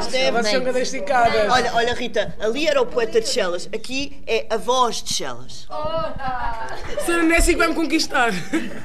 Isto 0.00 0.16
é 0.16 0.82
esticadas. 0.82 1.50
Olha, 1.50 1.74
olha, 1.74 1.94
Rita, 1.94 2.34
ali 2.38 2.66
era 2.66 2.80
o 2.80 2.86
poeta 2.86 3.20
de 3.20 3.28
Chelas, 3.28 3.68
aqui 3.74 4.22
é 4.26 4.46
a 4.50 4.56
voz 4.56 5.02
de 5.02 5.12
Chelas. 5.12 5.66
Oh, 5.70 7.00
Sra. 7.00 7.22
Nessie 7.22 7.56
vai 7.56 7.68
me 7.68 7.74
conquistar. 7.74 8.30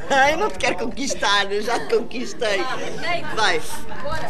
Ai, 0.10 0.36
não 0.36 0.50
te 0.50 0.58
quero 0.58 0.78
conquistar, 0.78 1.48
já 1.62 1.80
te 1.88 1.96
conquistei. 1.96 2.60
Vai. 3.36 3.62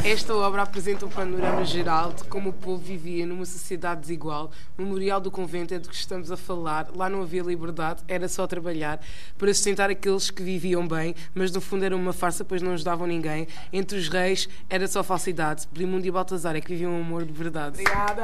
Esta 0.03 0.35
obra 0.35 0.63
apresenta 0.63 1.05
um 1.05 1.09
panorama 1.09 1.63
geral 1.63 2.11
de 2.11 2.23
como 2.25 2.49
o 2.49 2.53
povo 2.53 2.83
vivia 2.83 3.25
numa 3.25 3.45
sociedade 3.45 4.01
desigual. 4.01 4.51
O 4.77 4.81
memorial 4.81 5.21
do 5.21 5.31
convento 5.31 5.73
é 5.73 5.79
do 5.79 5.87
que 5.87 5.95
estamos 5.95 6.31
a 6.31 6.37
falar. 6.37 6.87
Lá 6.95 7.09
não 7.09 7.21
havia 7.21 7.43
liberdade, 7.43 8.01
era 8.07 8.27
só 8.27 8.45
trabalhar 8.47 8.99
para 9.37 9.53
sustentar 9.53 9.89
aqueles 9.89 10.29
que 10.29 10.41
viviam 10.41 10.87
bem, 10.87 11.15
mas 11.33 11.51
no 11.51 11.61
fundo 11.61 11.85
era 11.85 11.95
uma 11.95 12.13
farsa, 12.13 12.43
pois 12.43 12.61
não 12.61 12.73
ajudavam 12.73 13.07
ninguém. 13.07 13.47
Entre 13.71 13.97
os 13.97 14.09
reis 14.09 14.38
era 14.69 14.87
só 14.87 15.03
falsidade. 15.03 15.67
Blimundo 15.71 16.05
e 16.05 16.11
Baltazar 16.11 16.55
é 16.55 16.61
que 16.61 16.69
viviam 16.69 16.91
um 16.91 17.01
amor 17.01 17.25
de 17.25 17.33
verdade. 17.33 17.81
Obrigada. 17.81 18.23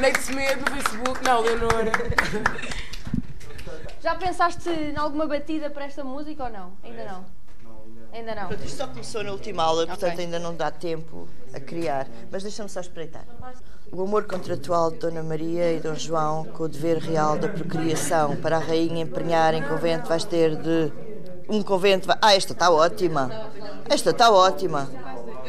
Neide 0.00 0.20
Semedo 0.20 0.60
no 0.60 0.76
Facebook. 0.76 1.24
Não, 1.24 1.40
Leonor. 1.40 1.84
Já 4.02 4.14
pensaste 4.14 4.68
em 4.68 4.96
alguma 4.96 5.26
batida 5.26 5.70
para 5.70 5.84
esta 5.84 6.04
música 6.04 6.44
ou 6.44 6.50
não? 6.50 6.72
Ainda 6.82 7.04
não? 7.04 7.24
Ainda 8.12 8.34
não. 8.34 8.50
isto 8.52 8.78
só 8.78 8.86
começou 8.86 9.22
na 9.22 9.32
última 9.32 9.62
aula, 9.62 9.86
portanto 9.86 10.12
okay. 10.12 10.24
ainda 10.24 10.38
não 10.38 10.54
dá 10.54 10.70
tempo 10.70 11.28
a 11.52 11.60
criar. 11.60 12.06
Mas 12.30 12.42
deixa-me 12.42 12.68
só 12.68 12.80
espreitar. 12.80 13.24
O 13.92 14.02
amor 14.02 14.24
contratual 14.24 14.90
de 14.90 14.98
Dona 14.98 15.22
Maria 15.22 15.72
e 15.72 15.80
Dom 15.80 15.94
João 15.94 16.44
com 16.44 16.64
o 16.64 16.68
dever 16.68 16.98
real 16.98 17.38
da 17.38 17.48
procriação 17.48 18.36
para 18.36 18.56
a 18.56 18.60
rainha 18.60 19.02
empenhar 19.02 19.54
em 19.54 19.62
convento 19.62 20.08
vais 20.08 20.24
ter 20.24 20.56
de 20.56 20.90
um 21.48 21.62
convento. 21.62 22.08
Ah, 22.20 22.34
esta 22.34 22.52
está 22.52 22.70
ótima. 22.70 23.30
Esta 23.88 24.10
está 24.10 24.30
ótima. 24.30 24.88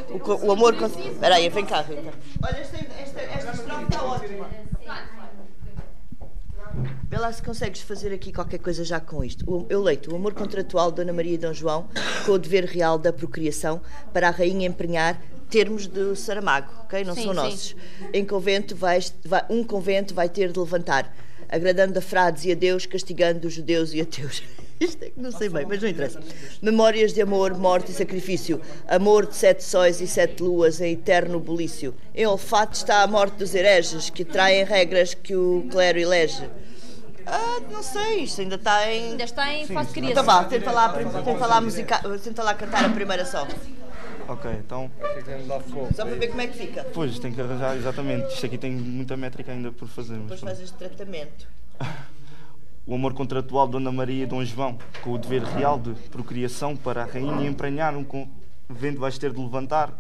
O, 0.10 0.48
o 0.48 0.52
amor. 0.52 0.76
Espera 0.76 1.36
aí, 1.36 1.50
vem 1.50 1.66
cá, 1.66 1.82
Rita. 1.82 2.14
Olha, 2.42 2.58
esta, 2.58 2.78
esta, 2.78 3.22
esta 3.22 3.52
estrofe 3.52 3.84
está 3.84 4.04
ótima. 4.04 4.50
Vê 7.10 7.18
lá 7.18 7.32
se 7.32 7.42
consegues 7.42 7.82
fazer 7.82 8.14
aqui 8.14 8.32
qualquer 8.32 8.60
coisa 8.60 8.84
já 8.84 9.00
com 9.00 9.24
isto. 9.24 9.66
Eu 9.70 9.82
leito 9.82 10.12
o 10.12 10.16
amor 10.16 10.34
contratual 10.34 10.92
de 10.92 10.98
Dona 10.98 11.14
Maria 11.14 11.34
e 11.34 11.38
Dom 11.38 11.54
João 11.54 11.88
com 12.26 12.34
o 12.34 12.38
dever 12.38 12.66
real 12.66 12.98
da 12.98 13.14
procriação 13.14 13.82
para 14.14 14.28
a 14.28 14.32
rainha 14.32 14.68
empenhar 14.68 15.20
termos 15.50 15.88
do 15.88 16.16
Saramago, 16.16 16.70
ok? 16.84 17.04
Não 17.04 17.16
sim, 17.16 17.24
são 17.24 17.34
nossos. 17.34 17.76
Em 18.14 18.26
convento 18.26 18.76
vais, 18.76 19.14
vai, 19.24 19.46
um 19.50 19.64
convento 19.64 20.14
vai 20.14 20.28
ter 20.28 20.52
de 20.52 20.60
levantar, 20.60 21.16
agradando 21.48 21.98
a 21.98 22.02
frades 22.02 22.44
e 22.46 22.52
a 22.52 22.56
Deus, 22.56 22.86
castigando 22.86 23.48
os 23.48 23.54
judeus 23.54 23.94
e 23.94 24.02
ateus. 24.02 24.44
Isto 24.80 25.04
é 25.04 25.10
que 25.10 25.20
não 25.20 25.32
sei 25.32 25.50
bem, 25.50 25.66
mas 25.66 25.82
não 25.82 25.90
interessa. 25.90 26.20
Memórias 26.62 27.14
de 27.14 27.22
amor, 27.22 27.58
morte 27.58 27.92
e 27.92 27.96
sacrifício. 27.96 28.62
Amor 28.88 29.26
de 29.26 29.36
sete 29.36 29.64
sóis 29.64 30.00
e 30.02 30.08
sete 30.08 30.44
luas 30.44 30.80
em 30.80 30.94
eterno 30.94 31.40
bulício. 31.40 31.96
Em 32.14 32.26
olfato 32.26 32.78
está 32.78 33.02
a 33.02 33.08
morte 33.08 33.38
dos 33.38 33.56
hereges, 33.56 34.10
que 34.10 34.24
traem 34.24 34.64
regras 34.64 35.14
que 35.14 35.36
o 35.36 35.68
clero 35.72 35.98
elege. 35.98 36.48
Ah, 37.26 37.60
não 37.72 37.84
sei, 37.84 38.24
isto 38.24 38.42
ainda 38.42 38.56
está 38.56 38.90
em. 38.92 39.12
Ainda 39.12 39.24
está 39.24 39.54
em 39.54 39.68
fase 39.68 39.88
de 39.90 39.94
criação. 39.96 40.12
Então 40.12 40.24
vá, 40.24 40.44
tenta 40.46 40.72
lá, 40.72 40.94
tenta, 40.94 41.46
lá 41.46 41.60
musica... 41.60 42.02
tenta 42.24 42.44
lá 42.44 42.54
cantar 42.54 42.86
a 42.86 42.90
primeira 42.90 43.26
só. 43.26 43.46
Ok, 44.30 44.52
então. 44.52 44.92
Só 45.96 46.06
para 46.06 46.16
ver 46.16 46.28
como 46.28 46.42
é 46.42 46.48
que 46.48 46.58
fica. 46.58 46.86
Pois, 46.94 47.18
tem 47.20 47.34
que 47.34 47.42
arranjar, 47.42 47.76
exatamente. 47.76 48.34
Isto 48.34 48.46
aqui 48.46 48.58
tem 48.58 48.72
muita 48.72 49.18
métrica 49.18 49.52
ainda 49.52 49.72
por 49.72 49.88
fazer. 49.88 50.18
Depois 50.18 50.40
faz 50.40 50.62
este 50.62 50.78
tratamento. 50.78 51.48
o 52.88 52.96
amor 52.96 53.14
contratual 53.14 53.66
de 53.66 53.74
Dona 53.74 53.92
Maria 53.92 54.24
e 54.24 54.26
Dom 54.26 54.44
João, 54.46 54.78
com 55.04 55.12
o 55.12 55.18
dever 55.18 55.44
real 55.44 55.78
de 55.78 55.92
procriação 56.10 56.74
para 56.74 57.04
a 57.04 57.06
rainha 57.06 57.46
emprenhar 57.46 57.94
um 57.98 58.04
convento 58.04 58.98
vais 58.98 59.18
ter 59.18 59.34
de 59.34 59.40
levantar, 59.40 59.94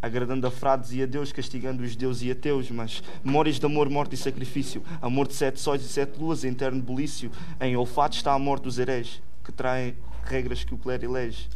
agradando 0.00 0.46
a 0.46 0.50
frades 0.50 0.90
e 0.92 1.02
a 1.02 1.06
Deus, 1.06 1.32
castigando 1.32 1.82
os 1.82 1.94
deuses 1.94 2.22
e 2.22 2.30
ateus, 2.30 2.70
mas 2.70 3.02
memórias 3.22 3.60
de 3.60 3.66
amor, 3.66 3.90
morte 3.90 4.14
e 4.14 4.16
sacrifício, 4.16 4.82
amor 5.02 5.28
de 5.28 5.34
sete 5.34 5.60
sóis 5.60 5.84
e 5.84 5.88
sete 5.88 6.18
luas, 6.18 6.44
em 6.44 6.48
eterno 6.48 6.80
bulício, 6.80 7.30
em 7.60 7.76
olfato 7.76 8.16
está 8.16 8.32
a 8.32 8.38
morte 8.38 8.62
dos 8.62 8.78
hereges, 8.78 9.20
que 9.44 9.52
traem 9.52 9.94
regras 10.24 10.64
que 10.64 10.72
o 10.72 10.78
clero 10.78 11.04
elege. 11.04 11.46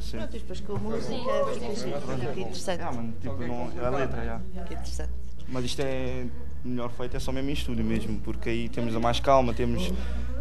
Sim. 0.00 0.16
Pronto, 0.16 0.32
depois 0.32 0.60
com 0.60 0.74
a 0.74 0.78
música 0.78 1.14
fica 1.54 2.40
interessante. 2.40 2.82
Ah, 2.82 2.90
mas, 2.92 3.14
tipo, 3.20 3.46
não, 3.46 3.70
é 3.80 3.86
a 3.86 3.90
letra, 3.90 4.24
já. 4.24 4.64
Que 4.64 4.74
interessante. 4.74 5.12
Mas 5.46 5.64
isto 5.64 5.80
é 5.80 6.26
melhor 6.64 6.90
feito, 6.90 7.16
é 7.16 7.20
só 7.20 7.32
mesmo 7.32 7.50
em 7.50 7.52
estúdio 7.52 7.84
mesmo, 7.84 8.20
porque 8.20 8.48
aí 8.48 8.68
temos 8.68 8.94
a 8.94 9.00
mais 9.00 9.20
calma, 9.20 9.54
temos, 9.54 9.90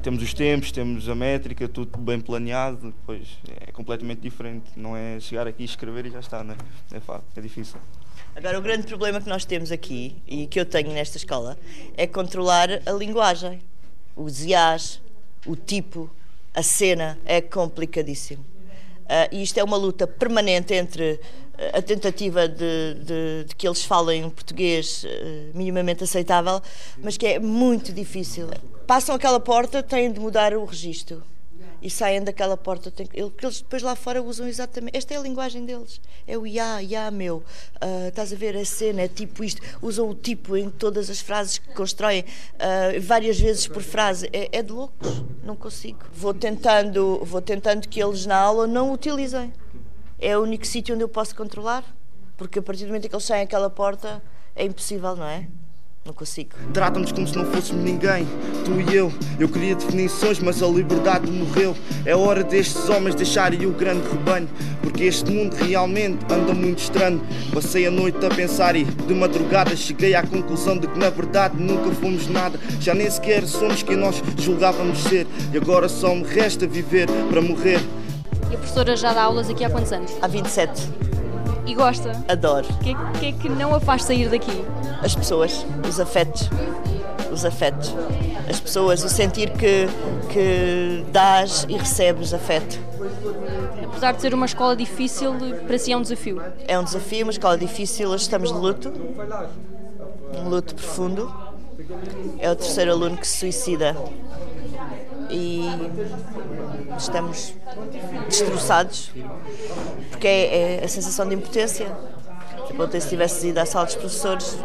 temos 0.01 0.21
os 0.21 0.33
tempos, 0.33 0.71
temos 0.71 1.07
a 1.07 1.15
métrica, 1.15 1.67
tudo 1.67 1.97
bem 1.97 2.19
planeado, 2.19 2.93
pois 3.05 3.27
é 3.67 3.71
completamente 3.71 4.21
diferente. 4.21 4.65
Não 4.75 4.95
é 4.95 5.19
chegar 5.19 5.47
aqui, 5.47 5.63
escrever 5.63 6.05
e 6.05 6.11
já 6.11 6.19
está, 6.19 6.43
né? 6.43 6.55
é 6.91 6.99
fácil, 6.99 7.25
é 7.35 7.41
difícil. 7.41 7.79
Agora, 8.35 8.57
o 8.57 8.61
grande 8.61 8.85
problema 8.85 9.19
que 9.19 9.27
nós 9.27 9.43
temos 9.43 9.71
aqui, 9.71 10.15
e 10.27 10.47
que 10.47 10.59
eu 10.59 10.65
tenho 10.65 10.91
nesta 10.91 11.17
escola, 11.17 11.57
é 11.97 12.05
controlar 12.05 12.69
a 12.85 12.91
linguagem. 12.91 13.59
Os 14.15 14.45
iás, 14.45 15.01
o 15.45 15.55
tipo, 15.55 16.09
a 16.53 16.63
cena, 16.63 17.17
é 17.25 17.41
complicadíssimo. 17.41 18.45
Uh, 19.09 19.27
e 19.31 19.41
isto 19.41 19.57
é 19.57 19.63
uma 19.63 19.75
luta 19.75 20.05
permanente 20.05 20.73
entre 20.73 21.19
a 21.73 21.81
tentativa 21.81 22.47
de, 22.47 22.93
de, 22.95 23.43
de 23.47 23.55
que 23.55 23.67
eles 23.67 23.83
falem 23.83 24.29
português 24.29 25.03
uh, 25.03 25.57
minimamente 25.57 26.03
aceitável, 26.03 26.61
mas 26.97 27.17
que 27.17 27.27
é 27.27 27.39
muito 27.39 27.91
difícil. 27.91 28.47
Passam 28.87 29.15
aquela 29.15 29.39
porta, 29.39 29.83
têm 29.83 30.11
de 30.11 30.19
mudar 30.19 30.53
o 30.53 30.63
registro. 30.65 31.21
e 31.81 31.89
saem 31.89 32.23
daquela 32.23 32.57
porta. 32.57 32.91
Tem, 32.91 33.07
eles 33.13 33.61
depois 33.61 33.81
lá 33.81 33.95
fora 33.95 34.21
usam 34.21 34.47
exatamente. 34.47 34.97
Esta 34.97 35.13
é 35.13 35.17
a 35.17 35.21
linguagem 35.21 35.65
deles. 35.65 36.01
É 36.27 36.37
o 36.37 36.45
ya, 36.45 36.79
ya, 36.79 37.09
meu. 37.11 37.37
Uh, 37.37 38.07
estás 38.09 38.33
a 38.33 38.35
ver 38.35 38.55
a 38.57 38.65
cena, 38.65 39.01
é 39.01 39.07
tipo 39.07 39.43
isto. 39.43 39.61
Usam 39.81 40.09
o 40.09 40.15
tipo 40.15 40.57
em 40.57 40.69
todas 40.69 41.09
as 41.09 41.19
frases 41.19 41.57
que 41.57 41.73
constroem, 41.73 42.21
uh, 42.21 43.01
várias 43.01 43.39
vezes 43.39 43.67
por 43.67 43.81
frase. 43.81 44.29
É, 44.33 44.59
é 44.59 44.63
de 44.63 44.71
loucos. 44.71 45.23
Não 45.43 45.55
consigo. 45.55 45.99
Vou 46.13 46.33
tentando, 46.33 47.21
vou 47.23 47.41
tentando 47.41 47.87
que 47.87 48.01
eles 48.01 48.25
na 48.25 48.37
aula 48.37 48.67
não 48.67 48.91
utilizem. 48.91 49.53
É 50.19 50.37
o 50.37 50.41
único 50.41 50.67
sítio 50.67 50.93
onde 50.95 51.03
eu 51.03 51.09
posso 51.09 51.35
controlar. 51.35 51.83
Porque 52.37 52.59
a 52.59 52.61
partir 52.61 52.83
do 52.83 52.87
momento 52.87 53.05
em 53.05 53.09
que 53.09 53.15
eles 53.15 53.25
saem 53.25 53.43
aquela 53.43 53.69
porta, 53.69 54.21
é 54.55 54.63
impossível, 54.63 55.15
não 55.15 55.25
é? 55.25 55.47
Não 56.05 56.13
consigo. 56.13 56.51
Trata-nos 56.73 57.11
como 57.11 57.27
se 57.27 57.35
não 57.35 57.45
fôssemos 57.45 57.83
ninguém, 57.83 58.25
tu 58.63 58.71
e 58.79 58.95
eu. 58.95 59.11
Eu 59.37 59.49
queria 59.49 59.75
definições, 59.75 60.39
mas 60.39 60.63
a 60.63 60.67
liberdade 60.67 61.29
morreu. 61.29 61.75
É 62.05 62.15
hora 62.15 62.41
destes 62.41 62.87
homens 62.89 63.15
deixarem 63.15 63.65
o 63.65 63.71
grande 63.71 64.07
rebanho, 64.07 64.49
porque 64.81 65.03
este 65.03 65.29
mundo 65.29 65.53
realmente 65.55 66.25
anda 66.31 66.53
muito 66.53 66.79
estranho. 66.79 67.21
Passei 67.53 67.85
a 67.85 67.91
noite 67.91 68.25
a 68.25 68.29
pensar 68.29 68.77
e 68.77 68.85
de 68.85 69.13
madrugada 69.13 69.75
cheguei 69.75 70.15
à 70.15 70.25
conclusão 70.25 70.77
de 70.77 70.87
que 70.87 70.97
na 70.97 71.09
verdade 71.09 71.61
nunca 71.61 71.91
fomos 71.91 72.27
nada. 72.27 72.57
Já 72.79 72.93
nem 72.93 73.11
sequer 73.11 73.45
somos 73.45 73.83
quem 73.83 73.97
nós 73.97 74.23
julgávamos 74.37 74.99
ser. 74.99 75.27
E 75.53 75.57
agora 75.57 75.89
só 75.89 76.15
me 76.15 76.23
resta 76.23 76.65
viver 76.65 77.07
para 77.29 77.41
morrer. 77.41 77.79
E 78.49 78.55
a 78.55 78.57
professora 78.57 78.95
já 78.95 79.13
dá 79.13 79.23
aulas 79.23 79.49
aqui 79.49 79.63
há 79.63 79.69
quantos 79.69 79.91
anos? 79.91 80.11
Há 80.21 80.27
27. 80.27 80.89
E 81.65 81.75
gosta? 81.75 82.11
Adoro. 82.27 82.67
O 82.67 82.77
que, 82.79 82.91
é, 82.91 83.19
que 83.19 83.25
é 83.27 83.31
que 83.31 83.49
não 83.49 83.75
a 83.75 83.79
faz 83.79 84.03
sair 84.03 84.27
daqui? 84.27 84.65
As 85.03 85.13
pessoas, 85.13 85.65
os 85.87 85.99
afetos. 85.99 86.49
Os 87.31 87.45
afetos. 87.45 87.93
As 88.49 88.59
pessoas, 88.59 89.03
o 89.03 89.09
sentir 89.09 89.51
que, 89.51 89.87
que 90.33 91.05
dás 91.11 91.67
e 91.69 91.77
recebes 91.77 92.33
afeto. 92.33 92.79
Apesar 93.83 94.13
de 94.13 94.21
ser 94.21 94.33
uma 94.33 94.47
escola 94.47 94.75
difícil, 94.75 95.33
para 95.67 95.77
si 95.77 95.91
é 95.91 95.97
um 95.97 96.01
desafio? 96.01 96.41
É 96.67 96.79
um 96.79 96.83
desafio, 96.83 97.25
uma 97.25 97.31
escola 97.31 97.55
difícil. 97.55 98.09
Hoje 98.09 98.23
estamos 98.23 98.51
de 98.51 98.57
luto. 98.57 98.91
Um 100.33 100.49
luto 100.49 100.73
profundo. 100.73 101.31
É 102.39 102.49
o 102.51 102.55
terceiro 102.55 102.91
aluno 102.91 103.15
que 103.17 103.27
se 103.27 103.37
suicida. 103.37 103.95
E 105.29 105.63
estamos 106.97 107.53
destroçados 108.27 109.11
porque 110.09 110.27
é, 110.27 110.77
é 110.77 110.83
a 110.83 110.87
sensação 110.87 111.27
de 111.27 111.35
impotência. 111.35 111.87
Ontem, 112.79 112.99
se 112.99 113.09
tivesse 113.09 113.47
ido 113.47 113.57
à 113.59 113.65
sala 113.65 113.85
dos 113.85 113.95
professores 113.95 114.57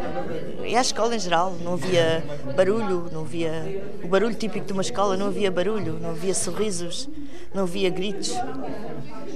e 0.65 0.75
à 0.75 0.81
escola 0.81 1.15
em 1.15 1.19
geral, 1.19 1.51
não 1.61 1.73
havia 1.73 2.23
barulho, 2.55 3.09
não 3.11 3.21
havia 3.21 3.83
o 4.03 4.07
barulho 4.07 4.35
típico 4.35 4.65
de 4.65 4.73
uma 4.73 4.81
escola, 4.81 5.17
não 5.17 5.27
havia 5.27 5.51
barulho, 5.51 5.99
não 5.99 6.11
havia 6.11 6.33
sorrisos, 6.33 7.09
não 7.53 7.63
havia 7.63 7.89
gritos, 7.89 8.31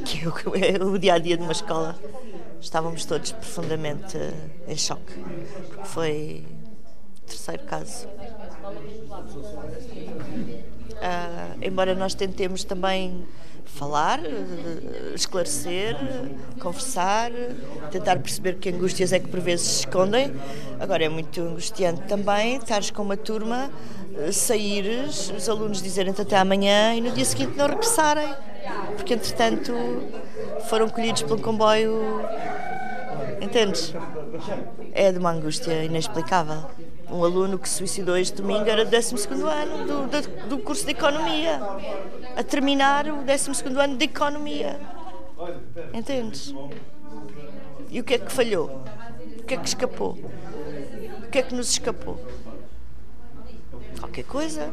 que 0.05 0.21
é 0.23 0.83
o 0.83 0.97
dia 0.97 1.15
a 1.15 1.17
dia 1.17 1.35
de 1.35 1.43
uma 1.43 1.51
escola. 1.51 1.99
Estávamos 2.61 3.05
todos 3.05 3.31
profundamente 3.33 4.17
em 4.67 4.77
choque, 4.77 5.13
porque 5.67 5.85
foi 5.85 6.45
o 7.17 7.27
terceiro 7.27 7.63
caso. 7.63 8.07
Uh, 10.99 11.57
embora 11.61 11.95
nós 11.95 12.13
tentemos 12.13 12.63
também 12.63 13.25
falar, 13.75 14.19
eh, 14.25 15.13
esclarecer, 15.15 15.95
conversar, 16.59 17.31
tentar 17.91 18.19
perceber 18.19 18.55
que 18.55 18.69
angústias 18.69 19.13
é 19.13 19.19
que 19.19 19.27
por 19.27 19.39
vezes 19.39 19.67
se 19.67 19.79
escondem. 19.81 20.33
Agora 20.79 21.03
é 21.03 21.09
muito 21.09 21.39
angustiante 21.41 22.01
também 22.01 22.57
estares 22.57 22.91
com 22.91 23.03
uma 23.03 23.15
turma, 23.15 23.69
eh, 24.17 24.31
saíres, 24.31 25.31
os 25.35 25.47
alunos 25.47 25.81
dizerem-te 25.81 26.21
até 26.21 26.37
amanhã 26.37 26.93
e 26.95 27.01
no 27.01 27.11
dia 27.11 27.25
seguinte 27.25 27.55
não 27.55 27.67
regressarem, 27.67 28.33
porque 28.95 29.13
entretanto 29.13 29.73
foram 30.67 30.89
colhidos 30.89 31.21
pelo 31.23 31.39
comboio. 31.39 32.21
Entendes? 33.39 33.93
É 34.93 35.11
de 35.11 35.19
uma 35.19 35.31
angústia 35.31 35.83
inexplicável 35.83 36.65
um 37.11 37.23
aluno 37.23 37.57
que 37.57 37.67
se 37.67 37.75
suicidou 37.75 38.17
este 38.17 38.41
domingo 38.41 38.69
era 38.69 38.85
do 38.85 38.91
12 38.91 39.15
ano 39.43 39.85
do, 39.85 40.07
do, 40.07 40.47
do, 40.47 40.57
curso 40.59 40.85
de 40.85 40.91
Economia, 40.91 41.59
a 42.35 42.43
terminar 42.43 43.07
o 43.07 43.23
12 43.23 43.63
ano 43.79 43.97
de 43.97 44.05
Economia. 44.05 44.79
Entendes? 45.93 46.53
E 47.89 47.99
o 47.99 48.03
que 48.03 48.13
é 48.13 48.17
que 48.17 48.31
falhou? 48.31 48.83
O 49.39 49.43
que 49.43 49.55
é 49.55 49.57
que 49.57 49.67
escapou? 49.67 50.17
O 51.23 51.31
que 51.31 51.39
é 51.39 51.41
que 51.41 51.55
nos 51.55 51.71
escapou? 51.71 52.19
Qualquer 53.99 54.25
coisa. 54.25 54.71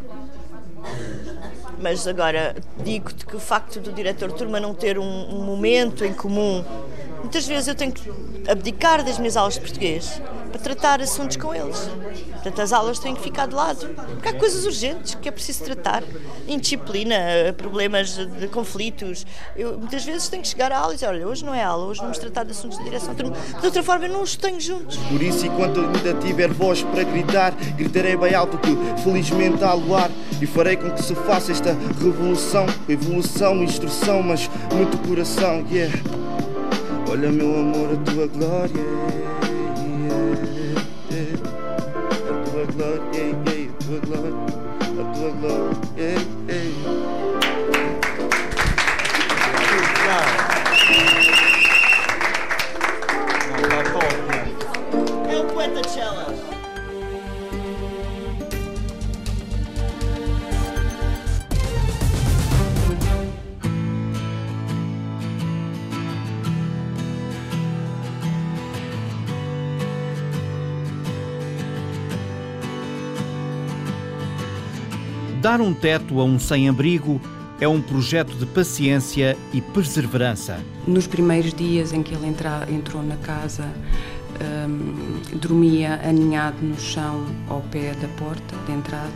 Mas 1.81 2.07
agora 2.07 2.55
digo-te 2.83 3.27
que 3.27 3.37
o 3.37 3.41
facto 3.41 3.81
do 3.81 3.93
diretor 3.93 4.31
de 4.31 4.37
turma 4.37 4.61
não 4.61 4.75
ter 4.75 4.99
um, 4.99 5.05
um 5.05 5.45
momento 5.45 6.05
em 6.05 6.13
comum, 6.13 6.65
muitas 7.21 7.47
vezes 7.47 7.69
eu 7.69 7.75
tenho 7.75 7.93
que 7.93 8.11
abdicar 8.49 9.03
das 9.03 9.19
minhas 9.19 9.37
aulas 9.37 9.55
de 9.55 9.61
português 9.61 10.21
para 10.57 10.59
tratar 10.59 11.03
assuntos 11.03 11.37
com 11.37 11.55
eles. 11.55 11.79
Portanto, 12.33 12.63
as 12.63 12.73
aulas 12.73 12.99
têm 12.99 13.15
que 13.15 13.23
ficar 13.23 13.47
de 13.47 13.55
lado, 13.55 13.87
porque 13.89 14.29
há 14.29 14.35
coisas 14.35 14.65
urgentes 14.65 15.15
que 15.15 15.29
é 15.29 15.33
preciso 15.33 15.65
tratar. 15.65 16.03
Indisciplina, 16.49 17.17
problemas 17.57 18.17
de 18.17 18.49
conflitos. 18.49 19.27
Eu 19.55 19.79
muitas 19.79 20.05
vezes 20.05 20.29
tenho 20.29 20.43
que 20.43 20.49
chegar 20.49 20.73
à 20.73 20.79
aula 20.79 20.93
e 20.93 20.97
dizer: 20.97 21.09
olha, 21.09 21.27
hoje 21.29 21.45
não 21.45 21.55
é 21.55 21.63
aula, 21.63 21.87
hoje 21.87 22.01
vamos 22.01 22.19
tratar 22.19 22.45
de 22.45 22.53
assuntos 22.53 22.79
de 22.79 22.85
direção. 22.85 23.15
De 23.15 23.67
outra 23.67 23.83
forma, 23.83 24.07
eu 24.07 24.13
não 24.13 24.23
os 24.23 24.37
tenho 24.37 24.61
juntos. 24.61 24.97
Por 24.97 25.23
isso, 25.23 25.47
enquanto 25.47 25.81
ainda 25.81 26.15
tiver 26.15 26.49
voz 26.49 26.83
para 26.83 27.03
gritar, 27.03 27.53
gritarei 27.77 28.17
bem 28.17 28.35
alto 28.35 28.59
que 28.59 28.77
felizmente 29.03 29.63
há 29.63 29.73
luar 29.73 30.11
e 30.41 30.47
farei 30.47 30.77
com 30.77 30.91
que 30.91 31.03
se 31.03 31.15
faça 31.15 31.53
esta 31.53 31.77
revolução, 32.03 32.67
evolução, 32.89 33.63
instrução, 33.63 34.23
mas 34.23 34.49
muito 34.73 34.97
coração, 35.07 35.67
yeah. 35.71 35.95
Olha, 37.11 37.31
meu 37.31 37.61
amor, 37.61 37.91
a 37.93 38.11
tua 38.11 38.27
glória. 38.27 39.26
Dar 75.57 75.65
um 75.65 75.73
teto 75.73 76.21
a 76.21 76.25
um 76.25 76.39
sem-abrigo 76.39 77.19
é 77.59 77.67
um 77.67 77.81
projeto 77.81 78.37
de 78.37 78.45
paciência 78.45 79.35
e 79.55 79.63
perseverança. 79.63 80.61
Nos 80.87 81.07
primeiros 81.07 81.55
dias 81.55 81.95
em 81.95 82.03
que 82.03 82.15
ele 82.15 82.27
entra, 82.27 82.69
entrou 82.71 83.03
na 83.03 83.17
casa, 83.17 83.65
hum, 84.69 85.19
dormia 85.41 85.99
aninhado 86.07 86.59
no 86.61 86.79
chão 86.79 87.25
ao 87.49 87.63
pé 87.63 87.95
da 87.95 88.07
porta 88.23 88.55
de 88.67 88.73
entrada. 88.73 89.11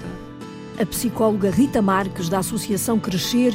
A 0.81 0.87
psicóloga 0.87 1.51
Rita 1.51 1.83
Marques, 1.83 2.31
da 2.31 2.39
Associação 2.39 2.99
Crescer, 2.99 3.55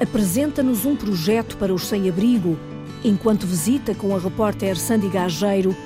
apresenta-nos 0.00 0.86
um 0.86 0.96
projeto 0.96 1.58
para 1.58 1.74
os 1.74 1.82
sem-abrigo, 1.82 2.56
enquanto 3.04 3.46
visita 3.46 3.94
com 3.94 4.16
a 4.16 4.18
repórter 4.18 4.78
Sandy 4.78 5.08
Gageiro 5.08 5.76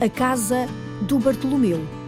a 0.00 0.08
casa 0.08 0.68
do 1.02 1.18
Bartolomeu. 1.18 1.99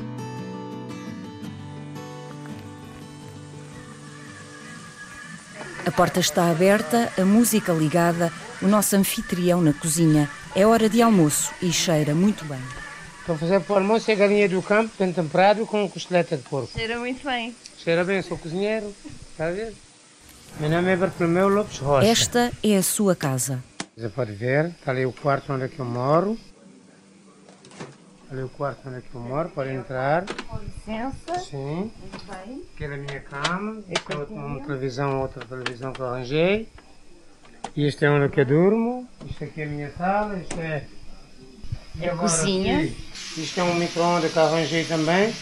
A 5.84 5.90
porta 5.90 6.20
está 6.20 6.48
aberta, 6.48 7.12
a 7.18 7.24
música 7.24 7.72
ligada, 7.72 8.32
o 8.62 8.68
nosso 8.68 8.94
anfitrião 8.94 9.60
na 9.60 9.72
cozinha. 9.72 10.30
É 10.54 10.64
hora 10.64 10.88
de 10.88 11.02
almoço 11.02 11.52
e 11.60 11.72
cheira 11.72 12.14
muito 12.14 12.44
bem. 12.44 12.60
Estou 13.18 13.34
a 13.34 13.38
fazer 13.38 13.60
para 13.60 13.74
o 13.74 13.76
almoço 13.78 14.08
é 14.10 14.14
galinha 14.14 14.48
do 14.48 14.62
campo, 14.62 14.92
bem 14.96 15.12
temperado, 15.12 15.66
com 15.66 15.88
costeleta 15.88 16.36
de 16.36 16.44
porco. 16.44 16.70
Cheira 16.72 16.98
muito 16.98 17.24
bem. 17.24 17.54
Cheira 17.78 18.04
bem, 18.04 18.22
sou 18.22 18.38
cozinheiro, 18.38 18.94
está 19.32 19.48
a 19.48 19.50
ver? 19.50 19.74
Meu 20.60 20.70
nome 20.70 20.92
é 20.92 20.96
Bartolomeu 20.96 21.48
Lopes 21.48 21.78
Rocha. 21.78 22.06
Esta 22.06 22.52
é 22.62 22.76
a 22.76 22.82
sua 22.82 23.16
casa. 23.16 23.62
Você 23.96 24.08
pode 24.08 24.32
ver, 24.32 24.66
está 24.78 24.92
ali 24.92 25.04
o 25.04 25.12
quarto 25.12 25.52
onde 25.52 25.64
é 25.64 25.68
que 25.68 25.80
eu 25.80 25.84
moro. 25.84 26.38
Ali 28.32 28.44
o 28.44 28.48
quarto 28.48 28.88
onde 28.88 28.96
é 28.96 29.00
que 29.02 29.14
eu 29.14 29.20
moro, 29.20 29.50
pode 29.50 29.68
entrar. 29.74 30.24
Com 30.24 30.56
licença. 30.56 31.38
Sim. 31.38 31.92
Muito 32.00 32.24
bem. 32.24 32.62
Aquela 32.74 32.94
é 32.94 32.96
a 32.96 33.00
minha 33.00 33.20
cama. 33.20 33.82
Esta 33.90 34.14
é 34.14 34.16
uma 34.16 34.60
televisão, 34.60 35.20
outra 35.20 35.44
televisão 35.44 35.92
que 35.92 36.00
eu 36.00 36.06
arranjei. 36.06 36.66
E 37.76 37.86
este 37.86 38.06
é 38.06 38.10
onde 38.10 38.24
é 38.24 38.28
que 38.30 38.40
eu 38.40 38.46
durmo. 38.46 39.06
Isto 39.28 39.44
aqui 39.44 39.60
é 39.60 39.64
a 39.66 39.68
minha 39.68 39.90
sala. 39.90 40.38
Isto 40.38 40.58
é. 40.58 40.86
E 42.00 42.08
a 42.08 42.16
cozinha. 42.16 42.78
Aqui, 42.78 42.96
isto 43.36 43.60
é 43.60 43.64
um 43.64 43.74
micro-ondas 43.74 44.32
que 44.32 44.38
eu 44.38 44.44
arranjei 44.44 44.86
também. 44.86 45.34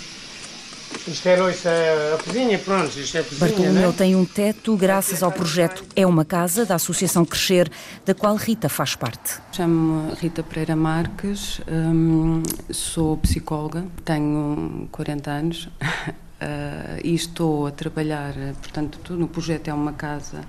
Isto 1.06 1.28
é, 1.28 1.50
isto 1.50 1.68
é 1.68 2.14
a 2.14 2.18
cozinha, 2.18 2.58
pronto, 2.58 2.98
isto 2.98 3.16
é 3.16 3.20
a 3.20 3.24
cozinha, 3.24 3.40
Bartolomeu 3.48 3.88
né? 3.88 3.94
tem 3.96 4.16
um 4.16 4.24
teto 4.24 4.76
graças 4.76 5.22
ao 5.22 5.32
projeto 5.32 5.84
É 5.96 6.06
uma 6.06 6.24
Casa, 6.24 6.66
da 6.66 6.74
Associação 6.74 7.24
Crescer, 7.24 7.70
da 8.04 8.14
qual 8.14 8.36
Rita 8.36 8.68
faz 8.68 8.94
parte. 8.94 9.40
Chamo-me 9.52 10.14
Rita 10.14 10.42
Pereira 10.42 10.76
Marques, 10.76 11.60
hum, 11.68 12.42
sou 12.70 13.16
psicóloga, 13.18 13.84
tenho 14.04 14.88
40 14.92 15.30
anos 15.30 15.64
uh, 15.64 15.70
e 17.02 17.14
estou 17.14 17.66
a 17.66 17.70
trabalhar, 17.70 18.34
portanto, 18.60 19.14
no 19.14 19.28
projeto 19.28 19.68
É 19.68 19.74
uma 19.74 19.92
Casa 19.92 20.42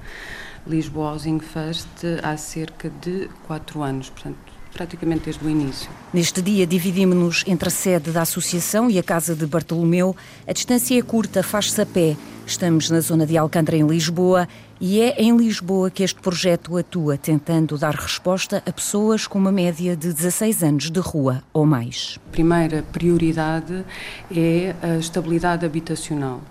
Lisboa 0.68 1.12
Housing 1.12 1.40
First 1.40 2.04
há 2.22 2.38
cerca 2.38 2.90
de 2.90 3.30
4 3.48 3.82
anos, 3.82 4.10
portanto, 4.10 4.51
praticamente 4.72 5.26
desde 5.26 5.46
o 5.46 5.50
início. 5.50 5.90
Neste 6.14 6.42
dia 6.42 6.66
dividimos-nos 6.66 7.44
entre 7.48 7.68
a 7.68 7.72
sede 7.72 8.12
da 8.12 8.22
Associação 8.22 8.90
e 8.90 8.98
a 8.98 9.04
Casa 9.04 9.36
de 9.36 9.46
Bartolomeu. 9.46 10.16
A 10.48 10.54
distância 10.54 10.98
é 10.98 11.02
curta, 11.02 11.44
faz-se 11.44 11.82
a 11.82 11.86
pé. 11.86 12.16
Estamos 12.46 12.90
na 12.90 13.00
zona 13.00 13.26
de 13.26 13.38
Alcântara, 13.38 13.78
em 13.78 13.86
Lisboa, 13.86 14.48
e 14.82 15.00
é 15.00 15.22
em 15.22 15.38
Lisboa 15.38 15.92
que 15.92 16.02
este 16.02 16.20
projeto 16.20 16.76
atua, 16.76 17.16
tentando 17.16 17.78
dar 17.78 17.94
resposta 17.94 18.64
a 18.66 18.72
pessoas 18.72 19.28
com 19.28 19.38
uma 19.38 19.52
média 19.52 19.96
de 19.96 20.12
16 20.12 20.64
anos 20.64 20.90
de 20.90 21.00
rua 21.00 21.44
ou 21.54 21.68
mais. 21.68 22.18
A 22.28 22.32
primeira 22.32 22.82
prioridade 22.92 23.86
é 24.36 24.76
a 24.82 24.98
estabilidade 24.98 25.68
habitacional 25.68 26.42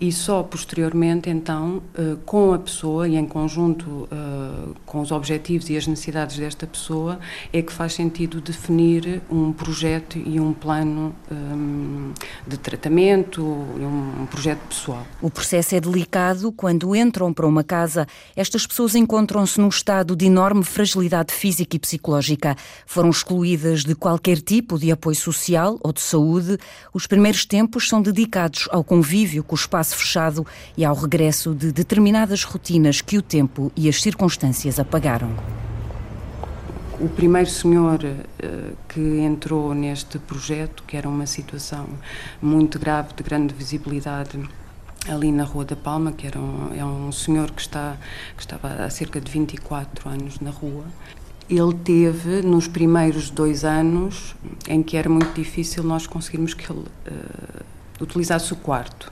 e 0.00 0.10
só 0.10 0.42
posteriormente, 0.42 1.30
então, 1.30 1.80
eh, 1.94 2.16
com 2.26 2.52
a 2.52 2.58
pessoa 2.58 3.06
e 3.06 3.14
em 3.14 3.24
conjunto 3.24 4.08
eh, 4.10 4.74
com 4.84 5.00
os 5.00 5.12
objetivos 5.12 5.70
e 5.70 5.76
as 5.76 5.86
necessidades 5.86 6.36
desta 6.36 6.66
pessoa, 6.66 7.20
é 7.52 7.62
que 7.62 7.72
faz 7.72 7.92
sentido 7.92 8.40
definir 8.40 9.22
um 9.30 9.52
projeto 9.52 10.18
e 10.18 10.40
um 10.40 10.52
plano 10.52 11.14
ehm, 11.30 12.12
de 12.44 12.58
tratamento, 12.58 13.40
um 13.44 14.26
projeto 14.26 14.66
pessoal. 14.68 15.06
O 15.22 15.30
processo 15.30 15.76
é 15.76 15.80
delicado 15.80 16.50
quando 16.50 16.96
entram 16.96 17.32
para 17.32 17.46
uma 17.46 17.67
casa. 17.68 18.06
Estas 18.34 18.66
pessoas 18.66 18.94
encontram-se 18.94 19.60
num 19.60 19.68
estado 19.68 20.16
de 20.16 20.26
enorme 20.26 20.64
fragilidade 20.64 21.32
física 21.32 21.76
e 21.76 21.78
psicológica. 21.78 22.56
Foram 22.86 23.10
excluídas 23.10 23.84
de 23.84 23.94
qualquer 23.94 24.40
tipo 24.40 24.78
de 24.78 24.90
apoio 24.90 25.14
social 25.14 25.78
ou 25.82 25.92
de 25.92 26.00
saúde. 26.00 26.58
Os 26.92 27.06
primeiros 27.06 27.44
tempos 27.44 27.88
são 27.88 28.00
dedicados 28.00 28.66
ao 28.70 28.82
convívio 28.82 29.44
com 29.44 29.54
o 29.54 29.58
espaço 29.58 29.94
fechado 29.94 30.46
e 30.76 30.84
ao 30.84 30.94
regresso 30.94 31.54
de 31.54 31.70
determinadas 31.70 32.42
rotinas 32.42 33.00
que 33.00 33.18
o 33.18 33.22
tempo 33.22 33.70
e 33.76 33.88
as 33.88 34.00
circunstâncias 34.00 34.80
apagaram. 34.80 35.36
O 37.00 37.08
primeiro 37.08 37.48
senhor 37.48 38.00
uh, 38.02 38.76
que 38.88 39.00
entrou 39.20 39.72
neste 39.72 40.18
projeto, 40.18 40.82
que 40.84 40.96
era 40.96 41.08
uma 41.08 41.26
situação 41.26 41.86
muito 42.42 42.76
grave, 42.76 43.14
de 43.14 43.22
grande 43.22 43.54
visibilidade, 43.54 44.36
ali 45.08 45.32
na 45.32 45.44
Rua 45.44 45.64
da 45.64 45.76
Palma, 45.76 46.12
que 46.12 46.26
era 46.26 46.38
um, 46.38 46.74
é 46.74 46.84
um 46.84 47.10
senhor 47.10 47.50
que, 47.50 47.60
está, 47.60 47.96
que 48.36 48.42
estava 48.42 48.68
há 48.84 48.90
cerca 48.90 49.20
de 49.20 49.30
24 49.30 50.08
anos 50.08 50.40
na 50.40 50.50
rua. 50.50 50.84
Ele 51.48 51.74
teve, 51.74 52.42
nos 52.42 52.68
primeiros 52.68 53.30
dois 53.30 53.64
anos, 53.64 54.36
em 54.68 54.82
que 54.82 54.96
era 54.96 55.08
muito 55.08 55.32
difícil 55.32 55.82
nós 55.82 56.06
conseguirmos 56.06 56.52
que 56.52 56.70
ele 56.70 56.80
uh, 56.80 57.64
utilizasse 58.02 58.52
o 58.52 58.56
quarto. 58.56 59.10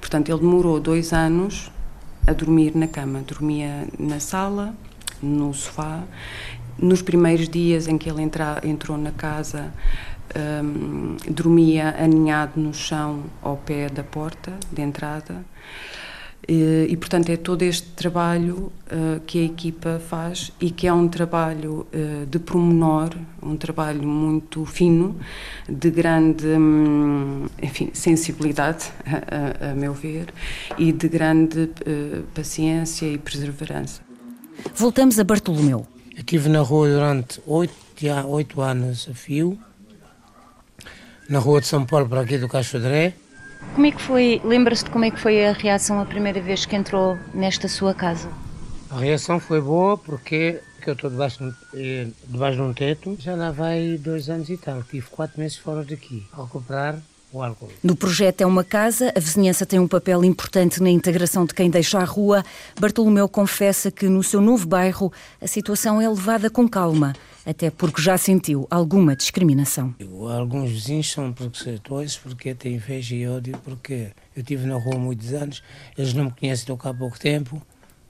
Portanto, 0.00 0.30
ele 0.30 0.38
demorou 0.38 0.80
dois 0.80 1.12
anos 1.12 1.70
a 2.26 2.32
dormir 2.32 2.74
na 2.74 2.86
cama. 2.86 3.20
Dormia 3.20 3.86
na 3.98 4.20
sala, 4.20 4.74
no 5.22 5.52
sofá. 5.52 6.02
Nos 6.78 7.02
primeiros 7.02 7.48
dias 7.48 7.86
em 7.86 7.96
que 7.98 8.08
ele 8.08 8.22
entra, 8.22 8.60
entrou 8.64 8.96
na 8.96 9.12
casa, 9.12 9.72
um, 10.36 11.16
dormia 11.30 11.94
aninhado 11.98 12.60
no 12.60 12.72
chão 12.72 13.24
ao 13.42 13.56
pé 13.56 13.88
da 13.88 14.02
porta 14.02 14.52
de 14.72 14.82
entrada. 14.82 15.44
E, 16.46 16.88
e, 16.90 16.96
portanto, 16.96 17.30
é 17.30 17.36
todo 17.36 17.62
este 17.62 17.88
trabalho 17.90 18.70
uh, 18.92 19.20
que 19.26 19.38
a 19.40 19.44
equipa 19.44 20.00
faz 20.08 20.52
e 20.60 20.70
que 20.70 20.86
é 20.86 20.92
um 20.92 21.08
trabalho 21.08 21.86
uh, 21.92 22.26
de 22.26 22.38
promenor, 22.38 23.10
um 23.42 23.56
trabalho 23.56 24.06
muito 24.06 24.64
fino, 24.66 25.16
de 25.66 25.90
grande 25.90 26.46
um, 26.46 27.46
enfim, 27.62 27.90
sensibilidade, 27.94 28.92
a, 29.06 29.68
a, 29.68 29.70
a, 29.70 29.74
meu 29.74 29.94
ver, 29.94 30.34
e 30.76 30.92
de 30.92 31.08
grande 31.08 31.62
uh, 31.62 32.22
paciência 32.34 33.06
e 33.06 33.16
perseverança. 33.16 34.02
Voltamos 34.74 35.18
a 35.18 35.24
Bartolomeu. 35.24 35.86
Eu 36.12 36.18
estive 36.18 36.48
na 36.48 36.60
rua 36.60 36.88
durante 36.88 37.40
oito, 37.46 37.74
oito 38.28 38.60
anos 38.60 39.08
a 39.10 39.14
fio, 39.14 39.58
na 41.28 41.38
rua 41.38 41.60
de 41.60 41.66
São 41.66 41.84
Paulo, 41.84 42.08
para 42.08 42.20
aqui 42.20 42.38
do 42.38 42.48
Cacho 42.48 42.78
Dré. 42.78 43.14
Como 43.74 43.86
é 43.86 43.90
que 43.90 44.00
foi, 44.00 44.40
lembra-se 44.44 44.84
de 44.84 44.90
como 44.90 45.04
é 45.04 45.10
que 45.10 45.18
foi 45.18 45.46
a 45.46 45.52
reação 45.52 46.00
a 46.00 46.04
primeira 46.04 46.40
vez 46.40 46.66
que 46.66 46.76
entrou 46.76 47.18
nesta 47.32 47.66
sua 47.66 47.94
casa? 47.94 48.28
A 48.90 48.98
reação 48.98 49.40
foi 49.40 49.60
boa 49.60 49.96
porque, 49.96 50.60
porque 50.74 50.90
eu 50.90 50.94
estou 50.94 51.10
debaixo, 51.10 51.54
debaixo 52.28 52.56
de 52.56 52.62
um 52.62 52.72
teto, 52.72 53.16
já 53.18 53.34
lá 53.34 53.50
vai 53.50 53.98
dois 53.98 54.28
anos 54.28 54.50
e 54.50 54.56
tal, 54.56 54.82
tive 54.82 55.06
quatro 55.10 55.40
meses 55.40 55.56
fora 55.56 55.82
daqui, 55.82 56.24
a 56.32 56.42
recuperar 56.42 57.00
o 57.32 57.42
álcool. 57.42 57.70
No 57.82 57.96
projeto 57.96 58.42
É 58.42 58.46
uma 58.46 58.62
Casa, 58.62 59.12
a 59.16 59.18
vizinhança 59.18 59.66
tem 59.66 59.80
um 59.80 59.88
papel 59.88 60.24
importante 60.24 60.80
na 60.80 60.90
integração 60.90 61.44
de 61.44 61.54
quem 61.54 61.68
deixa 61.68 61.98
a 61.98 62.04
rua. 62.04 62.44
Bartolomeu 62.78 63.28
confessa 63.28 63.90
que 63.90 64.06
no 64.06 64.22
seu 64.22 64.40
novo 64.40 64.68
bairro 64.68 65.12
a 65.40 65.46
situação 65.48 66.00
é 66.00 66.08
levada 66.08 66.48
com 66.48 66.68
calma 66.68 67.14
até 67.46 67.70
porque 67.70 68.00
já 68.00 68.16
sentiu 68.16 68.66
alguma 68.70 69.14
discriminação. 69.14 69.94
Alguns 70.36 70.70
vizinhos 70.70 71.10
são 71.10 71.32
preconceituosos 71.32 72.16
porque 72.18 72.54
têm 72.54 72.74
inveja 72.74 73.14
e 73.14 73.28
ódio, 73.28 73.58
porque 73.64 74.12
eu 74.34 74.40
estive 74.40 74.66
na 74.66 74.76
rua 74.76 74.96
há 74.96 74.98
muitos 74.98 75.32
anos, 75.32 75.62
eles 75.96 76.14
não 76.14 76.24
me 76.24 76.30
conhecem, 76.30 76.62
estou 76.62 76.76
cá 76.76 76.90
há 76.90 76.94
pouco 76.94 77.18
tempo, 77.18 77.60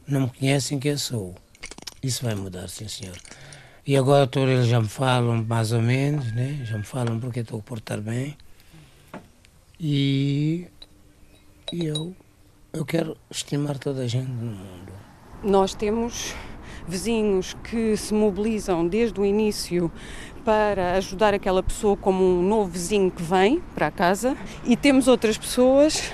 não 0.07 0.23
me 0.23 0.31
conhecem 0.31 0.79
quem 0.79 0.93
eu 0.93 0.99
sou. 0.99 1.35
Isso 2.03 2.25
vai 2.25 2.35
mudar, 2.35 2.69
sim 2.69 2.87
senhor. 2.87 3.17
E 3.87 3.97
agora 3.97 4.27
todos 4.27 4.49
eles 4.49 4.67
já 4.67 4.81
me 4.81 4.89
falam 4.89 5.45
mais 5.45 5.73
ou 5.73 5.83
menos, 5.83 6.33
né? 6.33 6.61
já 6.65 6.79
me 6.79 6.85
falam 6.85 7.19
porque 7.19 7.41
estou 7.41 7.59
a 7.59 7.63
portar 7.63 8.01
bem. 8.01 8.37
E, 9.79 10.67
e 11.73 11.85
eu, 11.85 12.15
eu 12.73 12.85
quero 12.85 13.17
estimar 13.31 13.79
toda 13.79 14.03
a 14.03 14.07
gente 14.07 14.31
no 14.31 14.53
mundo. 14.53 14.93
Nós 15.43 15.75
temos 15.75 16.35
vizinhos 16.87 17.57
que 17.65 17.97
se 17.97 18.13
mobilizam 18.13 18.87
desde 18.87 19.21
o 19.21 19.25
início 19.25 19.91
para 20.45 20.93
ajudar 20.95 21.33
aquela 21.33 21.63
pessoa 21.63 21.97
como 21.97 22.23
um 22.23 22.43
novo 22.43 22.71
vizinho 22.71 23.11
que 23.11 23.23
vem 23.23 23.63
para 23.75 23.87
a 23.87 23.91
casa 23.91 24.37
e 24.65 24.77
temos 24.77 25.09
outras 25.09 25.39
pessoas 25.39 26.13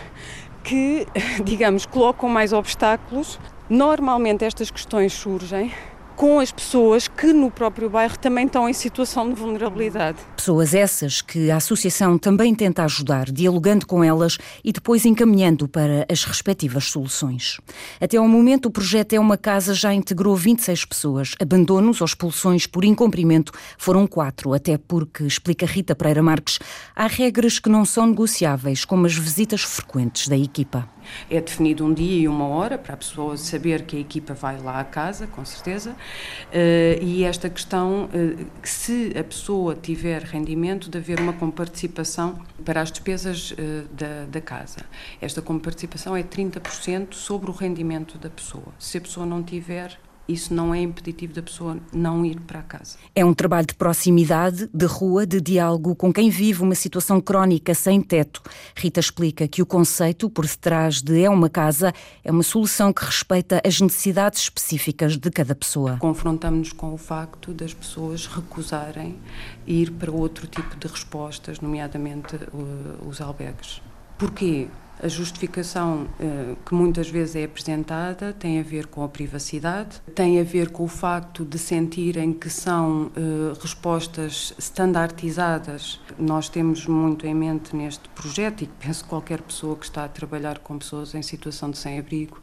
que, 0.63 1.07
digamos, 1.45 1.87
colocam 1.87 2.29
mais 2.29 2.53
obstáculos. 2.53 3.39
Normalmente 3.69 4.45
estas 4.45 4.71
questões 4.71 5.13
surgem 5.13 5.73
com 6.21 6.39
as 6.39 6.53
pessoas 6.53 7.09
que 7.09 7.33
no 7.33 7.51
próprio 7.51 7.89
bairro 7.89 8.19
também 8.19 8.45
estão 8.45 8.69
em 8.69 8.75
situação 8.75 9.33
de 9.33 9.41
vulnerabilidade. 9.41 10.19
Pessoas 10.37 10.75
essas 10.75 11.23
que 11.23 11.51
a 11.51 11.57
Associação 11.57 12.19
também 12.19 12.55
tenta 12.55 12.85
ajudar, 12.85 13.33
dialogando 13.33 13.87
com 13.87 14.05
elas 14.05 14.37
e 14.63 14.71
depois 14.71 15.07
encaminhando 15.07 15.67
para 15.67 16.05
as 16.13 16.25
respectivas 16.25 16.91
soluções. 16.91 17.59
Até 17.99 18.19
ao 18.19 18.29
momento, 18.29 18.67
o 18.67 18.71
projeto 18.71 19.15
É 19.15 19.19
uma 19.19 19.39
Casa 19.39 19.73
já 19.73 19.95
integrou 19.95 20.37
26 20.37 20.85
pessoas. 20.85 21.35
Abandonos 21.41 22.03
ou 22.03 22.05
expulsões 22.05 22.67
por 22.67 22.85
incumprimento 22.85 23.51
foram 23.79 24.07
quatro, 24.07 24.53
até 24.53 24.77
porque, 24.77 25.25
explica 25.25 25.65
Rita 25.65 25.95
Pereira 25.95 26.23
Marques, 26.23 26.59
há 26.95 27.07
regras 27.07 27.59
que 27.59 27.71
não 27.71 27.87
são 27.87 28.09
negociáveis, 28.09 28.85
como 28.85 29.07
as 29.07 29.15
visitas 29.15 29.63
frequentes 29.63 30.29
da 30.29 30.37
equipa. 30.37 30.87
É 31.31 31.41
definido 31.41 31.85
um 31.85 31.93
dia 31.93 32.23
e 32.23 32.29
uma 32.29 32.47
hora 32.47 32.79
para 32.79 32.95
a 32.95 32.97
pessoa 32.97 33.37
saber 33.37 33.83
que 33.83 33.97
a 33.97 34.01
equipa 34.01 34.35
vai 34.35 34.59
lá 34.61 34.81
à 34.81 34.85
casa, 34.85 35.27
com 35.27 35.45
certeza. 35.45 35.91
Uh, 35.91 37.03
e 37.03 37.25
esta 37.25 37.49
questão, 37.49 38.05
uh, 38.05 38.47
se 38.63 39.13
a 39.19 39.25
pessoa 39.25 39.75
tiver 39.75 40.23
rendimento, 40.23 40.91
de 40.91 40.99
haver 40.99 41.21
uma 41.21 41.33
comparticipação 41.33 42.41
para 42.65 42.81
as 42.81 42.91
despesas 42.91 43.53
uh, 43.53 43.57
da, 43.93 44.27
da 44.27 44.41
casa. 44.41 44.79
Esta 45.21 45.41
comparticipação 45.41 46.17
é 46.17 46.23
30% 46.23 47.15
sobre 47.15 47.51
o 47.51 47.53
rendimento 47.53 48.19
da 48.19 48.31
pessoa. 48.31 48.73
Se 48.79 48.99
a 48.99 49.01
pessoa 49.01 49.27
não 49.27 49.43
tiver, 49.43 49.99
isso 50.33 50.55
não 50.55 50.75
é 50.75 50.81
impeditivo 50.81 51.35
da 51.35 51.43
pessoa 51.43 51.77
não 51.93 52.25
ir 52.25 52.41
para 52.41 52.63
casa. 52.63 52.97
É 53.15 53.25
um 53.25 53.35
trabalho 53.35 53.67
de 53.67 53.75
proximidade, 53.75 54.69
de 54.73 54.87
rua, 54.87 55.27
de 55.27 55.41
diálogo 55.41 55.95
com 55.95 56.13
quem 56.13 56.31
vive 56.31 56.63
uma 56.63 56.75
situação 56.75 57.21
crónica 57.21 57.75
sem 57.75 58.01
teto. 58.01 58.43
Rita 58.77 59.01
explica 59.01 59.49
que 59.49 59.63
o 59.63 59.67
conceito 59.67 60.31
por 60.31 60.47
detrás 60.47 61.03
de 61.03 61.23
É 61.23 61.29
uma 61.29 61.51
Casa 61.51 61.93
é 62.23 62.31
uma 62.31 62.43
solução 62.43 62.93
que 62.93 63.05
respeita 63.05 63.61
as 63.65 63.81
necessidades 63.81 64.41
específicas 64.41 65.17
de 65.17 65.31
cada 65.31 65.55
pessoa. 65.55 65.97
Confrontamos-nos 65.99 66.73
com 66.73 66.95
o 66.95 66.99
facto 66.99 67.53
das 67.53 67.75
pessoas 67.75 68.27
recusarem 68.27 69.19
ir 69.67 69.91
para 69.93 70.11
outro 70.11 70.47
tipo 70.47 70.77
de 70.77 70.87
respostas, 70.87 71.61
nomeadamente 71.61 72.37
uh, 72.37 73.09
os 73.09 73.21
albergues. 73.21 73.83
Porquê? 74.19 74.69
A 75.03 75.09
justificação 75.09 76.07
uh, 76.21 76.57
que 76.65 76.75
muitas 76.75 77.09
vezes 77.09 77.37
é 77.37 77.45
apresentada 77.45 78.35
tem 78.35 78.61
a 78.61 78.63
ver 78.63 78.87
com 78.87 79.03
a 79.03 79.09
privacidade, 79.09 80.01
tem 80.15 80.39
a 80.39 80.45
ver 80.45 80.71
com 80.71 80.85
o 80.85 80.89
facto 80.89 81.43
de 81.43 81.59
sentirem 81.59 82.35
que 82.35 82.51
são 82.51 83.05
uh, 83.17 83.59
respostas 83.61 84.55
standardizadas. 84.59 85.99
Nós 86.19 86.51
temos 86.51 86.87
muito 86.87 87.27
em 87.27 87.35
mente 87.35 87.75
neste 87.75 88.09
projeto, 88.11 88.65
e 88.65 88.67
penso 88.67 89.05
que 89.05 89.09
qualquer 89.09 89.41
pessoa 89.41 89.75
que 89.75 89.87
está 89.87 90.05
a 90.05 90.09
trabalhar 90.09 90.59
com 90.59 90.79
pessoas 90.79 91.15
em 91.15 91.23
situação 91.23 91.71
de 91.71 91.79
sem-abrigo, 91.79 92.39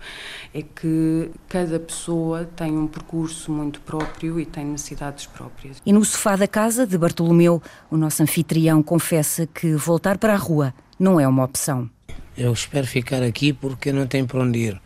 é 0.52 0.64
que 0.64 1.30
cada 1.48 1.80
pessoa 1.80 2.46
tem 2.56 2.76
um 2.76 2.88
percurso 2.88 3.52
muito 3.52 3.82
próprio 3.82 4.40
e 4.40 4.46
tem 4.46 4.66
necessidades 4.66 5.28
próprias. 5.28 5.78
E 5.86 5.94
no 5.94 6.04
sofá 6.04 6.36
da 6.36 6.48
casa 6.48 6.88
de 6.88 6.98
Bartolomeu, 6.98 7.62
o 7.92 7.98
nosso 7.98 8.24
anfitrião 8.24 8.82
confessa 8.82 9.46
que 9.46 9.76
voltar 9.76 10.18
para 10.18 10.34
a 10.34 10.38
rua 10.38 10.74
não 11.00 11.20
é 11.20 11.28
uma 11.28 11.44
opção. 11.44 11.90
Eu 12.38 12.54
espero 12.54 12.86
ficar 12.86 13.24
aqui 13.24 13.52
porque 13.52 13.92
não 13.92 14.06
tenho 14.06 14.28
para 14.28 14.40
onde 14.40 14.60
ir. 14.60 14.82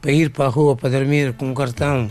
Para 0.00 0.10
ir 0.10 0.30
para 0.30 0.46
a 0.46 0.48
rua 0.48 0.74
para 0.74 0.90
dormir 0.90 1.34
com 1.34 1.46
um 1.46 1.54
cartão 1.54 2.10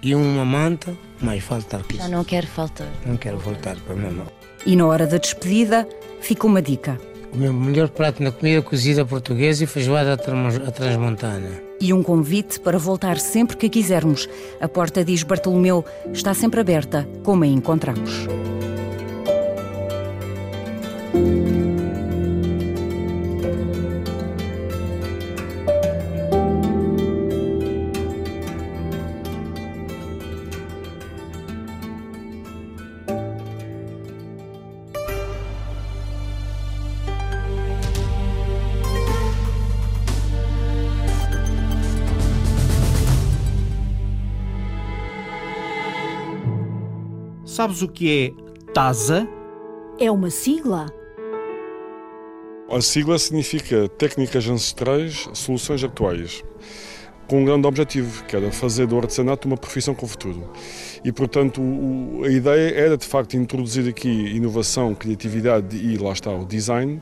e 0.00 0.14
uma 0.14 0.44
manta, 0.44 0.96
mais 1.20 1.42
faltar 1.42 1.80
aqui. 1.80 1.96
Já 1.96 2.08
não 2.08 2.22
quero 2.22 2.46
faltar. 2.46 2.88
Não 3.04 3.16
quero 3.16 3.38
voltar 3.38 3.76
para 3.76 3.94
a 3.94 3.96
mesma. 3.96 4.26
E 4.64 4.76
na 4.76 4.86
hora 4.86 5.06
da 5.08 5.18
despedida, 5.18 5.88
fica 6.20 6.46
uma 6.46 6.62
dica. 6.62 7.00
O 7.32 7.36
meu 7.36 7.52
melhor 7.52 7.88
prato 7.88 8.22
na 8.22 8.30
comida 8.30 8.62
cozida 8.62 9.04
portuguesa 9.04 9.64
e 9.64 9.66
feijoada 9.66 10.12
à 10.12 10.70
transmontana. 10.70 11.62
E 11.80 11.92
um 11.92 12.02
convite 12.02 12.60
para 12.60 12.78
voltar 12.78 13.18
sempre 13.18 13.56
que 13.56 13.68
quisermos. 13.68 14.28
A 14.60 14.68
porta, 14.68 15.04
diz 15.04 15.22
Bartolomeu, 15.24 15.84
está 16.12 16.32
sempre 16.34 16.60
aberta, 16.60 17.08
como 17.24 17.42
a 17.42 17.46
encontramos. 17.46 18.28
Sabes 47.62 47.80
o 47.80 47.86
que 47.86 48.10
é 48.10 48.72
TASA? 48.72 49.28
É 49.96 50.10
uma 50.10 50.30
sigla? 50.30 50.92
A 52.68 52.80
sigla 52.80 53.16
significa 53.20 53.88
Técnicas 53.90 54.48
Ancestrais, 54.48 55.28
Soluções 55.32 55.84
Atuais, 55.84 56.42
com 57.28 57.42
um 57.42 57.44
grande 57.44 57.68
objetivo, 57.68 58.24
que 58.24 58.34
era 58.34 58.50
fazer 58.50 58.88
do 58.88 58.98
artesanato 58.98 59.46
uma 59.46 59.56
profissão 59.56 59.94
com 59.94 60.08
futuro. 60.08 60.50
E, 61.04 61.12
portanto, 61.12 61.62
o, 61.62 62.24
a 62.24 62.30
ideia 62.32 62.74
era, 62.74 62.96
de 62.96 63.06
facto, 63.06 63.36
introduzir 63.36 63.88
aqui 63.88 64.08
inovação, 64.08 64.92
criatividade 64.92 65.76
e, 65.76 65.96
lá 65.98 66.10
está, 66.10 66.32
o 66.32 66.44
design, 66.44 67.00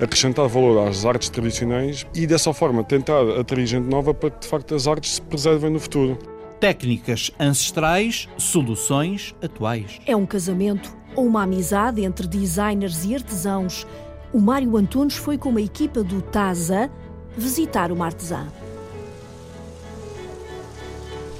acrescentar 0.00 0.46
valor 0.46 0.86
às 0.86 1.04
artes 1.04 1.30
tradicionais 1.30 2.06
e, 2.14 2.28
dessa 2.28 2.54
forma, 2.54 2.84
tentar 2.84 3.22
atrair 3.40 3.66
gente 3.66 3.88
nova 3.88 4.14
para 4.14 4.30
que, 4.30 4.38
de 4.38 4.46
facto, 4.46 4.72
as 4.72 4.86
artes 4.86 5.16
se 5.16 5.22
preservem 5.22 5.70
no 5.70 5.80
futuro. 5.80 6.35
Técnicas 6.60 7.30
ancestrais, 7.38 8.28
soluções 8.38 9.34
atuais. 9.42 10.00
É 10.06 10.16
um 10.16 10.24
casamento 10.24 10.96
ou 11.14 11.26
uma 11.26 11.42
amizade 11.42 12.02
entre 12.02 12.26
designers 12.26 13.04
e 13.04 13.14
artesãos. 13.14 13.86
O 14.32 14.40
Mário 14.40 14.74
Antunes 14.76 15.16
foi 15.16 15.36
com 15.36 15.50
uma 15.50 15.60
equipa 15.60 16.02
do 16.02 16.22
TASA 16.22 16.90
visitar 17.36 17.92
uma 17.92 18.06
artesã. 18.06 18.48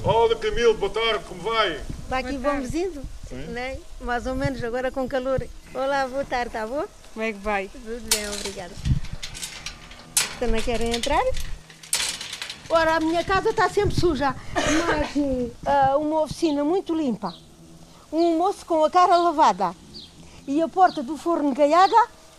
Olá 0.05 0.37
Camilo, 0.37 0.75
boa 0.75 0.93
tarde, 0.93 1.25
como 1.25 1.41
vai? 1.41 1.81
Está 2.05 2.19
aqui 2.19 2.37
bom 2.37 2.61
vizinho, 2.61 3.03
né? 3.49 3.79
mais 4.01 4.27
ou 4.27 4.35
menos 4.37 4.63
agora 4.63 4.93
com 4.93 5.09
calor. 5.09 5.45
Olá, 5.75 6.07
boa 6.07 6.25
tarde, 6.25 6.49
está 6.49 6.67
bom? 6.67 6.85
Como 7.15 7.25
é 7.25 7.33
que 7.33 7.39
vai? 7.39 7.69
Tudo 7.69 8.09
bem, 8.11 8.29
obrigada. 8.29 8.75
Também 10.39 10.63
querem 10.63 10.95
entrar? 10.95 11.25
Ora, 12.69 12.97
a 12.97 13.01
minha 13.01 13.23
casa 13.23 13.51
está 13.51 13.69
sempre 13.69 13.95
suja, 13.95 14.35
mas 14.55 15.17
uh, 15.17 15.99
uma 16.01 16.23
oficina 16.23 16.65
muito 16.65 16.95
limpa, 16.95 17.33
um 18.13 18.39
moço 18.39 18.67
com 18.67 18.85
a 18.85 18.91
cara 18.91 19.17
lavada 19.17 19.75
e 20.47 20.61
a 20.61 20.69
porta 20.69 21.03
do 21.03 21.17
forno 21.17 21.55
gaiada 21.55 21.97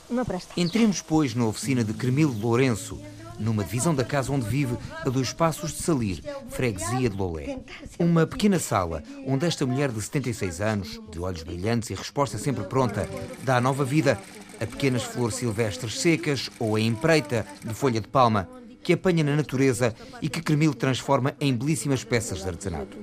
não 0.09 0.25
presta. 0.25 0.53
Entremos, 0.57 1.01
pois, 1.01 1.33
na 1.33 1.45
oficina 1.45 1.83
de 1.83 1.93
Cremilo 1.93 2.37
Lourenço, 2.37 2.99
numa 3.39 3.63
divisão 3.63 3.93
da 3.95 4.03
casa 4.03 4.31
onde 4.31 4.47
vive 4.47 4.77
a 5.05 5.09
dois 5.09 5.31
passos 5.31 5.71
de 5.71 5.81
Salir, 5.81 6.23
freguesia 6.49 7.09
de 7.09 7.15
Lolé. 7.15 7.59
Uma 7.99 8.25
pequena 8.25 8.59
sala 8.59 9.03
onde 9.25 9.45
esta 9.45 9.65
mulher 9.65 9.91
de 9.91 10.01
76 10.01 10.61
anos, 10.61 10.99
de 11.09 11.19
olhos 11.19 11.43
brilhantes 11.43 11.89
e 11.89 11.93
resposta 11.93 12.37
sempre 12.37 12.65
pronta, 12.65 13.07
dá 13.43 13.61
nova 13.61 13.85
vida 13.85 14.19
a 14.59 14.65
pequenas 14.65 15.03
flores 15.03 15.35
silvestres 15.35 15.99
secas 15.99 16.49
ou 16.59 16.75
a 16.75 16.81
empreita 16.81 17.45
de 17.63 17.73
folha 17.73 18.01
de 18.01 18.07
palma 18.07 18.49
que 18.87 18.93
apanha 18.93 19.21
na 19.21 19.35
natureza 19.35 19.93
e 20.21 20.29
que 20.29 20.41
Cremil 20.41 20.73
transforma 20.73 21.35
em 21.41 21.53
belíssimas 21.53 22.05
peças 22.05 22.41
de 22.41 22.47
artesanato. 22.47 22.97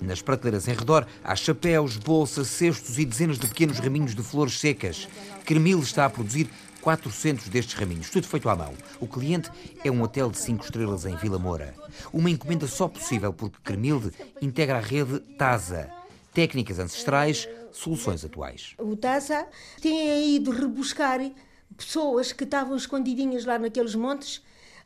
Nas 0.00 0.20
prateleiras 0.20 0.66
em 0.66 0.74
redor 0.74 1.06
há 1.22 1.36
chapéus, 1.36 1.96
bolsas, 1.96 2.48
cestos 2.48 2.98
e 2.98 3.04
dezenas 3.04 3.38
de 3.38 3.46
pequenos 3.46 3.78
raminhos 3.78 4.16
de 4.16 4.22
flores 4.24 4.58
secas. 4.58 5.06
Cremil 5.44 5.78
está 5.78 6.06
a 6.06 6.10
produzir 6.10 6.50
400 6.80 7.48
destes 7.50 7.74
raminhos, 7.74 8.10
tudo 8.10 8.26
feito 8.26 8.48
à 8.48 8.56
mão. 8.56 8.74
O 8.98 9.06
cliente 9.06 9.48
é 9.84 9.92
um 9.92 10.02
hotel 10.02 10.28
de 10.28 10.38
5 10.38 10.64
estrelas 10.64 11.06
em 11.06 11.14
Vila 11.14 11.38
Moura. 11.38 11.72
Uma 12.12 12.28
encomenda 12.28 12.66
só 12.66 12.88
possível 12.88 13.32
porque 13.32 13.58
Cremilde 13.62 14.10
integra 14.40 14.78
a 14.78 14.80
rede 14.80 15.20
TASA. 15.38 15.88
Técnicas 16.34 16.80
ancestrais, 16.80 17.48
soluções 17.70 18.24
atuais. 18.24 18.74
O 18.76 18.96
TASA 18.96 19.46
tem 19.80 20.34
ido 20.34 20.50
rebuscar 20.50 21.20
pessoas 21.76 22.32
que 22.32 22.44
estavam 22.44 22.76
escondidinhas 22.76 23.44
lá 23.44 23.58
naqueles 23.58 23.94
montes 23.94 24.42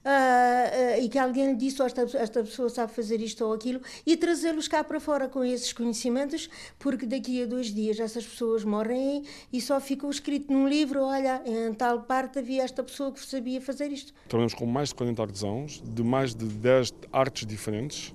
uh, 0.07 0.99
uh, 0.99 1.05
e 1.05 1.09
que 1.09 1.19
alguém 1.19 1.49
lhe 1.49 1.57
disse, 1.57 1.83
oh, 1.83 1.87
esta, 1.87 2.03
esta 2.17 2.43
pessoa 2.45 2.69
sabe 2.69 2.93
fazer 2.93 3.21
isto 3.21 3.45
ou 3.45 3.53
aquilo, 3.53 3.81
e 4.07 4.17
trazê-los 4.17 4.69
cá 4.69 4.85
para 4.85 5.01
fora 5.01 5.29
com 5.29 5.45
esses 5.45 5.73
conhecimentos, 5.73 6.49
porque 6.79 7.05
daqui 7.05 7.43
a 7.43 7.47
dois 7.47 7.75
dias 7.75 7.99
essas 7.99 8.25
pessoas 8.25 8.65
morrem 8.65 9.25
e 9.53 9.61
só 9.61 9.81
ficou 9.81 10.09
escrito 10.09 10.53
num 10.53 10.69
livro, 10.69 11.03
olha, 11.03 11.43
em 11.45 11.75
tal 11.75 12.03
parte 12.03 12.39
havia 12.39 12.63
esta 12.63 12.83
pessoa 12.83 13.11
que 13.11 13.25
sabia 13.25 13.61
fazer 13.61 13.91
isto. 13.91 14.15
Trabalhamos 14.29 14.55
com 14.55 14.67
mais 14.67 14.91
de 14.91 14.95
40 14.95 15.23
artesãos, 15.23 15.83
de 15.85 16.03
mais 16.03 16.35
de 16.35 16.47
10 16.47 16.95
artes 17.13 17.47
diferentes. 17.47 18.15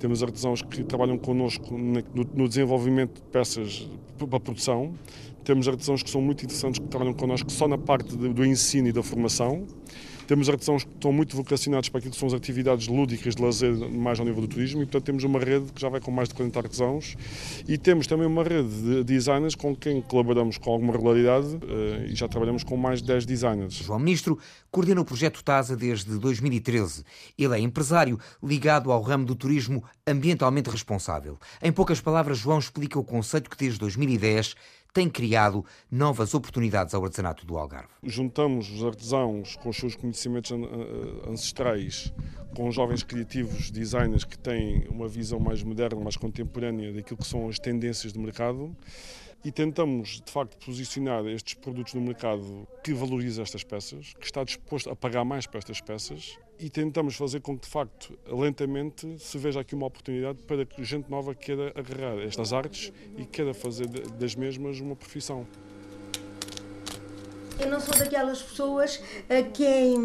Temos 0.00 0.22
artesãos 0.22 0.62
que 0.62 0.84
trabalham 0.84 1.18
connosco 1.18 1.76
no 1.76 2.48
desenvolvimento 2.48 3.20
de 3.20 3.22
peças 3.22 3.88
para 4.16 4.40
produção, 4.40 4.94
temos 5.44 5.66
artesãos 5.66 6.02
que 6.02 6.10
são 6.10 6.20
muito 6.20 6.44
interessantes, 6.44 6.78
que 6.78 6.86
trabalham 6.88 7.14
connosco 7.14 7.50
só 7.50 7.66
na 7.66 7.78
parte 7.78 8.14
do 8.14 8.44
ensino 8.44 8.88
e 8.88 8.92
da 8.92 9.02
formação. 9.02 9.66
Temos 10.28 10.46
artesãos 10.46 10.84
que 10.84 10.90
estão 10.90 11.10
muito 11.10 11.34
vocacionados 11.34 11.88
para 11.88 12.00
aquilo 12.00 12.12
que 12.12 12.20
são 12.20 12.28
as 12.28 12.34
atividades 12.34 12.86
lúdicas 12.86 13.34
de 13.34 13.42
lazer, 13.42 13.74
mais 13.74 14.20
ao 14.20 14.26
nível 14.26 14.42
do 14.42 14.46
turismo, 14.46 14.82
e 14.82 14.84
portanto 14.84 15.04
temos 15.04 15.24
uma 15.24 15.38
rede 15.38 15.72
que 15.72 15.80
já 15.80 15.88
vai 15.88 16.02
com 16.02 16.10
mais 16.10 16.28
de 16.28 16.34
40 16.34 16.58
artesãos. 16.58 17.16
E 17.66 17.78
temos 17.78 18.06
também 18.06 18.26
uma 18.26 18.44
rede 18.44 18.68
de 18.68 19.04
designers 19.04 19.54
com 19.54 19.74
quem 19.74 20.02
colaboramos 20.02 20.58
com 20.58 20.70
alguma 20.70 20.92
regularidade 20.92 21.58
eh, 21.66 22.08
e 22.10 22.14
já 22.14 22.28
trabalhamos 22.28 22.62
com 22.62 22.76
mais 22.76 23.00
de 23.00 23.08
10 23.08 23.24
designers. 23.24 23.72
João 23.76 23.98
Ministro 23.98 24.38
coordena 24.70 25.00
o 25.00 25.04
projeto 25.04 25.42
TASA 25.42 25.74
desde 25.74 26.18
2013. 26.18 27.04
Ele 27.38 27.54
é 27.54 27.58
empresário 27.58 28.20
ligado 28.42 28.92
ao 28.92 29.00
ramo 29.00 29.24
do 29.24 29.34
turismo 29.34 29.82
ambientalmente 30.06 30.68
responsável. 30.68 31.38
Em 31.62 31.72
poucas 31.72 32.02
palavras, 32.02 32.36
João 32.36 32.58
explica 32.58 32.98
o 32.98 33.04
conceito 33.04 33.48
que 33.48 33.56
desde 33.56 33.78
2010 33.80 34.54
tem 34.92 35.08
criado 35.08 35.64
novas 35.90 36.34
oportunidades 36.34 36.94
ao 36.94 37.04
artesanato 37.04 37.46
do 37.46 37.56
Algarve. 37.56 37.88
Juntamos 38.02 38.70
os 38.70 38.84
artesãos 38.84 39.56
com 39.56 39.68
os 39.68 39.76
seus 39.76 39.94
conhecimentos 39.94 40.52
ancestrais, 41.26 42.12
com 42.54 42.70
jovens 42.70 43.02
criativos, 43.02 43.70
designers 43.70 44.24
que 44.24 44.38
têm 44.38 44.86
uma 44.88 45.06
visão 45.06 45.38
mais 45.38 45.62
moderna, 45.62 46.00
mais 46.00 46.16
contemporânea 46.16 46.92
daquilo 46.92 47.18
que 47.18 47.26
são 47.26 47.48
as 47.48 47.58
tendências 47.58 48.12
do 48.12 48.20
mercado 48.20 48.74
e 49.44 49.52
tentamos, 49.52 50.20
de 50.20 50.30
facto, 50.30 50.56
posicionar 50.64 51.24
estes 51.26 51.54
produtos 51.54 51.94
no 51.94 52.00
mercado 52.00 52.66
que 52.82 52.92
valoriza 52.92 53.42
estas 53.42 53.62
peças, 53.62 54.14
que 54.14 54.26
está 54.26 54.42
disposto 54.42 54.90
a 54.90 54.96
pagar 54.96 55.24
mais 55.24 55.46
para 55.46 55.58
estas 55.58 55.80
peças 55.80 56.38
e 56.58 56.68
tentamos 56.68 57.14
fazer 57.14 57.40
com 57.40 57.56
que, 57.56 57.66
de 57.66 57.72
facto, 57.72 58.18
lentamente 58.26 59.18
se 59.18 59.38
veja 59.38 59.60
aqui 59.60 59.74
uma 59.74 59.86
oportunidade 59.86 60.38
para 60.46 60.64
que 60.66 60.82
gente 60.82 61.08
nova 61.08 61.34
queira 61.34 61.72
agarrar 61.74 62.18
estas 62.20 62.52
artes 62.52 62.92
e 63.16 63.24
queira 63.24 63.54
fazer 63.54 63.86
das 63.88 64.34
mesmas 64.34 64.80
uma 64.80 64.96
profissão. 64.96 65.46
Eu 67.60 67.70
não 67.70 67.80
sou 67.80 67.96
daquelas 67.96 68.42
pessoas 68.42 69.02
a 69.28 69.42
quem 69.50 69.96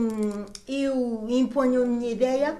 eu 0.67 1.25
imponho 1.29 1.83
a 1.83 1.85
minha 1.85 2.11
ideia 2.11 2.57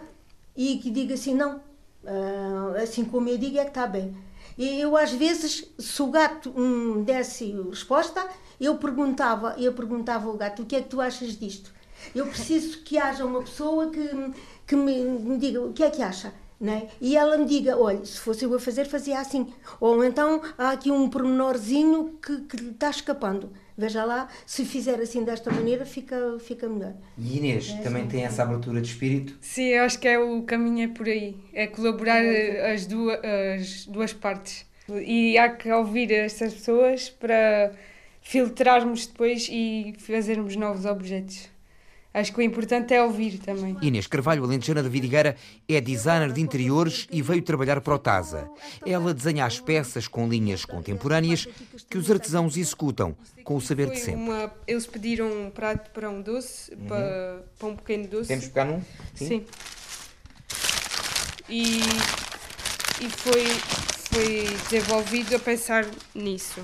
e 0.56 0.78
que 0.78 0.92
diga 0.92 1.16
assim, 1.16 1.34
não, 1.34 1.62
ah, 2.06 2.74
assim 2.82 3.06
como 3.06 3.30
eu 3.30 3.38
digo 3.38 3.58
é 3.58 3.64
que 3.64 3.70
está 3.70 3.88
bem. 3.88 4.16
Eu, 4.58 4.96
às 4.96 5.12
vezes, 5.12 5.68
se 5.78 6.02
o 6.02 6.08
gato 6.08 6.54
hum, 6.56 7.04
desse 7.04 7.52
resposta, 7.70 8.28
eu 8.60 8.78
perguntava, 8.78 9.56
eu 9.58 9.74
perguntava 9.74 10.28
ao 10.28 10.38
gato: 10.38 10.62
o 10.62 10.66
que 10.66 10.76
é 10.76 10.82
que 10.82 10.90
tu 10.90 11.02
achas 11.02 11.38
disto? 11.38 11.72
Eu 12.14 12.28
preciso 12.28 12.80
que 12.80 12.98
haja 12.98 13.26
uma 13.26 13.42
pessoa 13.42 13.90
que, 13.90 14.34
que 14.68 14.76
me, 14.76 15.04
me 15.04 15.38
diga 15.38 15.62
o 15.62 15.74
que 15.74 15.84
é 15.84 15.90
que 15.90 16.02
acha. 16.02 16.34
É? 16.66 16.88
E 17.02 17.18
ela 17.18 17.38
me 17.38 17.46
diga, 17.46 17.78
olha, 17.78 18.06
se 18.06 18.18
fosse 18.18 18.46
eu 18.46 18.56
a 18.56 18.60
fazer, 18.60 18.86
fazia 18.86 19.20
assim. 19.20 19.54
Ou 19.82 20.02
então 20.02 20.42
há 20.58 20.70
aqui 20.70 20.90
um 20.90 21.10
pormenorzinho 21.10 22.18
que, 22.22 22.42
que 22.44 22.56
lhe 22.56 22.70
está 22.70 22.90
escapando. 22.90 23.52
Veja 23.78 24.06
lá, 24.06 24.28
se 24.46 24.66
fizer 24.66 25.00
assim 25.00 25.24
desta 25.24 25.52
maneira, 25.52 25.86
fica, 25.86 26.38
fica 26.40 26.70
melhor. 26.70 26.94
E 27.18 27.38
Inês, 27.38 27.70
é, 27.70 27.82
também 27.82 28.08
tem 28.08 28.24
essa 28.24 28.44
abertura 28.44 28.80
de 28.80 28.88
espírito? 28.88 29.38
Sim, 29.42 29.70
eu 29.70 29.84
acho 29.84 30.00
que 30.00 30.08
é 30.08 30.20
o 30.20 30.44
caminho 30.44 30.90
é 30.90 30.94
por 30.94 31.08
aí. 31.08 31.36
É 31.54 31.68
colaborar 31.68 32.22
as 32.74 32.86
duas, 32.86 33.20
as 33.24 33.86
duas 33.86 34.14
partes. 34.14 34.66
E 34.90 35.38
há 35.38 35.50
que 35.50 35.72
ouvir 35.72 36.12
estas 36.12 36.54
pessoas 36.54 37.10
para 37.10 37.72
filtrarmos 38.22 39.08
depois 39.08 39.48
e 39.52 39.94
fazermos 40.00 40.56
novos 40.56 40.86
objetos. 40.86 41.53
Acho 42.14 42.32
que 42.32 42.40
o 42.40 42.42
importante 42.44 42.94
é 42.94 43.04
ouvir 43.04 43.40
também. 43.40 43.76
Inês 43.82 44.06
Carvalho 44.06 44.44
Alentejana 44.44 44.84
da 44.84 44.90
Vidigueira 44.90 45.36
é 45.68 45.82
designer 45.82 46.32
de 46.32 46.42
interiores 46.42 47.08
e 47.12 47.24
veio 47.24 47.42
trabalhar 47.42 47.82
para 47.82 47.96
o 47.96 47.98
TASA. 47.98 48.48
Ela 48.86 49.16
desenha 49.16 49.46
as 49.46 49.60
peças 49.60 50.08
com 50.08 50.28
linhas 50.28 50.64
contemporâneas 50.64 51.48
que 51.90 51.98
os 51.98 52.12
artesãos 52.12 52.56
executam 52.56 53.16
com 53.44 53.56
o 53.56 53.62
saber 53.62 53.90
de 53.90 53.98
sempre. 53.98 54.22
Uma, 54.22 54.54
eles 54.68 54.86
pediram 54.86 55.28
um 55.28 55.50
prato 55.50 55.90
para 55.90 56.08
um 56.08 56.22
doce, 56.22 56.72
uhum. 56.76 56.86
para, 56.86 57.44
para, 57.58 57.68
um 57.68 57.76
pequeno 57.76 58.08
doce. 58.08 58.28
Temos 58.28 58.46
que 58.46 58.52
pegar 58.52 58.66
num? 58.66 58.82
Sim. 59.16 59.28
Sim. 59.28 59.46
E, 61.50 61.80
e 63.02 63.10
foi, 63.10 63.44
foi 64.12 64.44
desenvolvido 64.70 65.36
a 65.36 65.40
pensar 65.40 65.88
nisso. 66.14 66.62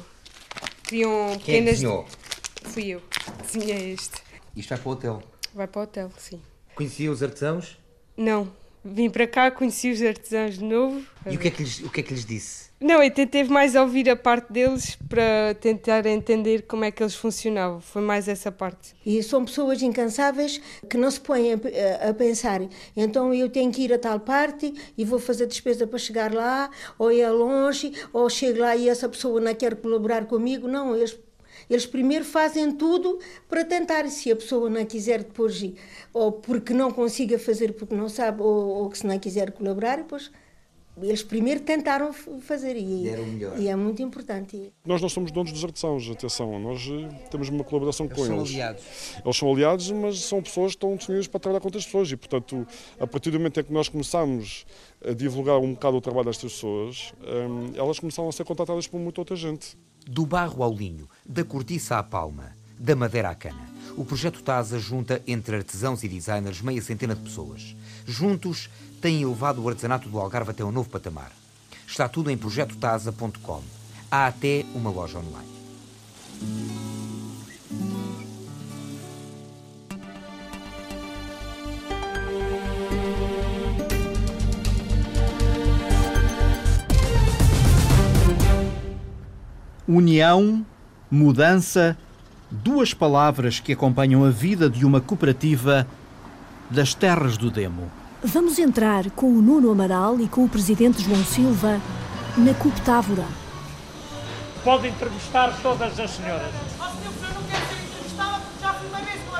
Criam 0.84 1.38
Quem 1.43 1.64
pequenas. 1.64 1.80
Quem 1.80 2.72
Fui 2.72 2.88
eu. 2.88 3.02
Desenhei 3.43 3.93
este. 3.93 4.22
Isto 4.56 4.70
vai 4.70 4.78
para 4.78 4.89
o 4.89 4.91
hotel. 4.91 5.24
Vai 5.54 5.68
para 5.68 5.80
o 5.80 5.84
hotel, 5.84 6.12
sim. 6.18 6.41
Conhecia 6.76 7.12
os 7.12 7.22
artesãos? 7.24 7.78
Não. 8.16 8.52
Vim 8.84 9.10
para 9.10 9.28
cá, 9.28 9.52
conheci 9.52 9.91
os 9.91 10.02
artesãos 10.02 10.58
de 10.58 10.64
novo. 10.64 11.04
E 11.30 11.36
o 11.36 11.39
que, 11.39 11.50
é 11.50 11.52
que 11.52 11.64
lhes, 11.64 11.80
o 11.82 11.89
que 11.89 12.00
é 12.00 12.04
que 12.04 12.14
lhes 12.14 12.26
disse? 12.26 12.70
Não, 12.80 13.04
eu 13.04 13.12
tentei 13.12 13.43
mais 13.43 13.76
ouvir 13.76 14.10
a 14.10 14.16
parte 14.16 14.54
deles 14.54 14.95
para 15.10 15.54
tentar 15.60 16.06
entender 16.06 16.62
como 16.62 16.86
é 16.86 16.91
que 16.91 17.04
eles 17.04 17.14
funcionavam. 17.14 17.82
Foi 17.82 18.02
mais 18.02 18.30
essa 18.30 18.50
parte. 18.54 18.95
E 19.06 19.22
são 19.22 19.43
pessoas 19.43 19.82
incansáveis 19.82 20.62
que 20.89 20.95
não 20.95 21.12
se 21.12 21.20
põem 21.20 21.54
a, 21.54 22.10
a 22.10 22.14
pensar. 22.14 22.62
Então 22.95 23.34
eu 23.34 23.50
tenho 23.50 23.70
que 23.70 23.82
ir 23.82 23.91
a 23.91 24.00
tal 24.00 24.22
parte 24.22 24.74
e 24.97 25.04
vou 25.04 25.20
fazer 25.20 25.45
despesa 25.45 25.86
para 25.86 26.00
chegar 26.00 26.34
lá, 26.34 26.70
ou 26.97 27.12
é 27.12 27.30
longe, 27.30 27.91
ou 28.14 28.30
chego 28.30 28.62
lá 28.62 28.78
e 28.78 28.88
essa 28.88 29.10
pessoa 29.10 29.41
não 29.41 29.54
quer 29.54 29.76
colaborar 29.76 30.26
comigo. 30.26 30.66
Não, 30.66 30.95
eles 30.95 31.20
eles 31.70 31.86
primeiro 31.86 32.26
fazem 32.26 32.72
tudo 32.72 33.20
para 33.47 33.63
tentar, 33.63 34.07
se 34.09 34.32
a 34.32 34.36
pessoa 34.36 34.70
não 34.70 34.86
quiser 34.86 35.24
depois, 35.24 35.63
ou 36.13 36.32
porque 36.32 36.74
não 36.74 36.91
consiga 36.91 37.38
fazer 37.38 37.74
porque 37.74 37.95
não 37.95 38.09
sabe, 38.09 38.41
ou, 38.41 38.67
ou 38.67 38.89
que 38.89 38.97
se 38.97 39.07
não 39.07 39.20
quiser 39.20 39.51
colaborar, 39.51 39.97
depois 39.97 40.32
eles 41.01 41.24
primeiro 41.24 41.61
tentaram 41.61 42.11
fazer 42.13 42.76
e, 42.76 43.05
e, 43.57 43.67
é 43.67 43.76
muito 43.76 44.01
importante. 44.01 44.74
Nós 44.86 45.01
não 45.01 45.07
somos 45.07 45.32
donos 45.32 45.51
dos 45.51 45.63
artesãos, 45.63 46.09
atenção, 46.09 46.59
nós 46.59 46.82
eh, 46.82 47.07
temos 47.30 47.49
uma 47.49 47.63
colaboração 47.63 48.05
eles 48.05 48.17
com 48.17 48.26
são 48.26 48.38
eles. 48.38 48.49
Aliados. 48.49 48.84
Eles 49.24 49.38
são 49.38 49.51
aliados, 49.51 49.91
mas 49.91 50.20
são 50.20 50.41
pessoas 50.41 50.72
que 50.72 50.78
estão 50.78 50.95
disponíveis 50.95 51.28
para 51.28 51.39
trabalhar 51.39 51.61
com 51.61 51.67
outras 51.67 51.86
pessoas 51.86 52.11
e, 52.11 52.17
portanto, 52.17 52.67
a 52.99 53.07
partir 53.07 53.32
do 53.32 53.39
momento 53.39 53.59
em 53.59 53.63
que 53.63 53.72
nós 53.72 53.88
começamos 53.88 54.65
a 55.05 55.13
divulgar 55.13 55.57
um 55.59 55.74
bocado 55.74 55.97
o 55.97 56.01
trabalho 56.01 56.26
destas 56.26 56.53
pessoas, 56.53 57.13
ehm, 57.24 57.72
elas 57.76 57.99
começaram 57.99 58.28
a 58.28 58.32
ser 58.32 58.43
contratadas 58.43 58.88
por 58.88 58.99
muita 58.99 59.22
outra 59.22 59.36
gente. 59.36 59.78
Do 60.12 60.26
barro 60.26 60.64
ao 60.64 60.74
linho, 60.74 61.07
da 61.24 61.43
cortiça 61.43 61.99
à 61.99 62.01
palma, 62.01 62.57
da 62.80 62.95
madeira 62.95 63.30
à 63.30 63.36
cana. 63.36 63.70
O 63.95 64.03
projeto 64.03 64.41
TASA 64.41 64.80
junta 64.80 65.22
entre 65.28 65.57
artesãos 65.57 66.03
e 66.03 66.07
designers 66.07 66.62
meia 66.62 66.82
centena 66.82 67.14
de 67.14 67.22
pessoas. 67.22 67.76
Juntos, 68.07 68.72
têm 68.99 69.22
elevado 69.22 69.62
o 69.62 69.70
artesanato 69.70 70.10
do 70.10 70.18
Algarve 70.18 70.49
até 70.49 70.66
um 70.66 70.72
novo 70.72 70.89
patamar. 70.89 71.32
Está 71.88 72.10
tudo 72.10 72.32
em 72.32 72.38
projetotasa.com. 72.39 73.62
Há 74.10 74.26
até 74.26 74.66
uma 74.74 74.89
loja 74.89 75.20
online. 75.20 76.99
União, 89.92 90.64
mudança, 91.10 91.98
duas 92.52 92.94
palavras 92.94 93.60
que 93.60 93.74
acompanham 93.74 94.24
a 94.24 94.30
vida 94.30 94.70
de 94.70 94.86
uma 94.86 95.02
cooperativa 95.02 95.88
das 96.70 96.94
terras 96.94 97.38
do 97.38 97.50
Demo. 97.50 97.90
Vamos 98.24 98.60
entrar 98.60 99.10
com 99.10 99.34
o 99.34 99.42
Nuno 99.42 99.72
Amaral 99.72 100.20
e 100.20 100.28
com 100.28 100.46
o 100.46 100.48
presidente 100.48 101.02
João 101.02 101.26
Silva 101.26 101.82
na 102.38 102.54
CUP 102.54 102.80
Távora. 102.82 103.26
Pode 104.64 104.90
entrevistar 104.90 105.58
todas 105.64 106.00
as 106.00 106.12
senhoras. 106.12 106.68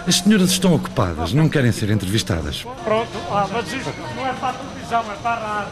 As 0.08 0.16
senhoras 0.16 0.52
estão 0.52 0.74
ocupadas, 0.74 1.34
não 1.34 1.48
querem 1.50 1.72
ser 1.72 1.90
entrevistadas. 1.90 2.64
Pronto, 2.84 3.10
ah, 3.32 3.48
mas 3.52 3.72
isto 3.72 3.94
não 4.16 4.28
é 4.28 4.34
para 4.34 4.50
a 4.50 4.54
televisão, 4.54 5.00
é 5.12 5.16
para 5.16 5.34
a 5.34 5.64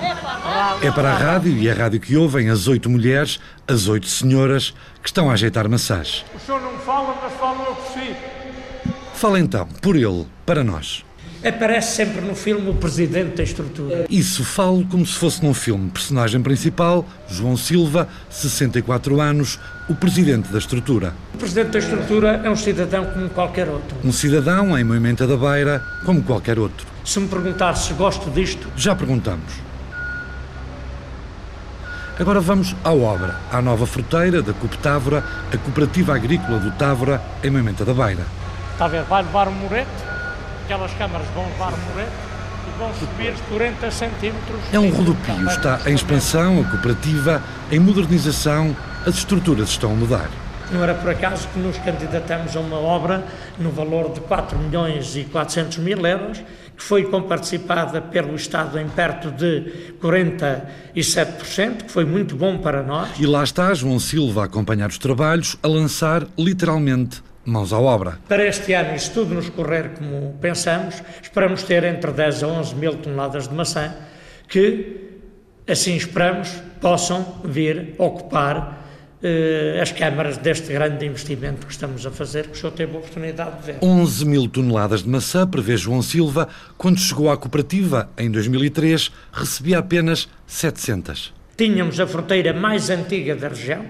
rádio. 0.00 0.88
É 0.88 0.90
para 0.90 1.12
a 1.12 1.16
rádio 1.16 1.52
e 1.56 1.70
a 1.70 1.74
rádio 1.74 2.00
que 2.00 2.16
ouvem 2.16 2.50
as 2.50 2.66
oito 2.68 2.90
mulheres, 2.90 3.38
as 3.66 3.88
oito 3.88 4.06
senhoras 4.06 4.74
que 5.02 5.08
estão 5.08 5.30
a 5.30 5.34
ajeitar 5.34 5.68
maçãs. 5.68 6.24
O 6.34 6.40
senhor 6.40 6.60
não 6.60 6.78
fala, 6.78 7.16
mas 7.22 7.32
fala 7.34 7.64
eu 7.64 7.74
por 7.74 7.92
si. 7.92 8.16
Fala 9.14 9.40
então, 9.40 9.66
por 9.80 9.96
ele, 9.96 10.26
para 10.44 10.62
nós. 10.62 11.04
Aparece 11.44 11.96
sempre 11.96 12.20
no 12.22 12.34
filme 12.34 12.70
o 12.70 12.74
presidente 12.74 13.36
da 13.36 13.42
estrutura. 13.42 14.06
Isso 14.08 14.44
falo 14.44 14.84
como 14.86 15.04
se 15.04 15.14
fosse 15.14 15.44
num 15.44 15.54
filme. 15.54 15.90
Personagem 15.90 16.40
principal, 16.40 17.06
João 17.28 17.56
Silva, 17.56 18.08
64 18.30 19.20
anos, 19.20 19.58
o 19.88 19.94
presidente 19.94 20.48
da 20.48 20.58
estrutura. 20.58 21.14
O 21.34 21.38
presidente 21.38 21.70
da 21.70 21.78
estrutura 21.78 22.40
é 22.42 22.50
um 22.50 22.56
cidadão 22.56 23.04
como 23.06 23.28
qualquer 23.28 23.68
outro. 23.68 23.96
Um 24.02 24.12
cidadão 24.12 24.76
em 24.78 24.82
Moimenta 24.82 25.26
da 25.26 25.36
Beira, 25.36 25.82
como 26.04 26.22
qualquer 26.22 26.58
outro. 26.58 26.86
Se 27.04 27.20
me 27.20 27.28
perguntar 27.28 27.74
se 27.74 27.92
gosto 27.92 28.30
disto. 28.30 28.68
Já 28.76 28.94
perguntamos. 28.94 29.52
Agora 32.18 32.40
vamos 32.40 32.74
à 32.82 32.92
obra, 32.92 33.36
à 33.52 33.60
nova 33.60 33.86
fruteira 33.86 34.40
da 34.40 34.54
CUP 34.54 34.78
Távora, 34.78 35.22
a 35.52 35.56
Cooperativa 35.58 36.14
Agrícola 36.14 36.58
do 36.58 36.70
Távora, 36.72 37.22
em 37.44 37.50
Moimenta 37.50 37.84
da 37.84 37.92
Beira. 37.92 38.24
Está 38.72 38.86
a 38.86 38.88
ver? 38.88 39.02
Vai 39.02 39.22
levar 39.22 39.48
um 39.48 39.52
morete 39.52 40.15
aquelas 40.66 40.92
câmaras 40.94 41.26
vão 41.28 41.44
levar 41.44 41.70
morete 41.70 42.10
e 42.66 42.78
vão 42.78 42.92
subir 42.94 43.34
40 43.48 43.90
centímetros. 43.92 44.60
É 44.72 44.80
um 44.80 44.90
rodopio, 44.90 45.48
está 45.48 45.80
em 45.86 45.94
expansão, 45.94 46.60
a 46.60 46.64
cooperativa, 46.64 47.40
em 47.70 47.78
modernização, 47.78 48.76
as 49.06 49.14
estruturas 49.14 49.68
estão 49.68 49.92
a 49.92 49.94
mudar. 49.94 50.28
Não 50.72 50.82
era 50.82 50.94
por 50.94 51.08
acaso 51.10 51.46
que 51.54 51.60
nos 51.60 51.78
candidatamos 51.78 52.56
a 52.56 52.60
uma 52.60 52.78
obra 52.78 53.24
no 53.56 53.70
valor 53.70 54.12
de 54.12 54.20
4 54.20 54.58
milhões 54.58 55.14
e 55.14 55.22
400 55.22 55.78
mil 55.78 56.04
euros, 56.04 56.42
que 56.76 56.82
foi 56.82 57.04
comparticipada 57.04 58.00
pelo 58.02 58.34
Estado 58.34 58.76
em 58.80 58.88
perto 58.88 59.30
de 59.30 59.94
47%, 60.02 61.84
que 61.84 61.92
foi 61.92 62.04
muito 62.04 62.34
bom 62.34 62.58
para 62.58 62.82
nós. 62.82 63.10
E 63.20 63.24
lá 63.24 63.44
está 63.44 63.72
João 63.72 64.00
Silva 64.00 64.42
a 64.42 64.44
acompanhar 64.46 64.88
os 64.88 64.98
trabalhos, 64.98 65.56
a 65.62 65.68
lançar 65.68 66.26
literalmente 66.36 67.22
mãos 67.46 67.72
à 67.72 67.78
obra. 67.78 68.18
Para 68.28 68.46
este 68.46 68.72
ano, 68.72 68.94
e 68.94 68.98
se 68.98 69.10
tudo 69.10 69.34
nos 69.34 69.48
correr 69.48 69.90
como 69.94 70.34
pensamos, 70.40 71.02
esperamos 71.22 71.62
ter 71.62 71.84
entre 71.84 72.12
10 72.12 72.42
a 72.42 72.46
11 72.48 72.74
mil 72.74 72.96
toneladas 72.96 73.48
de 73.48 73.54
maçã 73.54 73.94
que, 74.48 75.20
assim 75.66 75.96
esperamos, 75.96 76.50
possam 76.80 77.40
vir 77.44 77.94
ocupar 77.98 78.84
eh, 79.22 79.78
as 79.80 79.92
câmaras 79.92 80.36
deste 80.36 80.72
grande 80.72 81.06
investimento 81.06 81.66
que 81.66 81.72
estamos 81.72 82.04
a 82.04 82.10
fazer, 82.10 82.48
que 82.48 82.52
o 82.52 82.60
senhor 82.60 82.72
teve 82.72 82.94
a 82.94 82.98
oportunidade 82.98 83.60
de 83.60 83.66
ver. 83.66 83.78
11 83.82 84.26
mil 84.26 84.48
toneladas 84.48 85.02
de 85.02 85.08
maçã, 85.08 85.46
prevê 85.46 85.76
João 85.76 86.02
Silva, 86.02 86.48
quando 86.76 86.98
chegou 86.98 87.30
à 87.30 87.36
cooperativa 87.36 88.10
em 88.18 88.30
2003, 88.30 89.10
recebia 89.32 89.78
apenas 89.78 90.28
700. 90.46 91.32
Tínhamos 91.56 91.98
a 91.98 92.06
fruteira 92.06 92.52
mais 92.52 92.90
antiga 92.90 93.34
da 93.34 93.48
região, 93.48 93.84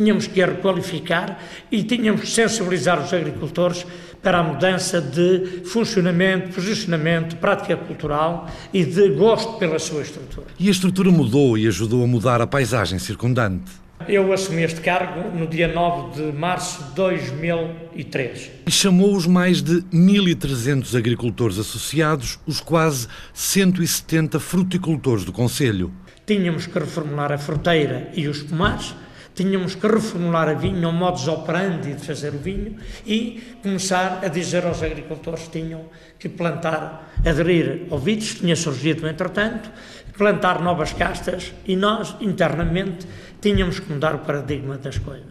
tínhamos 0.00 0.26
que 0.26 0.42
a 0.42 0.46
requalificar 0.46 1.38
e 1.70 1.82
tínhamos 1.82 2.22
que 2.22 2.26
sensibilizar 2.26 2.98
os 3.04 3.12
agricultores 3.12 3.86
para 4.22 4.38
a 4.38 4.42
mudança 4.42 4.98
de 4.98 5.62
funcionamento, 5.66 6.54
posicionamento, 6.54 7.36
prática 7.36 7.76
cultural 7.76 8.48
e 8.72 8.82
de 8.82 9.10
gosto 9.10 9.58
pela 9.58 9.78
sua 9.78 10.00
estrutura. 10.00 10.46
E 10.58 10.68
a 10.68 10.70
estrutura 10.70 11.10
mudou 11.10 11.58
e 11.58 11.68
ajudou 11.68 12.02
a 12.02 12.06
mudar 12.06 12.40
a 12.40 12.46
paisagem 12.46 12.98
circundante. 12.98 13.70
Eu 14.08 14.32
assumi 14.32 14.62
este 14.62 14.80
cargo 14.80 15.36
no 15.36 15.46
dia 15.46 15.68
9 15.68 16.16
de 16.16 16.32
março 16.36 16.82
de 16.82 16.94
2003. 16.94 18.50
E 18.66 18.70
chamou 18.70 19.14
os 19.14 19.26
mais 19.26 19.60
de 19.60 19.82
1.300 19.92 20.96
agricultores 20.96 21.58
associados, 21.58 22.38
os 22.46 22.60
quase 22.60 23.06
170 23.34 24.40
fruticultores 24.40 25.24
do 25.24 25.32
Conselho. 25.32 25.92
Tínhamos 26.26 26.66
que 26.66 26.78
reformular 26.78 27.30
a 27.32 27.36
fruteira 27.36 28.10
e 28.14 28.26
os 28.26 28.42
pomares, 28.42 28.94
tínhamos 29.40 29.74
que 29.74 29.86
reformular 29.88 30.50
a 30.50 30.52
vinho, 30.52 30.86
o 30.86 30.92
modus 30.92 31.26
operandi 31.26 31.94
de 31.94 32.04
fazer 32.04 32.34
o 32.34 32.38
vinho 32.38 32.76
e 33.06 33.56
começar 33.62 34.20
a 34.22 34.28
dizer 34.28 34.66
aos 34.66 34.82
agricultores 34.82 35.44
que 35.44 35.62
tinham 35.62 35.86
que 36.18 36.28
plantar, 36.28 37.10
aderir 37.24 37.86
ao 37.90 37.98
vídeos, 37.98 38.34
tinha 38.34 38.54
surgido 38.54 39.08
entretanto, 39.08 39.70
plantar 40.18 40.60
novas 40.60 40.92
castas 40.92 41.54
e 41.64 41.74
nós, 41.74 42.14
internamente, 42.20 43.06
tínhamos 43.40 43.80
que 43.80 43.90
mudar 43.90 44.14
o 44.14 44.18
paradigma 44.18 44.76
das 44.76 44.98
coisas. 44.98 45.24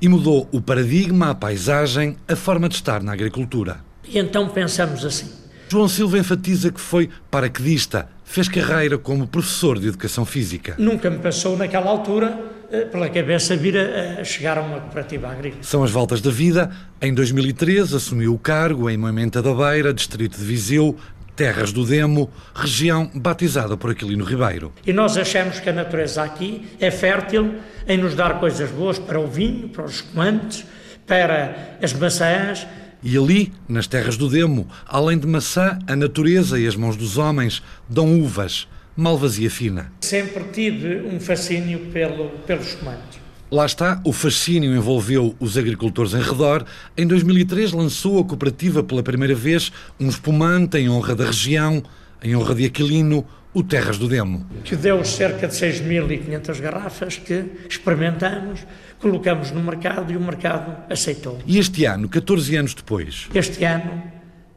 E 0.00 0.08
mudou 0.08 0.48
o 0.50 0.60
paradigma, 0.60 1.30
a 1.30 1.34
paisagem, 1.36 2.16
a 2.26 2.34
forma 2.34 2.68
de 2.68 2.74
estar 2.74 3.00
na 3.00 3.12
agricultura. 3.12 3.78
E 4.04 4.18
então 4.18 4.48
pensamos 4.48 5.04
assim. 5.04 5.30
João 5.68 5.86
Silva 5.86 6.18
enfatiza 6.18 6.72
que 6.72 6.80
foi 6.80 7.08
paraquedista, 7.30 8.08
fez 8.24 8.48
carreira 8.48 8.98
como 8.98 9.28
professor 9.28 9.78
de 9.78 9.86
educação 9.86 10.24
física. 10.24 10.74
Nunca 10.78 11.08
me 11.08 11.18
passou 11.18 11.56
naquela 11.56 11.88
altura 11.88 12.36
pela 12.90 13.08
cabeça 13.10 13.54
vir 13.54 13.76
a, 13.76 14.24
chegar 14.24 14.56
a 14.56 14.62
uma 14.62 14.80
cooperativa 14.80 15.28
agrícola. 15.28 15.62
São 15.62 15.84
as 15.84 15.90
voltas 15.90 16.20
da 16.20 16.30
vida. 16.30 16.70
Em 17.00 17.12
2013 17.12 17.96
assumiu 17.96 18.34
o 18.34 18.38
cargo 18.38 18.88
em 18.88 18.96
Moimenta 18.96 19.42
da 19.42 19.52
Beira, 19.52 19.92
distrito 19.92 20.38
de 20.38 20.44
Viseu, 20.44 20.96
Terras 21.36 21.72
do 21.72 21.84
Demo, 21.84 22.30
região 22.54 23.10
batizada 23.14 23.76
por 23.76 23.90
Aquilino 23.90 24.24
Ribeiro. 24.24 24.72
E 24.86 24.92
nós 24.92 25.16
achamos 25.16 25.60
que 25.60 25.68
a 25.68 25.72
natureza 25.72 26.22
aqui 26.22 26.66
é 26.78 26.90
fértil 26.90 27.54
em 27.86 27.98
nos 27.98 28.14
dar 28.14 28.38
coisas 28.38 28.70
boas 28.70 28.98
para 28.98 29.18
o 29.18 29.26
vinho, 29.26 29.68
para 29.68 29.84
os 29.84 29.96
espumantes, 29.96 30.64
para 31.06 31.76
as 31.82 31.92
maçãs. 31.92 32.66
E 33.02 33.16
ali, 33.16 33.52
nas 33.68 33.86
terras 33.86 34.16
do 34.16 34.28
Demo, 34.28 34.68
além 34.86 35.18
de 35.18 35.26
maçã, 35.26 35.78
a 35.86 35.96
natureza 35.96 36.58
e 36.58 36.66
as 36.66 36.76
mãos 36.76 36.96
dos 36.96 37.18
homens 37.18 37.62
dão 37.88 38.20
uvas, 38.20 38.68
malvasia 38.96 39.50
fina. 39.50 39.92
Sempre 40.00 40.44
tive 40.52 41.02
um 41.02 41.18
fascínio 41.18 41.90
pelo, 41.92 42.30
pelos 42.46 42.68
espumantes. 42.68 43.20
Lá 43.50 43.66
está, 43.66 44.00
o 44.04 44.14
fascínio 44.14 44.74
envolveu 44.74 45.36
os 45.38 45.58
agricultores 45.58 46.14
em 46.14 46.22
redor. 46.22 46.64
Em 46.96 47.06
2003 47.06 47.72
lançou 47.72 48.18
a 48.18 48.24
cooperativa 48.24 48.82
pela 48.82 49.02
primeira 49.02 49.34
vez 49.34 49.70
um 50.00 50.08
espumante 50.08 50.78
em 50.78 50.88
honra 50.88 51.14
da 51.14 51.26
região, 51.26 51.82
em 52.22 52.34
honra 52.34 52.54
de 52.54 52.64
Aquilino, 52.64 53.26
o 53.52 53.62
Terras 53.62 53.98
do 53.98 54.08
Demo. 54.08 54.46
Que 54.64 54.74
deu 54.74 55.04
cerca 55.04 55.46
de 55.46 55.54
6.500 55.54 56.60
garrafas 56.60 57.18
que 57.18 57.44
experimentamos, 57.68 58.60
colocamos 58.98 59.50
no 59.50 59.62
mercado 59.62 60.10
e 60.10 60.16
o 60.16 60.20
mercado 60.20 60.74
aceitou. 60.90 61.38
E 61.46 61.58
este 61.58 61.84
ano, 61.84 62.08
14 62.08 62.56
anos 62.56 62.72
depois? 62.72 63.28
Este 63.34 63.64
ano 63.64 64.02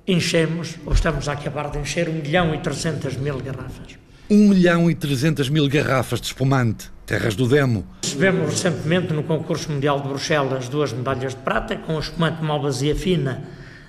enchemos, 0.08 0.76
ou 0.86 0.94
estamos 0.94 1.28
a 1.28 1.34
acabar 1.34 1.70
de 1.70 1.80
encher, 1.80 2.08
1 2.08 2.14
milhão 2.14 2.56
e 2.56 2.60
300 2.60 3.18
mil 3.18 3.40
garrafas. 3.40 4.05
1 4.28 4.50
milhão 4.50 4.90
e 4.90 4.96
300 4.96 5.50
mil 5.50 5.70
garrafas 5.70 6.20
de 6.20 6.28
espumante, 6.28 6.90
Terras 7.06 7.36
do 7.36 7.48
Demo. 7.48 7.86
Recebemos 8.04 8.50
recentemente 8.50 9.14
no 9.14 9.22
concurso 9.22 9.72
mundial 9.72 10.02
de 10.02 10.08
Bruxelas 10.08 10.68
duas 10.68 10.92
medalhas 10.92 11.36
de 11.36 11.42
prata 11.42 11.76
com 11.76 11.96
o 11.96 12.00
espumante 12.00 12.44
Malvasia 12.44 12.96
Fina 12.96 13.44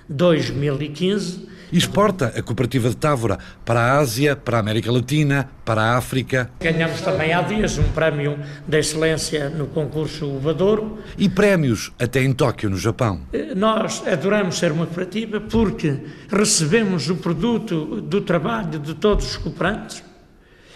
2015. 0.07 1.57
E 1.71 1.77
exporta 1.77 2.27
a 2.27 2.41
cooperativa 2.43 2.87
de 2.87 2.95
Távora 2.95 3.39
para 3.65 3.81
a 3.81 3.97
Ásia, 3.97 4.35
para 4.35 4.57
a 4.57 4.59
América 4.59 4.91
Latina, 4.91 5.49
para 5.65 5.81
a 5.81 5.97
África. 5.97 6.51
Ganhamos 6.61 7.01
também 7.01 7.33
há 7.33 7.41
dias 7.41 7.77
um 7.79 7.89
prémio 7.91 8.39
da 8.67 8.77
excelência 8.77 9.49
no 9.49 9.65
concurso 9.67 10.27
Uvadouro. 10.27 10.99
E 11.17 11.27
prémios 11.27 11.91
até 11.99 12.23
em 12.23 12.31
Tóquio, 12.31 12.69
no 12.69 12.77
Japão. 12.77 13.21
Nós 13.55 14.03
adoramos 14.07 14.59
ser 14.59 14.71
uma 14.71 14.85
cooperativa 14.85 15.41
porque 15.41 15.99
recebemos 16.29 17.09
o 17.09 17.15
produto 17.15 17.99
do 18.01 18.21
trabalho 18.21 18.79
de 18.79 18.93
todos 18.93 19.31
os 19.31 19.37
cooperantes 19.37 20.06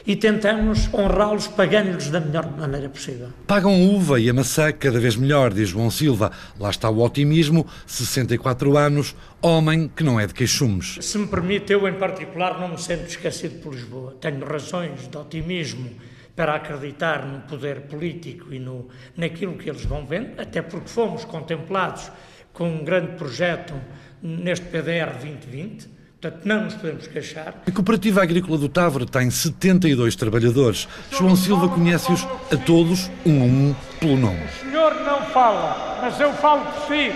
e 0.06 0.16
tentamos 0.16 0.92
honrá-los 0.94 1.48
pagando-lhes 1.48 2.10
da 2.10 2.20
melhor 2.20 2.50
maneira 2.58 2.90
possível. 2.90 3.30
Pagam 3.48 3.82
uva 3.94 4.20
e 4.20 4.30
a 4.30 4.34
maçã 4.34 4.72
cada 4.72 5.00
vez 5.00 5.16
melhor, 5.16 5.54
diz 5.54 5.70
João 5.70 5.92
Silva. 5.92 6.32
Lá 6.60 6.70
está 6.70 6.90
o 6.90 7.00
otimismo, 7.04 7.66
64 7.86 8.78
anos, 8.78 9.16
homem 9.42 9.88
que 9.88 10.04
não 10.04 10.20
é 10.20 10.28
de 10.28 10.34
queixumes. 10.34 10.98
Se 11.02 11.18
me 11.18 11.28
permite, 11.28 11.74
eu 11.74 11.88
em 11.88 11.94
particular 11.94 12.60
não 12.60 12.70
me 12.70 12.78
sinto 12.78 13.08
esquecido 13.08 13.62
por 13.62 13.74
Lisboa. 13.74 14.18
Tenho 14.20 14.46
razões 14.46 15.08
de 15.08 15.18
otimismo 15.18 15.90
para 16.36 16.56
acreditar 16.56 17.26
no 17.26 17.42
poder 17.42 17.82
político 17.82 18.54
e 18.54 18.60
no, 18.60 18.88
naquilo 19.16 19.58
que 19.58 19.70
eles 19.70 19.86
vão 19.86 20.06
vendo, 20.06 20.40
até 20.40 20.62
porque 20.62 20.88
fomos 20.88 21.26
contemplados 21.26 22.12
com 22.54 22.70
um 22.70 22.84
grande 22.84 23.14
projeto 23.14 23.74
neste 24.22 24.66
PDR 24.66 25.12
2020 25.20 26.01
Portanto, 26.22 26.46
não 26.46 26.66
nos 26.66 26.76
podemos 26.76 27.08
queixar. 27.08 27.64
A 27.66 27.72
Cooperativa 27.72 28.22
Agrícola 28.22 28.56
do 28.56 28.70
Tavre 28.70 29.08
tem 29.08 29.32
72 29.32 30.16
trabalhadores. 30.16 30.88
João 31.10 31.36
Silva 31.36 31.68
conhece-os 31.68 32.28
a 32.52 32.58
todos, 32.58 33.10
um 33.26 33.42
a 33.42 33.46
um, 33.46 33.76
pelo 34.00 34.18
nome. 34.18 34.40
O 34.46 34.60
senhor 34.60 34.94
não 35.04 35.26
fala, 35.32 36.00
mas 36.00 36.20
eu 36.20 36.32
falo 36.34 36.64
por 36.64 36.88
si. 36.88 37.12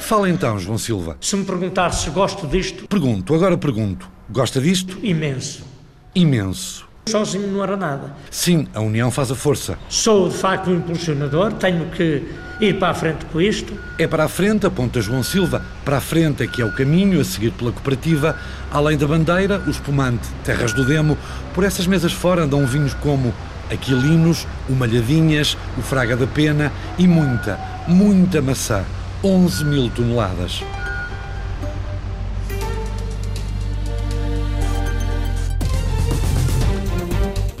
Fala 0.00 0.28
então, 0.28 0.58
João 0.58 0.76
Silva. 0.76 1.18
Se 1.20 1.36
me 1.36 1.44
perguntar 1.44 1.92
se 1.92 2.10
gosto 2.10 2.48
disto... 2.48 2.88
Pergunto, 2.88 3.32
agora 3.32 3.56
pergunto. 3.56 4.10
Gosta 4.28 4.60
disto? 4.60 4.98
Imenso. 5.04 5.64
Imenso. 6.12 6.89
Sozinho 7.10 7.48
não 7.48 7.62
era 7.62 7.76
nada. 7.76 8.14
Sim, 8.30 8.66
a 8.74 8.80
união 8.80 9.10
faz 9.10 9.30
a 9.30 9.34
força. 9.34 9.78
Sou, 9.88 10.28
de 10.28 10.36
facto, 10.36 10.70
um 10.70 10.76
impulsionador, 10.76 11.52
tenho 11.54 11.86
que 11.90 12.22
ir 12.60 12.78
para 12.78 12.90
a 12.90 12.94
frente 12.94 13.24
com 13.26 13.40
isto. 13.40 13.74
É 13.98 14.06
para 14.06 14.24
a 14.24 14.28
frente, 14.28 14.66
aponta 14.66 15.00
João 15.00 15.22
Silva. 15.22 15.62
Para 15.84 15.96
a 15.96 16.00
frente 16.00 16.42
é 16.42 16.46
que 16.46 16.62
é 16.62 16.64
o 16.64 16.72
caminho 16.72 17.20
a 17.20 17.24
seguir 17.24 17.50
pela 17.52 17.72
cooperativa. 17.72 18.36
Além 18.70 18.96
da 18.96 19.06
bandeira, 19.06 19.62
o 19.66 19.70
espumante 19.70 20.28
Terras 20.44 20.72
do 20.72 20.84
Demo. 20.84 21.16
Por 21.54 21.64
essas 21.64 21.86
mesas 21.86 22.12
fora 22.12 22.44
andam 22.44 22.66
vinhos 22.66 22.94
como 22.94 23.34
Aquilinos, 23.70 24.46
o 24.68 24.72
Malhadinhas, 24.72 25.56
o 25.78 25.82
Fraga 25.82 26.16
da 26.16 26.26
Pena 26.26 26.72
e 26.98 27.06
muita, 27.06 27.58
muita 27.86 28.42
maçã. 28.42 28.84
11 29.22 29.64
mil 29.64 29.90
toneladas. 29.90 30.62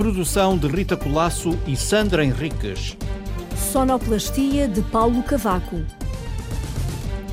Produção 0.00 0.56
de 0.56 0.66
Rita 0.66 0.96
Colasso 0.96 1.58
e 1.66 1.76
Sandra 1.76 2.24
Henriques. 2.24 2.96
Sonoplastia 3.54 4.66
de 4.66 4.80
Paulo 4.80 5.22
Cavaco. 5.22 5.84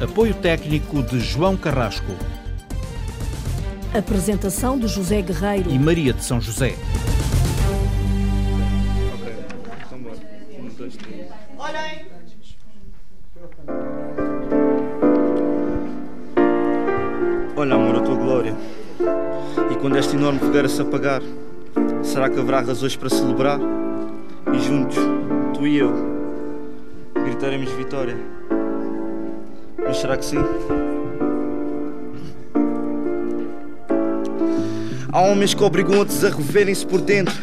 Apoio 0.02 0.34
técnico 0.34 1.02
de 1.02 1.18
João 1.18 1.56
Carrasco. 1.56 2.12
Apresentação 3.98 4.78
de 4.78 4.86
José 4.90 5.22
Guerreiro 5.22 5.72
e 5.72 5.80
Maria 5.80 6.12
de 6.12 6.22
São 6.22 6.42
José. 6.42 6.76
Olha, 17.56 17.76
amor, 17.76 17.96
a 17.96 18.02
tua 18.02 18.16
glória. 18.16 18.54
E 19.72 19.76
quando 19.78 19.96
esta 19.96 20.18
enorme 20.18 20.40
fogueira 20.40 20.68
se 20.68 20.82
apagar, 20.82 21.22
será 22.08 22.30
que 22.30 22.40
haverá 22.40 22.62
razões 22.62 22.96
para 22.96 23.10
celebrar? 23.10 23.60
E 24.54 24.60
juntos, 24.60 24.98
tu 25.54 25.68
e 25.68 25.78
eu, 25.78 25.94
gritaremos 27.14 27.70
vitória. 27.72 28.16
Mas 29.78 29.98
será 29.98 30.18
que 30.18 30.26
sim? 30.26 30.38
Há 35.12 35.22
homens 35.22 35.54
que 35.54 35.64
obrigam 35.64 35.98
outros 35.98 36.24
a 36.24 36.30
reverem-se 36.30 36.86
por 36.86 37.02
dentro. 37.02 37.36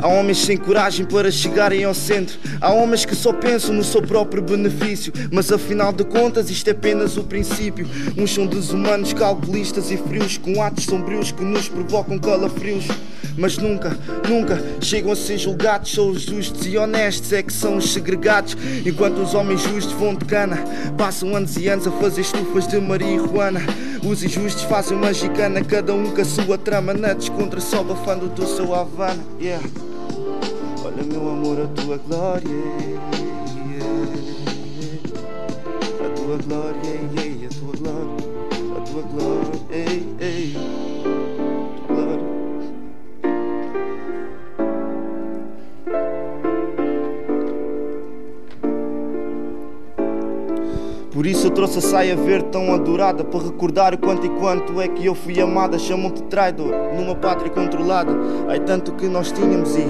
Há 0.00 0.06
homens 0.08 0.38
sem 0.38 0.56
coragem 0.56 1.04
para 1.04 1.30
chegarem 1.30 1.84
ao 1.84 1.94
centro. 1.94 2.38
Há 2.60 2.72
homens 2.72 3.04
que 3.04 3.14
só 3.14 3.32
pensam 3.32 3.74
no 3.74 3.84
seu 3.84 4.02
próprio 4.02 4.42
benefício. 4.42 5.12
Mas 5.32 5.50
afinal 5.50 5.92
de 5.92 6.04
contas, 6.04 6.50
isto 6.50 6.68
é 6.68 6.72
apenas 6.72 7.16
o 7.16 7.24
princípio. 7.24 7.88
Uns 8.16 8.32
são 8.32 8.46
desumanos, 8.46 9.12
calculistas 9.12 9.90
e 9.90 9.96
frios, 9.96 10.36
com 10.36 10.62
atos 10.62 10.84
sombrios 10.84 11.32
que 11.32 11.44
nos 11.44 11.68
provocam 11.68 12.18
calafrios. 12.18 12.86
Mas 13.36 13.56
nunca, 13.56 13.96
nunca 14.28 14.62
chegam 14.80 15.12
a 15.12 15.16
ser 15.16 15.38
julgados. 15.38 15.92
Só 15.92 16.06
os 16.06 16.22
justos 16.22 16.66
e 16.66 16.76
honestos 16.76 17.32
é 17.32 17.42
que 17.42 17.52
são 17.52 17.76
os 17.76 17.92
segregados. 17.92 18.56
Enquanto 18.84 19.18
os 19.18 19.34
homens 19.34 19.62
justos 19.62 19.92
vão 19.94 20.14
de 20.14 20.24
cana, 20.24 20.58
passam 20.96 21.34
anos 21.34 21.56
e 21.56 21.68
anos 21.68 21.86
a 21.86 21.90
fazer 21.92 22.22
estufas 22.22 22.66
de 22.66 22.80
marihuana. 22.80 23.60
Os 24.04 24.22
injustos 24.22 24.64
fazem 24.64 24.96
uma 24.96 25.12
gicana, 25.12 25.62
cada 25.64 25.94
um 25.94 26.10
com 26.10 26.20
a 26.20 26.24
sua 26.24 26.58
trama. 26.58 26.92
Na 26.92 27.12
descontração, 27.12 27.84
bafando 27.84 28.28
do 28.28 28.46
seu 28.46 28.74
Havana. 28.74 29.22
Yeah. 29.40 29.64
Olha, 30.84 31.02
meu 31.04 31.28
amor, 31.28 31.60
a 31.60 31.66
tua 31.68 31.96
glória. 31.98 32.42
A 36.00 36.08
tua 36.10 36.38
glória, 36.38 37.46
a 37.46 37.54
tua 37.54 37.76
glória. 37.78 38.32
A 38.76 38.80
tua 38.80 39.02
glória, 39.02 39.60
ei, 39.70 40.06
ei. 40.20 40.91
Por 51.22 51.28
isso 51.28 51.46
eu 51.46 51.52
trouxe 51.52 51.78
a 51.78 51.80
saia 51.80 52.16
verde 52.16 52.48
tão 52.50 52.74
adorada 52.74 53.22
Para 53.22 53.44
recordar 53.44 53.94
o 53.94 53.98
quanto 53.98 54.26
e 54.26 54.28
quanto 54.28 54.80
é 54.80 54.88
que 54.88 55.06
eu 55.06 55.14
fui 55.14 55.40
amada. 55.40 55.78
Chamam-te 55.78 56.20
traidor 56.24 56.74
numa 56.96 57.14
pátria 57.14 57.48
controlada. 57.48 58.12
Ai 58.48 58.58
tanto 58.58 58.90
que 58.94 59.06
nós 59.06 59.30
tínhamos 59.30 59.76
e 59.76 59.82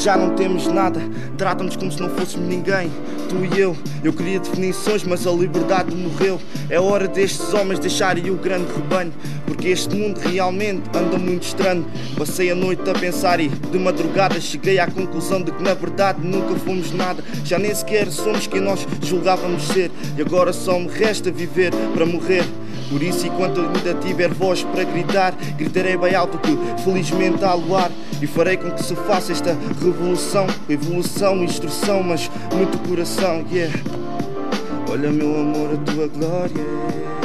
já 0.00 0.16
não 0.16 0.30
temos 0.30 0.66
nada. 0.66 1.00
Tratam-nos 1.36 1.76
como 1.76 1.92
se 1.92 2.00
não 2.00 2.08
fôssemos 2.08 2.48
ninguém, 2.48 2.90
tu 3.28 3.36
e 3.44 3.60
eu. 3.60 3.76
Eu 4.02 4.12
queria 4.12 4.40
definições, 4.40 5.04
mas 5.04 5.26
a 5.26 5.30
liberdade 5.30 5.94
morreu. 5.94 6.40
É 6.68 6.80
hora 6.80 7.06
destes 7.06 7.52
homens 7.52 7.78
deixarem 7.78 8.30
o 8.30 8.36
grande 8.36 8.72
rebanho, 8.72 9.12
porque 9.46 9.68
este 9.68 9.94
mundo 9.94 10.18
realmente 10.18 10.82
anda 10.94 11.18
muito 11.18 11.42
estranho. 11.42 11.86
Passei 12.16 12.50
a 12.50 12.54
noite 12.54 12.88
a 12.88 12.94
pensar 12.94 13.40
e 13.40 13.48
de 13.48 13.78
madrugada 13.78 14.40
cheguei 14.40 14.78
à 14.78 14.86
conclusão 14.86 15.42
de 15.42 15.52
que 15.52 15.62
na 15.62 15.74
verdade 15.74 16.26
nunca 16.26 16.54
fomos 16.56 16.92
nada. 16.92 17.22
Já 17.44 17.58
nem 17.58 17.74
sequer 17.74 18.10
somos 18.10 18.46
quem 18.46 18.60
nós 18.60 18.86
julgávamos 19.02 19.64
ser, 19.68 19.90
e 20.16 20.22
agora 20.22 20.52
só 20.52 20.78
me 20.78 20.88
resta 20.88 21.30
viver 21.30 21.72
para 21.94 22.06
morrer. 22.06 22.44
Por 22.90 23.02
isso, 23.02 23.24
enquanto 23.24 23.60
ainda 23.60 23.94
tiver 23.94 24.28
voz 24.28 24.64
para 24.64 24.82
gritar, 24.82 25.32
gritarei 25.56 25.96
bem 25.96 26.14
alto 26.14 26.38
que 26.38 26.58
felizmente 26.82 27.44
há 27.44 27.54
luar 27.54 27.90
e 28.20 28.26
farei 28.26 28.56
com 28.56 28.68
que 28.72 28.82
se 28.82 28.96
faça 28.96 29.30
esta 29.30 29.56
revolução. 29.80 30.46
Evolução, 30.68 31.44
instrução, 31.44 32.02
mas 32.02 32.28
muito 32.52 32.76
coração, 32.88 33.44
yeah. 33.52 33.72
Olha, 34.90 35.08
meu 35.10 35.40
amor, 35.40 35.74
a 35.74 35.76
tua 35.92 36.08
glória. 36.08 37.19